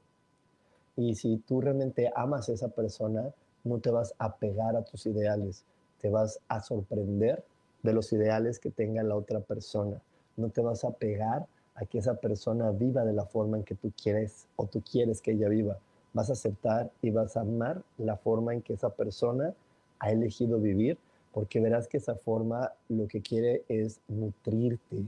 Y 0.95 1.15
si 1.15 1.37
tú 1.37 1.61
realmente 1.61 2.11
amas 2.15 2.47
a 2.47 2.53
esa 2.53 2.67
persona, 2.67 3.33
no 3.63 3.79
te 3.79 3.89
vas 3.89 4.13
a 4.19 4.35
pegar 4.35 4.75
a 4.75 4.83
tus 4.83 5.07
ideales, 5.07 5.63
te 5.99 6.09
vas 6.09 6.39
a 6.47 6.61
sorprender 6.61 7.43
de 7.81 7.93
los 7.93 8.13
ideales 8.13 8.59
que 8.59 8.69
tenga 8.69 9.01
la 9.01 9.15
otra 9.15 9.39
persona. 9.39 9.99
No 10.35 10.49
te 10.49 10.61
vas 10.61 10.83
a 10.83 10.91
pegar 10.91 11.47
a 11.73 11.85
que 11.85 11.97
esa 11.97 12.15
persona 12.15 12.69
viva 12.69 13.03
de 13.03 13.13
la 13.13 13.25
forma 13.25 13.57
en 13.57 13.63
que 13.63 13.73
tú 13.73 13.91
quieres 13.99 14.47
o 14.57 14.67
tú 14.67 14.83
quieres 14.83 15.21
que 15.21 15.31
ella 15.31 15.49
viva. 15.49 15.79
Vas 16.13 16.29
a 16.29 16.33
aceptar 16.33 16.91
y 17.01 17.09
vas 17.09 17.35
a 17.35 17.41
amar 17.41 17.81
la 17.97 18.15
forma 18.15 18.53
en 18.53 18.61
que 18.61 18.73
esa 18.73 18.91
persona 18.91 19.55
ha 19.99 20.11
elegido 20.11 20.59
vivir, 20.59 20.99
porque 21.33 21.59
verás 21.59 21.87
que 21.87 21.97
esa 21.97 22.15
forma 22.15 22.73
lo 22.89 23.07
que 23.07 23.21
quiere 23.21 23.63
es 23.67 23.99
nutrirte, 24.07 25.03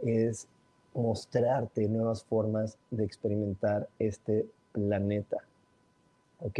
es 0.00 0.48
mostrarte 0.94 1.88
nuevas 1.88 2.24
formas 2.24 2.78
de 2.90 3.04
experimentar 3.04 3.88
este 3.98 4.46
planeta. 4.72 5.38
¿Ok? 6.40 6.58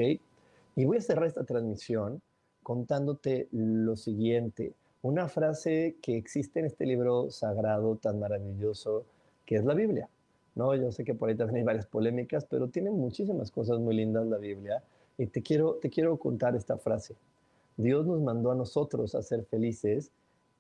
Y 0.77 0.85
voy 0.85 0.99
a 0.99 1.01
cerrar 1.01 1.27
esta 1.27 1.45
transmisión 1.45 2.21
contándote 2.63 3.49
lo 3.53 3.97
siguiente. 3.97 4.73
Una 5.03 5.29
frase 5.29 5.97
que 6.03 6.17
existe 6.17 6.61
en 6.61 6.67
este 6.67 6.85
libro 6.85 7.31
sagrado 7.31 7.97
tan 7.97 8.19
maravilloso 8.19 9.05
que 9.45 9.57
es 9.57 9.65
la 9.65 9.75
Biblia. 9.75 10.09
No, 10.57 10.75
yo 10.75 10.91
sé 10.91 11.05
que 11.05 11.15
por 11.15 11.29
ahí 11.29 11.37
también 11.37 11.59
hay 11.59 11.63
varias 11.63 11.87
polémicas, 11.87 12.45
pero 12.45 12.69
tiene 12.69 12.91
muchísimas 12.91 13.51
cosas 13.51 13.79
muy 13.79 13.95
lindas 13.95 14.27
la 14.27 14.39
Biblia. 14.39 14.83
Y 15.17 15.27
te 15.27 15.43
quiero, 15.43 15.75
te 15.75 15.91
quiero 15.91 16.17
contar 16.17 16.57
esta 16.57 16.77
frase. 16.77 17.15
Dios 17.77 18.07
nos 18.07 18.23
mandó 18.23 18.51
a 18.51 18.55
nosotros 18.55 19.15
a 19.15 19.23
ser 19.23 19.45
felices 19.45 20.11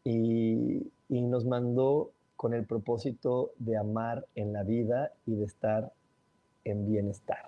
y, 0.04 0.90
nos 1.08 1.44
mandó 1.44 2.10
con 2.36 2.52
el 2.52 2.64
propósito 2.64 3.52
de 3.58 3.76
amar 3.76 4.26
en 4.34 4.52
la 4.52 4.62
vida 4.62 5.12
y 5.26 5.34
de 5.34 5.44
estar 5.44 5.92
en 6.64 6.86
bienestar. 6.86 7.44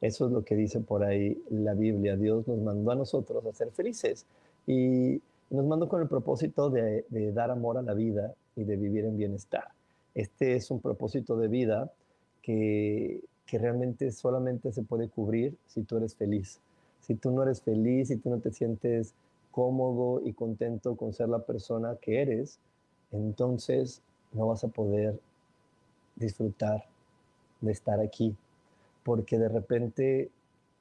Eso 0.00 0.26
es 0.26 0.32
lo 0.32 0.44
que 0.44 0.56
dice 0.56 0.80
por 0.80 1.04
ahí 1.04 1.42
la 1.50 1.74
Biblia. 1.74 2.16
Dios 2.16 2.48
nos 2.48 2.58
mandó 2.58 2.90
a 2.90 2.94
nosotros 2.96 3.44
a 3.46 3.52
ser 3.52 3.70
felices 3.70 4.26
y 4.66 5.20
nos 5.50 5.64
mandó 5.66 5.88
con 5.88 6.02
el 6.02 6.08
propósito 6.08 6.70
de, 6.70 7.04
dar 7.32 7.50
amor 7.50 7.78
a 7.78 7.82
la 7.82 7.94
vida 7.94 8.34
y 8.56 8.64
de 8.64 8.76
vivir 8.76 9.04
en 9.04 9.16
bienestar. 9.16 9.68
Este 10.14 10.56
es 10.56 10.70
un 10.70 10.80
propósito 10.80 11.36
de 11.36 11.48
vida 11.48 11.92
que 12.42 13.22
realmente 13.52 14.10
solamente 14.10 14.72
se 14.72 14.82
puede 14.82 15.08
cubrir 15.08 15.56
si 15.66 15.82
tú 15.82 15.96
eres 15.96 16.16
feliz. 16.16 16.60
Si 17.06 17.14
tú 17.14 17.30
no 17.30 17.42
eres 17.42 17.60
feliz, 17.60 18.08
si 18.08 18.16
tú 18.16 18.30
no 18.30 18.38
te 18.38 18.50
sientes 18.50 19.14
cómodo 19.50 20.22
y 20.24 20.32
contento 20.32 20.96
con 20.96 21.12
ser 21.12 21.28
la 21.28 21.40
persona 21.40 21.96
que 22.00 22.22
eres, 22.22 22.58
entonces 23.12 24.02
no 24.32 24.48
vas 24.48 24.64
a 24.64 24.68
poder 24.68 25.20
disfrutar 26.16 26.86
de 27.60 27.72
estar 27.72 28.00
aquí, 28.00 28.34
porque 29.04 29.38
de 29.38 29.48
repente 29.48 30.30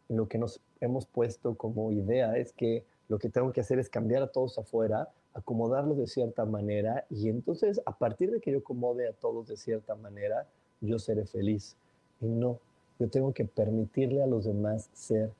lo 0.08 0.28
que 0.28 0.38
nos 0.38 0.62
hemos 0.80 1.06
puesto 1.06 1.56
como 1.56 1.92
idea 1.92 2.38
es 2.38 2.54
que 2.54 2.84
lo 3.10 3.20
que 3.20 3.30
tengo 3.30 3.52
que 3.52 3.62
hacer 3.62 3.80
es 3.80 3.90
cambiar 3.90 4.24
a 4.24 4.32
todos 4.32 4.58
afuera, 4.58 5.10
acomodarlos 5.34 5.98
de 5.98 6.08
cierta 6.08 6.46
manera 6.46 7.06
y 7.10 7.30
entonces 7.30 7.82
a 7.86 7.98
partir 7.98 8.32
de 8.32 8.40
que 8.40 8.52
yo 8.52 8.60
acomode 8.60 9.08
a 9.08 9.14
todos 9.14 9.48
de 9.48 9.58
cierta 9.58 9.96
manera, 9.96 10.48
yo 10.82 11.00
seré 11.00 11.26
feliz. 11.26 11.76
Y 12.22 12.28
no, 12.28 12.60
yo 13.00 13.10
tengo 13.10 13.34
que 13.34 13.46
permitirle 13.46 14.24
a 14.24 14.28
los 14.28 14.46
demás 14.46 14.90
ser 14.94 15.32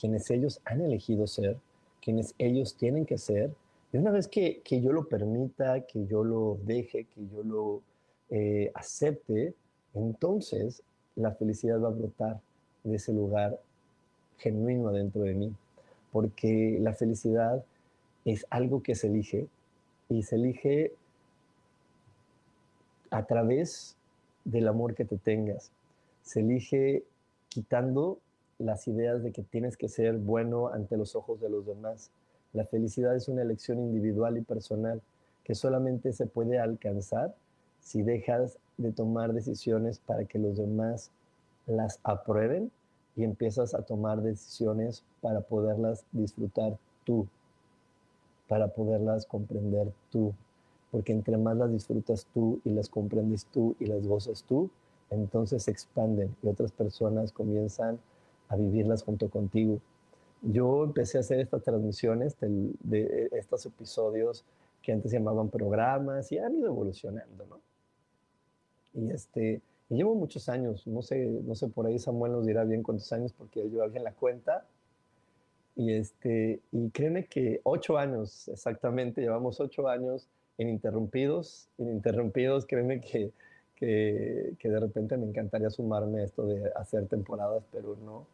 quienes 0.00 0.30
ellos 0.30 0.60
han 0.64 0.80
elegido 0.80 1.26
ser, 1.26 1.58
quienes 2.00 2.34
ellos 2.38 2.76
tienen 2.76 3.04
que 3.04 3.18
ser. 3.18 3.54
Y 3.92 3.98
una 3.98 4.10
vez 4.10 4.28
que, 4.28 4.62
que 4.62 4.80
yo 4.80 4.92
lo 4.92 5.08
permita, 5.08 5.86
que 5.86 6.06
yo 6.06 6.24
lo 6.24 6.58
deje, 6.64 7.04
que 7.04 7.28
yo 7.28 7.42
lo 7.42 7.82
eh, 8.30 8.70
acepte, 8.74 9.54
entonces 9.92 10.82
la 11.16 11.32
felicidad 11.32 11.80
va 11.80 11.88
a 11.88 11.92
brotar 11.92 12.40
de 12.84 12.96
ese 12.96 13.12
lugar 13.12 13.60
genuino 14.38 14.90
dentro 14.92 15.22
de 15.22 15.34
mí, 15.34 15.54
porque 16.12 16.78
la 16.80 16.94
felicidad 16.94 17.62
es 18.24 18.46
algo 18.50 18.82
que 18.82 18.94
se 18.94 19.08
elige 19.08 19.48
y 20.08 20.22
se 20.22 20.36
elige 20.36 20.94
a 23.10 23.26
través 23.26 23.96
del 24.44 24.68
amor 24.68 24.94
que 24.94 25.04
te 25.04 25.18
tengas. 25.18 25.72
Se 26.22 26.40
elige 26.40 27.04
quitando 27.48 28.18
las 28.60 28.86
ideas 28.88 29.22
de 29.22 29.32
que 29.32 29.42
tienes 29.42 29.76
que 29.76 29.88
ser 29.88 30.18
bueno 30.18 30.68
ante 30.68 30.96
los 30.96 31.16
ojos 31.16 31.40
de 31.40 31.48
los 31.48 31.66
demás. 31.66 32.10
La 32.52 32.66
felicidad 32.66 33.16
es 33.16 33.28
una 33.28 33.42
elección 33.42 33.78
individual 33.78 34.36
y 34.36 34.42
personal 34.42 35.00
que 35.44 35.54
solamente 35.54 36.12
se 36.12 36.26
puede 36.26 36.58
alcanzar 36.58 37.34
si 37.80 38.02
dejas 38.02 38.58
de 38.76 38.92
tomar 38.92 39.32
decisiones 39.32 39.98
para 39.98 40.24
que 40.26 40.38
los 40.38 40.58
demás 40.58 41.10
las 41.66 42.00
aprueben 42.02 42.70
y 43.16 43.24
empiezas 43.24 43.74
a 43.74 43.82
tomar 43.82 44.20
decisiones 44.20 45.02
para 45.20 45.40
poderlas 45.40 46.04
disfrutar 46.12 46.76
tú, 47.04 47.26
para 48.46 48.68
poderlas 48.68 49.26
comprender 49.26 49.90
tú. 50.10 50.34
Porque 50.90 51.12
entre 51.12 51.36
más 51.38 51.56
las 51.56 51.72
disfrutas 51.72 52.26
tú 52.34 52.60
y 52.64 52.70
las 52.70 52.88
comprendes 52.88 53.46
tú 53.46 53.74
y 53.80 53.86
las 53.86 54.06
gozas 54.06 54.42
tú, 54.42 54.70
entonces 55.08 55.62
se 55.62 55.70
expanden 55.70 56.34
y 56.42 56.48
otras 56.48 56.72
personas 56.72 57.32
comienzan 57.32 57.98
a 58.50 58.56
vivirlas 58.56 59.02
junto 59.02 59.30
contigo. 59.30 59.80
Yo 60.42 60.84
empecé 60.84 61.16
a 61.16 61.20
hacer 61.20 61.40
estas 61.40 61.62
transmisiones 61.62 62.38
de, 62.38 62.72
de 62.82 63.28
estos 63.32 63.64
episodios 63.64 64.44
que 64.82 64.92
antes 64.92 65.10
se 65.10 65.18
llamaban 65.18 65.48
programas 65.48 66.30
y 66.32 66.38
han 66.38 66.56
ido 66.56 66.68
evolucionando, 66.68 67.46
¿no? 67.46 67.60
Y, 68.94 69.10
este, 69.10 69.60
y 69.88 69.96
llevo 69.96 70.14
muchos 70.14 70.48
años, 70.48 70.86
no 70.86 71.02
sé, 71.02 71.26
no 71.26 71.54
sé, 71.54 71.68
por 71.68 71.86
ahí 71.86 71.98
Samuel 71.98 72.32
nos 72.32 72.46
dirá 72.46 72.64
bien 72.64 72.82
cuántos 72.82 73.12
años 73.12 73.32
porque 73.32 73.68
yo 73.70 73.84
en 73.84 74.04
la 74.04 74.12
cuenta. 74.12 74.66
Y, 75.76 75.92
este, 75.92 76.60
y 76.72 76.90
créeme 76.90 77.26
que 77.26 77.60
ocho 77.64 77.96
años, 77.96 78.48
exactamente, 78.48 79.20
llevamos 79.20 79.60
ocho 79.60 79.88
años 79.88 80.28
ininterrumpidos, 80.58 81.68
ininterrumpidos, 81.78 82.66
créeme 82.66 83.00
que, 83.00 83.32
que, 83.76 84.54
que, 84.58 84.68
de 84.68 84.80
repente 84.80 85.16
me 85.16 85.26
encantaría 85.26 85.70
sumarme 85.70 86.20
a 86.20 86.24
esto 86.24 86.46
de 86.46 86.70
hacer 86.76 87.06
temporadas, 87.06 87.64
pero 87.72 87.96
no. 88.04 88.26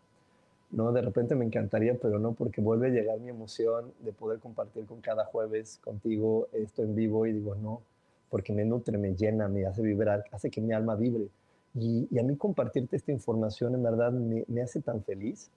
¿No? 0.70 0.92
De 0.92 1.02
repente 1.02 1.34
me 1.34 1.44
encantaría, 1.44 1.94
pero 2.00 2.18
no, 2.18 2.32
porque 2.32 2.60
vuelve 2.60 2.88
a 2.88 2.90
llegar 2.90 3.18
mi 3.20 3.30
emoción 3.30 3.92
de 4.00 4.12
poder 4.12 4.38
compartir 4.40 4.86
con 4.86 5.00
cada 5.00 5.24
jueves 5.24 5.78
contigo 5.82 6.48
esto 6.52 6.82
en 6.82 6.94
vivo 6.94 7.26
y 7.26 7.32
digo, 7.32 7.54
no, 7.54 7.82
porque 8.30 8.52
me 8.52 8.64
nutre, 8.64 8.98
me 8.98 9.14
llena, 9.14 9.48
me 9.48 9.66
hace 9.66 9.82
vibrar, 9.82 10.24
hace 10.32 10.50
que 10.50 10.60
mi 10.60 10.72
alma 10.72 10.96
vibre. 10.96 11.28
Y, 11.74 12.18
a 12.18 12.22
mí 12.22 12.36
compartirte 12.36 12.96
esta 12.96 13.12
información 13.12 13.74
en 13.74 13.82
verdad 13.82 14.12
me, 14.12 14.62
hace 14.62 14.80
tan 14.80 15.02
feliz 15.02 15.50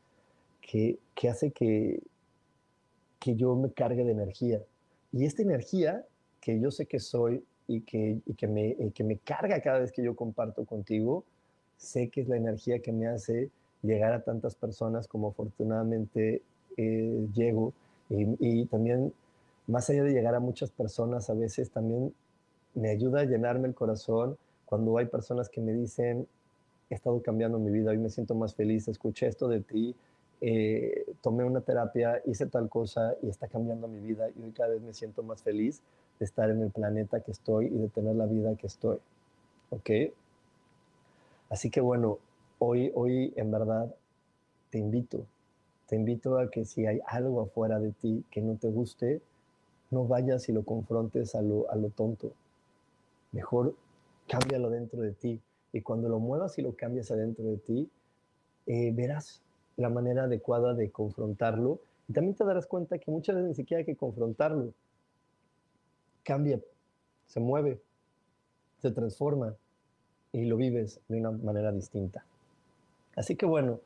que, 0.61 0.99
que, 1.15 1.29
hace 1.29 1.51
que, 1.51 2.01
que 3.19 3.35
yo 3.35 3.55
me 3.55 3.71
cargue 3.71 4.03
de 4.03 4.11
energía. 4.11 4.61
Y 5.11 5.25
esta 5.25 5.41
energía 5.41 6.05
que 6.41 6.59
yo 6.59 6.71
sé 6.71 6.85
que 6.85 6.99
soy 6.99 7.43
y 7.67 7.81
que, 7.81 8.19
y 8.25 8.33
que, 8.33 8.47
me, 8.47 8.75
que 8.93 9.03
me 9.03 9.17
carga 9.17 9.61
cada 9.61 9.79
vez 9.79 9.91
que 9.91 10.03
yo 10.03 10.15
comparto 10.15 10.65
contigo, 10.65 11.23
sé 11.77 12.09
que 12.09 12.21
es 12.21 12.27
la 12.27 12.37
energía 12.37 12.79
que 12.79 12.91
me 12.91 13.07
hace 13.07 13.49
llegar 13.81 14.13
a 14.13 14.21
tantas 14.21 14.55
personas 14.55 15.07
como 15.07 15.29
afortunadamente 15.29 16.41
eh, 16.77 17.27
llego. 17.33 17.73
Y, 18.09 18.65
también, 18.65 19.13
más 19.67 19.89
allá 19.89 20.03
de 20.03 20.11
llegar 20.11 20.33
a 20.33 20.39
muchas 20.39 20.71
personas, 20.71 21.29
a 21.29 21.35
veces 21.35 21.69
también 21.69 22.13
me 22.73 22.89
ayuda 22.89 23.21
a 23.21 23.25
llenarme 23.25 23.67
el 23.67 23.75
corazón 23.75 24.37
cuando 24.65 24.97
hay 24.97 25.05
personas 25.05 25.49
que 25.49 25.61
me 25.61 25.73
dicen, 25.73 26.27
he 26.89 26.95
estado 26.95 27.21
cambiando 27.21 27.59
mi 27.59 27.69
vida, 27.69 27.91
hoy 27.91 27.97
me 27.97 28.09
siento 28.09 28.33
más 28.33 28.55
feliz, 28.55 28.87
escuché 28.87 29.27
esto 29.27 29.47
de 29.47 29.61
ti, 29.61 29.95
eh, 30.41 31.05
tomé 31.21 31.43
una 31.43 31.61
terapia, 31.61 32.21
hice 32.25 32.45
tal 32.47 32.69
cosa 32.69 33.15
y 33.21 33.29
está 33.29 33.47
cambiando 33.47 33.87
mi 33.87 33.99
vida 33.99 34.29
y 34.29 34.41
hoy 34.41 34.51
cada 34.51 34.69
vez 34.69 34.81
me 34.81 34.93
siento 34.93 35.21
más 35.21 35.43
feliz 35.43 35.81
de 36.17 36.25
estar 36.25 36.49
en 36.49 36.61
el 36.61 36.71
planeta 36.71 37.19
que 37.19 37.31
estoy 37.31 37.67
y 37.67 37.77
de 37.77 37.89
tener 37.89 38.15
la 38.15 38.25
vida 38.25 38.55
que 38.55 38.67
estoy. 38.67 38.99
¿Ok? 39.69 39.89
Así 41.49 41.69
que 41.69 41.81
bueno, 41.81 42.19
hoy, 42.59 42.91
hoy 42.93 43.33
en 43.35 43.51
verdad 43.51 43.93
te 44.69 44.77
invito, 44.77 45.25
te 45.87 45.95
invito 45.95 46.37
a 46.37 46.51
que 46.51 46.65
si 46.65 46.85
hay 46.85 46.99
algo 47.07 47.41
afuera 47.41 47.79
de 47.79 47.91
ti 47.91 48.23
que 48.29 48.41
no 48.41 48.55
te 48.57 48.69
guste, 48.69 49.21
no 49.91 50.05
vayas 50.05 50.47
y 50.49 50.53
lo 50.53 50.63
confrontes 50.63 51.33
a 51.33 51.41
lo, 51.41 51.65
tonto. 51.95 52.31
Mejor 53.31 53.75
cámbialo 54.27 54.69
dentro 54.69 55.01
de 55.01 55.13
ti. 55.13 55.41
Y 55.71 55.81
cuando 55.81 56.09
lo 56.09 56.19
muevas 56.19 56.57
y 56.59 56.61
lo 56.61 56.75
cambias 56.75 57.09
adentro 57.11 57.45
de 57.45 57.57
ti, 57.57 57.89
eh, 58.67 58.91
verás 58.93 59.41
la 59.77 59.89
manera 59.89 60.23
adecuada 60.25 60.73
de 60.73 60.91
confrontarlo. 60.91 61.79
Y 62.07 62.13
también 62.13 62.35
te 62.35 62.43
darás 62.43 62.67
cuenta 62.67 62.99
que 62.99 63.09
muchas 63.09 63.35
veces 63.35 63.49
ni 63.49 63.55
siquiera 63.55 63.79
hay 63.79 63.85
que 63.85 63.95
confrontarlo. 63.95 64.73
Cambia, 66.23 66.59
se 67.25 67.39
mueve, 67.39 67.81
se 68.81 68.91
transforma 68.91 69.55
y 70.31 70.45
lo 70.45 70.57
vives 70.57 70.99
de 71.07 71.17
una 71.17 71.31
manera 71.31 71.71
distinta. 71.71 72.23
Así 73.19 73.35
que 73.35 73.45
bueno, 73.45 73.81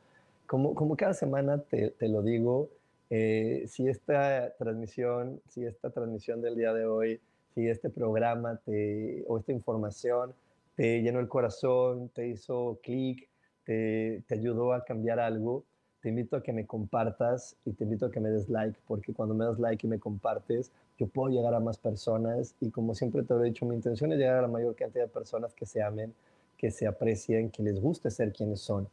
como, 0.46 0.76
como 0.76 0.96
cada 0.96 1.12
semana 1.12 1.58
te, 1.58 1.90
te 1.90 2.08
lo 2.08 2.22
digo, 2.22 2.68
eh, 3.10 3.64
si 3.66 3.88
esta 3.88 4.54
transmisión, 4.56 5.40
si 5.48 5.66
esta 5.66 5.90
transmisión 5.90 6.40
del 6.40 6.54
día 6.54 6.72
de 6.72 6.86
hoy, 6.86 7.20
si 7.52 7.68
este 7.68 7.90
programa 7.90 8.60
te, 8.64 9.24
o 9.26 9.36
esta 9.36 9.50
información 9.50 10.32
te 10.76 11.02
llenó 11.02 11.18
el 11.18 11.26
corazón, 11.26 12.10
te 12.10 12.28
hizo 12.28 12.78
clic, 12.80 13.28
te, 13.64 14.22
te 14.28 14.34
ayudó 14.36 14.72
a 14.72 14.84
cambiar 14.84 15.18
algo, 15.18 15.64
te 16.00 16.10
invito 16.10 16.36
a 16.36 16.42
que 16.44 16.52
me 16.52 16.64
compartas 16.64 17.56
y 17.64 17.72
te 17.72 17.82
invito 17.82 18.06
a 18.06 18.12
que 18.12 18.20
me 18.20 18.30
des 18.30 18.48
like, 18.48 18.78
porque 18.86 19.12
cuando 19.12 19.34
me 19.34 19.46
das 19.46 19.58
like 19.58 19.84
y 19.84 19.90
me 19.90 19.98
compartes, 19.98 20.70
yo 20.96 21.08
puedo 21.08 21.34
llegar 21.34 21.54
a 21.54 21.58
más 21.58 21.76
personas 21.76 22.54
y 22.60 22.70
como 22.70 22.94
siempre 22.94 23.24
te 23.24 23.34
lo 23.34 23.42
he 23.42 23.48
dicho, 23.48 23.66
mi 23.66 23.74
intención 23.74 24.12
es 24.12 24.18
llegar 24.18 24.36
a 24.36 24.42
la 24.42 24.48
mayor 24.48 24.76
cantidad 24.76 25.06
de 25.06 25.10
personas 25.10 25.52
que 25.54 25.66
se 25.66 25.82
amen, 25.82 26.14
que 26.56 26.70
se 26.70 26.86
aprecien, 26.86 27.50
que 27.50 27.64
les 27.64 27.80
guste 27.80 28.12
ser 28.12 28.32
quienes 28.32 28.60
son. 28.60 28.86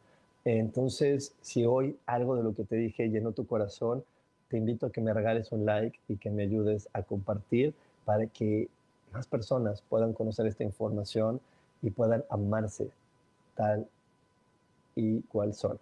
Entonces, 0.46 1.36
si 1.42 1.66
hoy 1.66 1.98
algo 2.06 2.36
de 2.36 2.44
lo 2.44 2.56
que 2.56 2.64
te 2.64 2.76
dije 2.76 3.10
llenó 3.10 3.32
tu 3.32 3.46
corazón, 3.46 4.04
te 4.50 4.58
invito 4.58 4.88
a 4.88 4.92
que 4.92 5.02
me 5.02 5.14
regales 5.14 5.52
un 5.52 5.66
like 5.66 6.00
y 6.08 6.18
que 6.18 6.30
me 6.30 6.44
ayudes 6.44 6.90
a 6.94 7.04
compartir 7.04 7.74
para 8.06 8.28
que 8.28 8.68
más 9.14 9.28
personas 9.28 9.82
puedan 9.88 10.14
conocer 10.14 10.48
esta 10.48 10.64
información 10.64 11.40
y 11.82 11.92
puedan 11.92 12.24
amarse 12.30 12.90
tal 13.56 13.88
y 14.96 15.22
cual 15.22 15.54
son. 15.54 15.80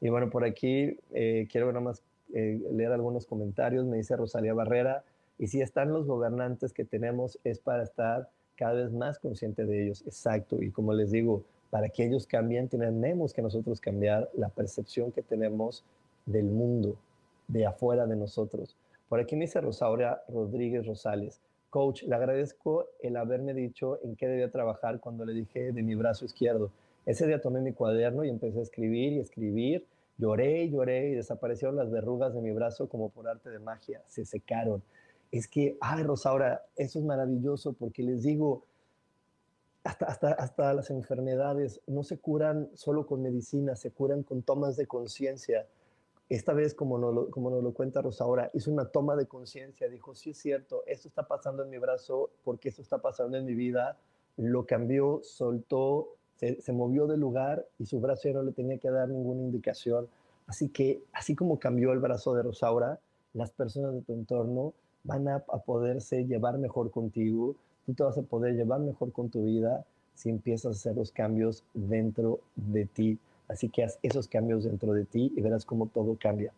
Y 0.00 0.08
bueno, 0.10 0.30
por 0.30 0.44
aquí 0.44 0.98
eh, 1.12 1.48
quiero 1.50 1.68
nada 1.68 1.80
más 1.80 2.02
eh, 2.34 2.60
leer 2.72 2.92
algunos 2.92 3.26
comentarios. 3.26 3.84
Me 3.86 3.96
dice 3.96 4.16
Rosalía 4.16 4.54
Barrera, 4.54 5.02
y 5.38 5.48
si 5.48 5.60
están 5.60 5.92
los 5.92 6.06
gobernantes 6.06 6.72
que 6.72 6.84
tenemos 6.84 7.38
es 7.44 7.58
para 7.58 7.82
estar 7.82 8.28
cada 8.56 8.74
vez 8.74 8.92
más 8.92 9.18
consciente 9.18 9.64
de 9.64 9.84
ellos. 9.84 10.02
Exacto. 10.06 10.62
Y 10.62 10.70
como 10.70 10.92
les 10.92 11.10
digo, 11.10 11.44
para 11.74 11.88
que 11.88 12.04
ellos 12.04 12.24
cambien, 12.28 12.68
tenemos 12.68 13.32
que 13.34 13.42
nosotros 13.42 13.80
cambiar 13.80 14.30
la 14.34 14.48
percepción 14.48 15.10
que 15.10 15.22
tenemos 15.22 15.84
del 16.24 16.44
mundo, 16.44 16.94
de 17.48 17.66
afuera 17.66 18.06
de 18.06 18.14
nosotros. 18.14 18.76
Por 19.08 19.18
aquí 19.18 19.34
me 19.34 19.46
dice 19.46 19.60
Rosaura 19.60 20.22
Rodríguez 20.28 20.86
Rosales. 20.86 21.40
Coach, 21.70 22.04
le 22.04 22.14
agradezco 22.14 22.86
el 23.02 23.16
haberme 23.16 23.54
dicho 23.54 23.98
en 24.04 24.14
qué 24.14 24.28
debía 24.28 24.52
trabajar 24.52 25.00
cuando 25.00 25.24
le 25.24 25.32
dije 25.32 25.72
de 25.72 25.82
mi 25.82 25.96
brazo 25.96 26.24
izquierdo. 26.24 26.70
Ese 27.06 27.26
día 27.26 27.40
tomé 27.40 27.60
mi 27.60 27.72
cuaderno 27.72 28.24
y 28.24 28.28
empecé 28.28 28.60
a 28.60 28.62
escribir 28.62 29.14
y 29.14 29.18
escribir. 29.18 29.84
Lloré 30.16 30.62
y 30.62 30.70
lloré 30.70 31.08
y 31.08 31.14
desaparecieron 31.14 31.74
las 31.74 31.90
verrugas 31.90 32.34
de 32.34 32.40
mi 32.40 32.52
brazo 32.52 32.88
como 32.88 33.08
por 33.08 33.26
arte 33.26 33.50
de 33.50 33.58
magia. 33.58 34.00
Se 34.06 34.24
secaron. 34.24 34.80
Es 35.32 35.48
que, 35.48 35.76
ay, 35.80 36.04
Rosaura, 36.04 36.62
eso 36.76 37.00
es 37.00 37.04
maravilloso 37.04 37.72
porque 37.72 38.04
les 38.04 38.22
digo, 38.22 38.62
hasta, 39.84 40.06
hasta, 40.06 40.32
hasta 40.32 40.72
las 40.72 40.90
enfermedades 40.90 41.80
no 41.86 42.02
se 42.02 42.18
curan 42.18 42.70
solo 42.74 43.06
con 43.06 43.22
medicina, 43.22 43.76
se 43.76 43.90
curan 43.90 44.22
con 44.22 44.42
tomas 44.42 44.76
de 44.76 44.86
conciencia. 44.86 45.66
Esta 46.30 46.54
vez, 46.54 46.74
como 46.74 46.98
nos, 46.98 47.14
lo, 47.14 47.30
como 47.30 47.50
nos 47.50 47.62
lo 47.62 47.74
cuenta 47.74 48.00
Rosaura, 48.00 48.50
hizo 48.54 48.72
una 48.72 48.86
toma 48.86 49.14
de 49.14 49.26
conciencia, 49.26 49.88
dijo, 49.90 50.14
sí 50.14 50.30
es 50.30 50.38
cierto, 50.38 50.82
esto 50.86 51.06
está 51.06 51.28
pasando 51.28 51.62
en 51.62 51.70
mi 51.70 51.76
brazo 51.76 52.30
porque 52.44 52.70
esto 52.70 52.80
está 52.80 52.98
pasando 52.98 53.36
en 53.36 53.44
mi 53.44 53.54
vida, 53.54 53.98
lo 54.38 54.64
cambió, 54.64 55.20
soltó, 55.22 56.16
se, 56.36 56.72
movió 56.72 57.06
del 57.06 57.20
lugar 57.20 57.66
y 57.78 57.84
su 57.84 58.00
brazo 58.00 58.30
no 58.30 58.42
le 58.42 58.52
tenía 58.52 58.78
que 58.78 58.90
dar 58.90 59.10
ninguna 59.10 59.42
indicación. 59.42 60.08
Así 60.46 60.70
que, 60.70 61.02
así 61.12 61.36
como 61.36 61.58
cambió 61.58 61.92
el 61.92 62.00
brazo 62.00 62.34
de 62.34 62.42
Rosaura, 62.42 62.98
las 63.34 63.50
personas 63.50 63.92
de 63.92 64.00
tu 64.00 64.14
entorno 64.14 64.72
van 65.04 65.28
a, 65.28 65.36
a 65.36 65.58
poderse 65.58 66.24
llevar 66.24 66.56
mejor 66.56 66.90
contigo, 66.90 67.54
tú 67.84 67.94
te 67.94 68.02
vas 68.02 68.16
a 68.18 68.22
poder 68.22 68.54
llevar 68.54 68.80
mejor 68.80 69.12
con 69.12 69.30
tu 69.30 69.44
vida 69.44 69.84
si 70.14 70.30
empiezas 70.30 70.66
a 70.66 70.70
hacer 70.70 70.96
los 70.96 71.12
cambios 71.12 71.64
dentro 71.74 72.40
de 72.56 72.86
ti. 72.86 73.18
Así 73.48 73.68
que 73.68 73.84
haz 73.84 73.98
esos 74.02 74.28
cambios 74.28 74.64
dentro 74.64 74.92
de 74.92 75.04
ti 75.04 75.32
y 75.36 75.40
verás 75.40 75.64
cómo 75.64 75.88
todo 75.88 76.16
cambia. 76.20 76.52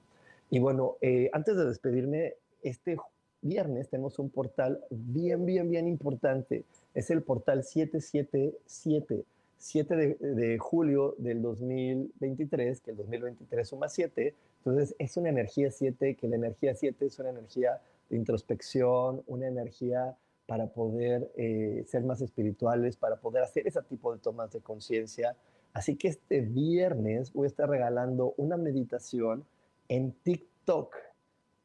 Y 0.50 0.58
bueno, 0.58 0.96
eh, 1.00 1.30
antes 1.32 1.56
de 1.56 1.66
despedirme, 1.66 2.34
este 2.62 2.96
viernes 3.42 3.88
tenemos 3.88 4.18
un 4.18 4.30
portal 4.30 4.80
bien, 4.90 5.44
bien, 5.46 5.68
bien 5.68 5.88
importante. 5.88 6.64
Es 6.94 7.10
el 7.10 7.22
portal 7.22 7.64
777, 7.64 9.24
7 9.58 9.96
de, 9.96 10.14
de 10.14 10.58
julio 10.58 11.14
del 11.18 11.42
2023, 11.42 12.80
que 12.80 12.90
el 12.92 12.96
2023 12.98 13.68
suma 13.68 13.88
7. 13.88 14.34
Entonces 14.58 14.94
es 14.98 15.16
una 15.16 15.30
energía 15.30 15.70
7, 15.70 16.14
que 16.14 16.28
la 16.28 16.36
energía 16.36 16.74
7 16.74 17.06
es 17.06 17.18
una 17.18 17.30
energía 17.30 17.80
de 18.08 18.16
introspección, 18.16 19.22
una 19.26 19.48
energía 19.48 20.16
para 20.46 20.68
poder 20.68 21.30
eh, 21.36 21.84
ser 21.86 22.04
más 22.04 22.20
espirituales, 22.20 22.96
para 22.96 23.16
poder 23.16 23.42
hacer 23.42 23.66
ese 23.66 23.82
tipo 23.82 24.12
de 24.12 24.20
tomas 24.20 24.52
de 24.52 24.60
conciencia. 24.60 25.36
Así 25.72 25.96
que 25.96 26.08
este 26.08 26.40
viernes 26.40 27.32
voy 27.32 27.46
a 27.46 27.48
estar 27.48 27.68
regalando 27.68 28.34
una 28.36 28.56
meditación 28.56 29.44
en 29.88 30.12
TikTok. 30.12 30.94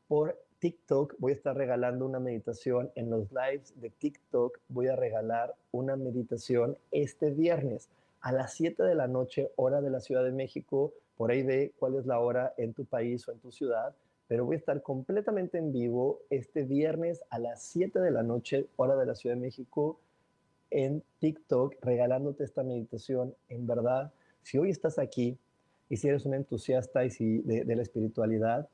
Por 0.07 0.37
TikTok 0.59 1.15
voy 1.19 1.31
a 1.31 1.35
estar 1.35 1.55
regalando 1.55 2.05
una 2.05 2.19
meditación 2.19 2.91
en 2.95 3.09
los 3.09 3.31
lives 3.31 3.79
de 3.79 3.89
TikTok. 3.89 4.59
Voy 4.67 4.87
a 4.87 4.95
regalar 4.95 5.55
una 5.71 5.95
meditación 5.95 6.77
este 6.91 7.29
viernes 7.29 7.89
a 8.19 8.31
las 8.31 8.53
7 8.53 8.83
de 8.83 8.95
la 8.95 9.07
noche, 9.07 9.51
hora 9.55 9.81
de 9.81 9.89
la 9.89 9.99
Ciudad 9.99 10.23
de 10.23 10.31
México. 10.31 10.93
Por 11.17 11.31
ahí 11.31 11.43
ve 11.43 11.71
cuál 11.79 11.95
es 11.95 12.05
la 12.05 12.19
hora 12.19 12.53
en 12.57 12.73
tu 12.73 12.85
país 12.85 13.27
o 13.27 13.31
en 13.31 13.39
tu 13.39 13.51
ciudad 13.51 13.95
pero 14.31 14.45
voy 14.45 14.55
a 14.55 14.59
estar 14.59 14.81
completamente 14.81 15.57
en 15.57 15.73
vivo 15.73 16.21
este 16.29 16.63
viernes 16.63 17.21
a 17.31 17.37
las 17.37 17.63
7 17.63 17.99
de 17.99 18.11
la 18.11 18.23
noche, 18.23 18.69
hora 18.77 18.95
de 18.95 19.05
la 19.05 19.13
Ciudad 19.13 19.35
de 19.35 19.41
México, 19.41 19.99
en 20.69 21.03
TikTok, 21.19 21.75
regalándote 21.81 22.45
esta 22.45 22.63
meditación. 22.63 23.35
En 23.49 23.67
verdad, 23.67 24.13
si 24.41 24.57
hoy 24.57 24.69
estás 24.69 24.99
aquí 24.99 25.37
y 25.89 25.97
si 25.97 26.07
eres 26.07 26.25
un 26.25 26.33
entusiasta 26.33 27.01
de 27.01 27.75
la 27.75 27.81
espiritualidad, 27.81 28.69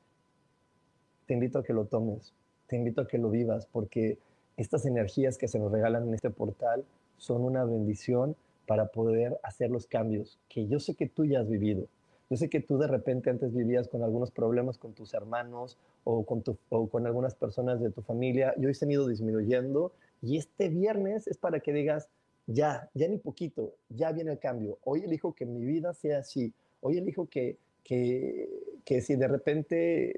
te 1.25 1.33
invito 1.33 1.57
a 1.57 1.63
que 1.63 1.73
lo 1.73 1.85
tomes, 1.85 2.35
te 2.67 2.75
invito 2.75 3.01
a 3.01 3.07
que 3.07 3.17
lo 3.17 3.31
vivas, 3.31 3.65
porque 3.65 4.19
estas 4.57 4.85
energías 4.85 5.39
que 5.39 5.47
se 5.47 5.57
nos 5.57 5.71
regalan 5.71 6.07
en 6.07 6.13
este 6.13 6.29
portal 6.29 6.85
son 7.17 7.43
una 7.43 7.65
bendición 7.65 8.35
para 8.67 8.89
poder 8.89 9.39
hacer 9.41 9.71
los 9.71 9.87
cambios 9.87 10.37
que 10.49 10.67
yo 10.67 10.79
sé 10.79 10.93
que 10.93 11.07
tú 11.07 11.25
ya 11.25 11.39
has 11.39 11.49
vivido 11.49 11.87
yo 12.29 12.37
sé 12.37 12.49
que 12.49 12.59
tú 12.59 12.77
de 12.77 12.87
repente 12.87 13.29
antes 13.29 13.53
vivías 13.53 13.87
con 13.87 14.03
algunos 14.03 14.31
problemas 14.31 14.77
con 14.77 14.93
tus 14.93 15.13
hermanos 15.13 15.77
o 16.03 16.25
con, 16.25 16.41
tu, 16.41 16.57
o 16.69 16.89
con 16.89 17.05
algunas 17.07 17.35
personas 17.35 17.79
de 17.79 17.89
tu 17.89 18.01
familia 18.01 18.53
y 18.57 18.65
hoy 18.65 18.73
se 18.73 18.85
han 18.85 18.91
ido 18.91 19.07
disminuyendo 19.07 19.93
y 20.21 20.37
este 20.37 20.69
viernes 20.69 21.27
es 21.27 21.37
para 21.37 21.59
que 21.59 21.71
digas, 21.71 22.09
ya, 22.47 22.89
ya 22.93 23.07
ni 23.07 23.17
poquito, 23.17 23.75
ya 23.89 24.11
viene 24.11 24.31
el 24.31 24.39
cambio. 24.39 24.77
Hoy 24.83 25.03
elijo 25.03 25.33
que 25.33 25.45
mi 25.45 25.63
vida 25.63 25.93
sea 25.93 26.19
así. 26.19 26.53
Hoy 26.81 26.97
elijo 26.97 27.27
que, 27.27 27.57
que, 27.83 28.49
que 28.83 29.01
si 29.01 29.15
de 29.15 29.27
repente 29.27 30.15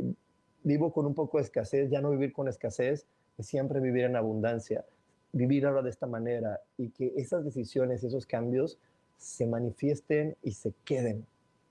vivo 0.64 0.92
con 0.92 1.06
un 1.06 1.14
poco 1.14 1.38
de 1.38 1.44
escasez, 1.44 1.90
ya 1.90 2.02
no 2.02 2.12
vivir 2.12 2.34
con 2.34 2.48
escasez, 2.48 3.06
es 3.38 3.46
siempre 3.46 3.80
vivir 3.80 4.06
en 4.06 4.16
abundancia, 4.16 4.86
vivir 5.32 5.66
ahora 5.66 5.82
de 5.82 5.90
esta 5.90 6.08
manera 6.08 6.62
y 6.78 6.90
que 6.90 7.14
esas 7.18 7.46
decisiones, 7.46 8.04
esos 8.04 8.26
cambios 8.26 8.80
se 9.18 9.46
manifiesten 9.46 10.38
y 10.42 10.52
se 10.54 10.74
queden 10.86 11.26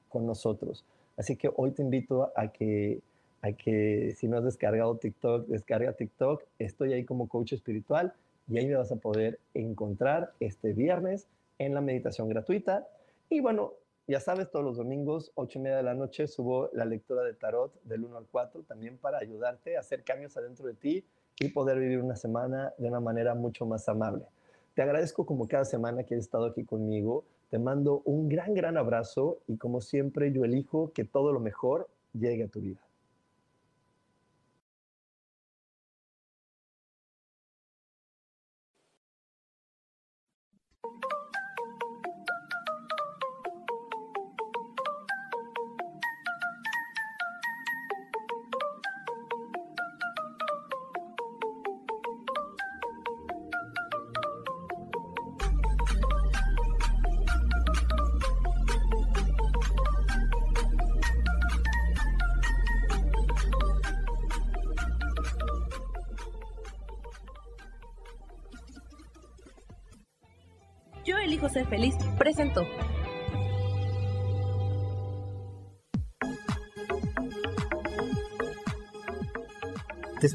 con 0.08 0.26
nosotros. 0.26 0.84
Así 1.16 1.36
que 1.36 1.50
hoy 1.56 1.72
te 1.72 1.82
invito 1.82 2.32
a 2.36 2.48
que, 2.48 3.00
a 3.42 3.52
que 3.52 4.14
si 4.16 4.28
no 4.28 4.38
has 4.38 4.44
descargado 4.44 4.96
TikTok, 4.96 5.46
descarga 5.46 5.92
TikTok. 5.92 6.42
Estoy 6.58 6.92
ahí 6.92 7.04
como 7.04 7.28
coach 7.28 7.52
espiritual 7.52 8.14
y 8.48 8.58
ahí 8.58 8.66
me 8.66 8.76
vas 8.76 8.92
a 8.92 8.96
poder 8.96 9.38
encontrar 9.54 10.32
este 10.40 10.72
viernes 10.72 11.26
en 11.58 11.74
la 11.74 11.80
meditación 11.80 12.28
gratuita. 12.28 12.88
Y 13.28 13.40
bueno, 13.40 13.74
ya 14.06 14.20
sabes, 14.20 14.50
todos 14.50 14.64
los 14.64 14.78
domingos, 14.78 15.32
ocho 15.34 15.58
y 15.58 15.62
media 15.62 15.76
de 15.76 15.82
la 15.82 15.94
noche, 15.94 16.26
subo 16.26 16.70
la 16.72 16.86
lectura 16.86 17.22
de 17.22 17.34
tarot 17.34 17.74
del 17.82 18.04
1 18.04 18.16
al 18.16 18.26
4, 18.26 18.62
también 18.62 18.96
para 18.96 19.18
ayudarte 19.18 19.76
a 19.76 19.80
hacer 19.80 20.02
cambios 20.02 20.34
adentro 20.36 20.66
de 20.66 20.74
ti 20.74 21.04
y 21.38 21.48
poder 21.48 21.78
vivir 21.78 22.00
una 22.00 22.16
semana 22.16 22.72
de 22.78 22.88
una 22.88 23.00
manera 23.00 23.34
mucho 23.34 23.66
más 23.66 23.86
amable. 23.88 24.24
Te 24.74 24.82
agradezco 24.82 25.26
como 25.26 25.46
cada 25.46 25.66
semana 25.66 26.04
que 26.04 26.14
has 26.14 26.20
estado 26.20 26.46
aquí 26.46 26.64
conmigo. 26.64 27.24
Te 27.50 27.58
mando 27.58 28.02
un 28.04 28.28
gran, 28.28 28.54
gran 28.54 28.76
abrazo 28.76 29.38
y 29.46 29.56
como 29.56 29.80
siempre 29.80 30.32
yo 30.32 30.44
elijo 30.44 30.92
que 30.92 31.04
todo 31.04 31.32
lo 31.32 31.40
mejor 31.40 31.88
llegue 32.12 32.44
a 32.44 32.48
tu 32.48 32.60
vida. 32.60 32.80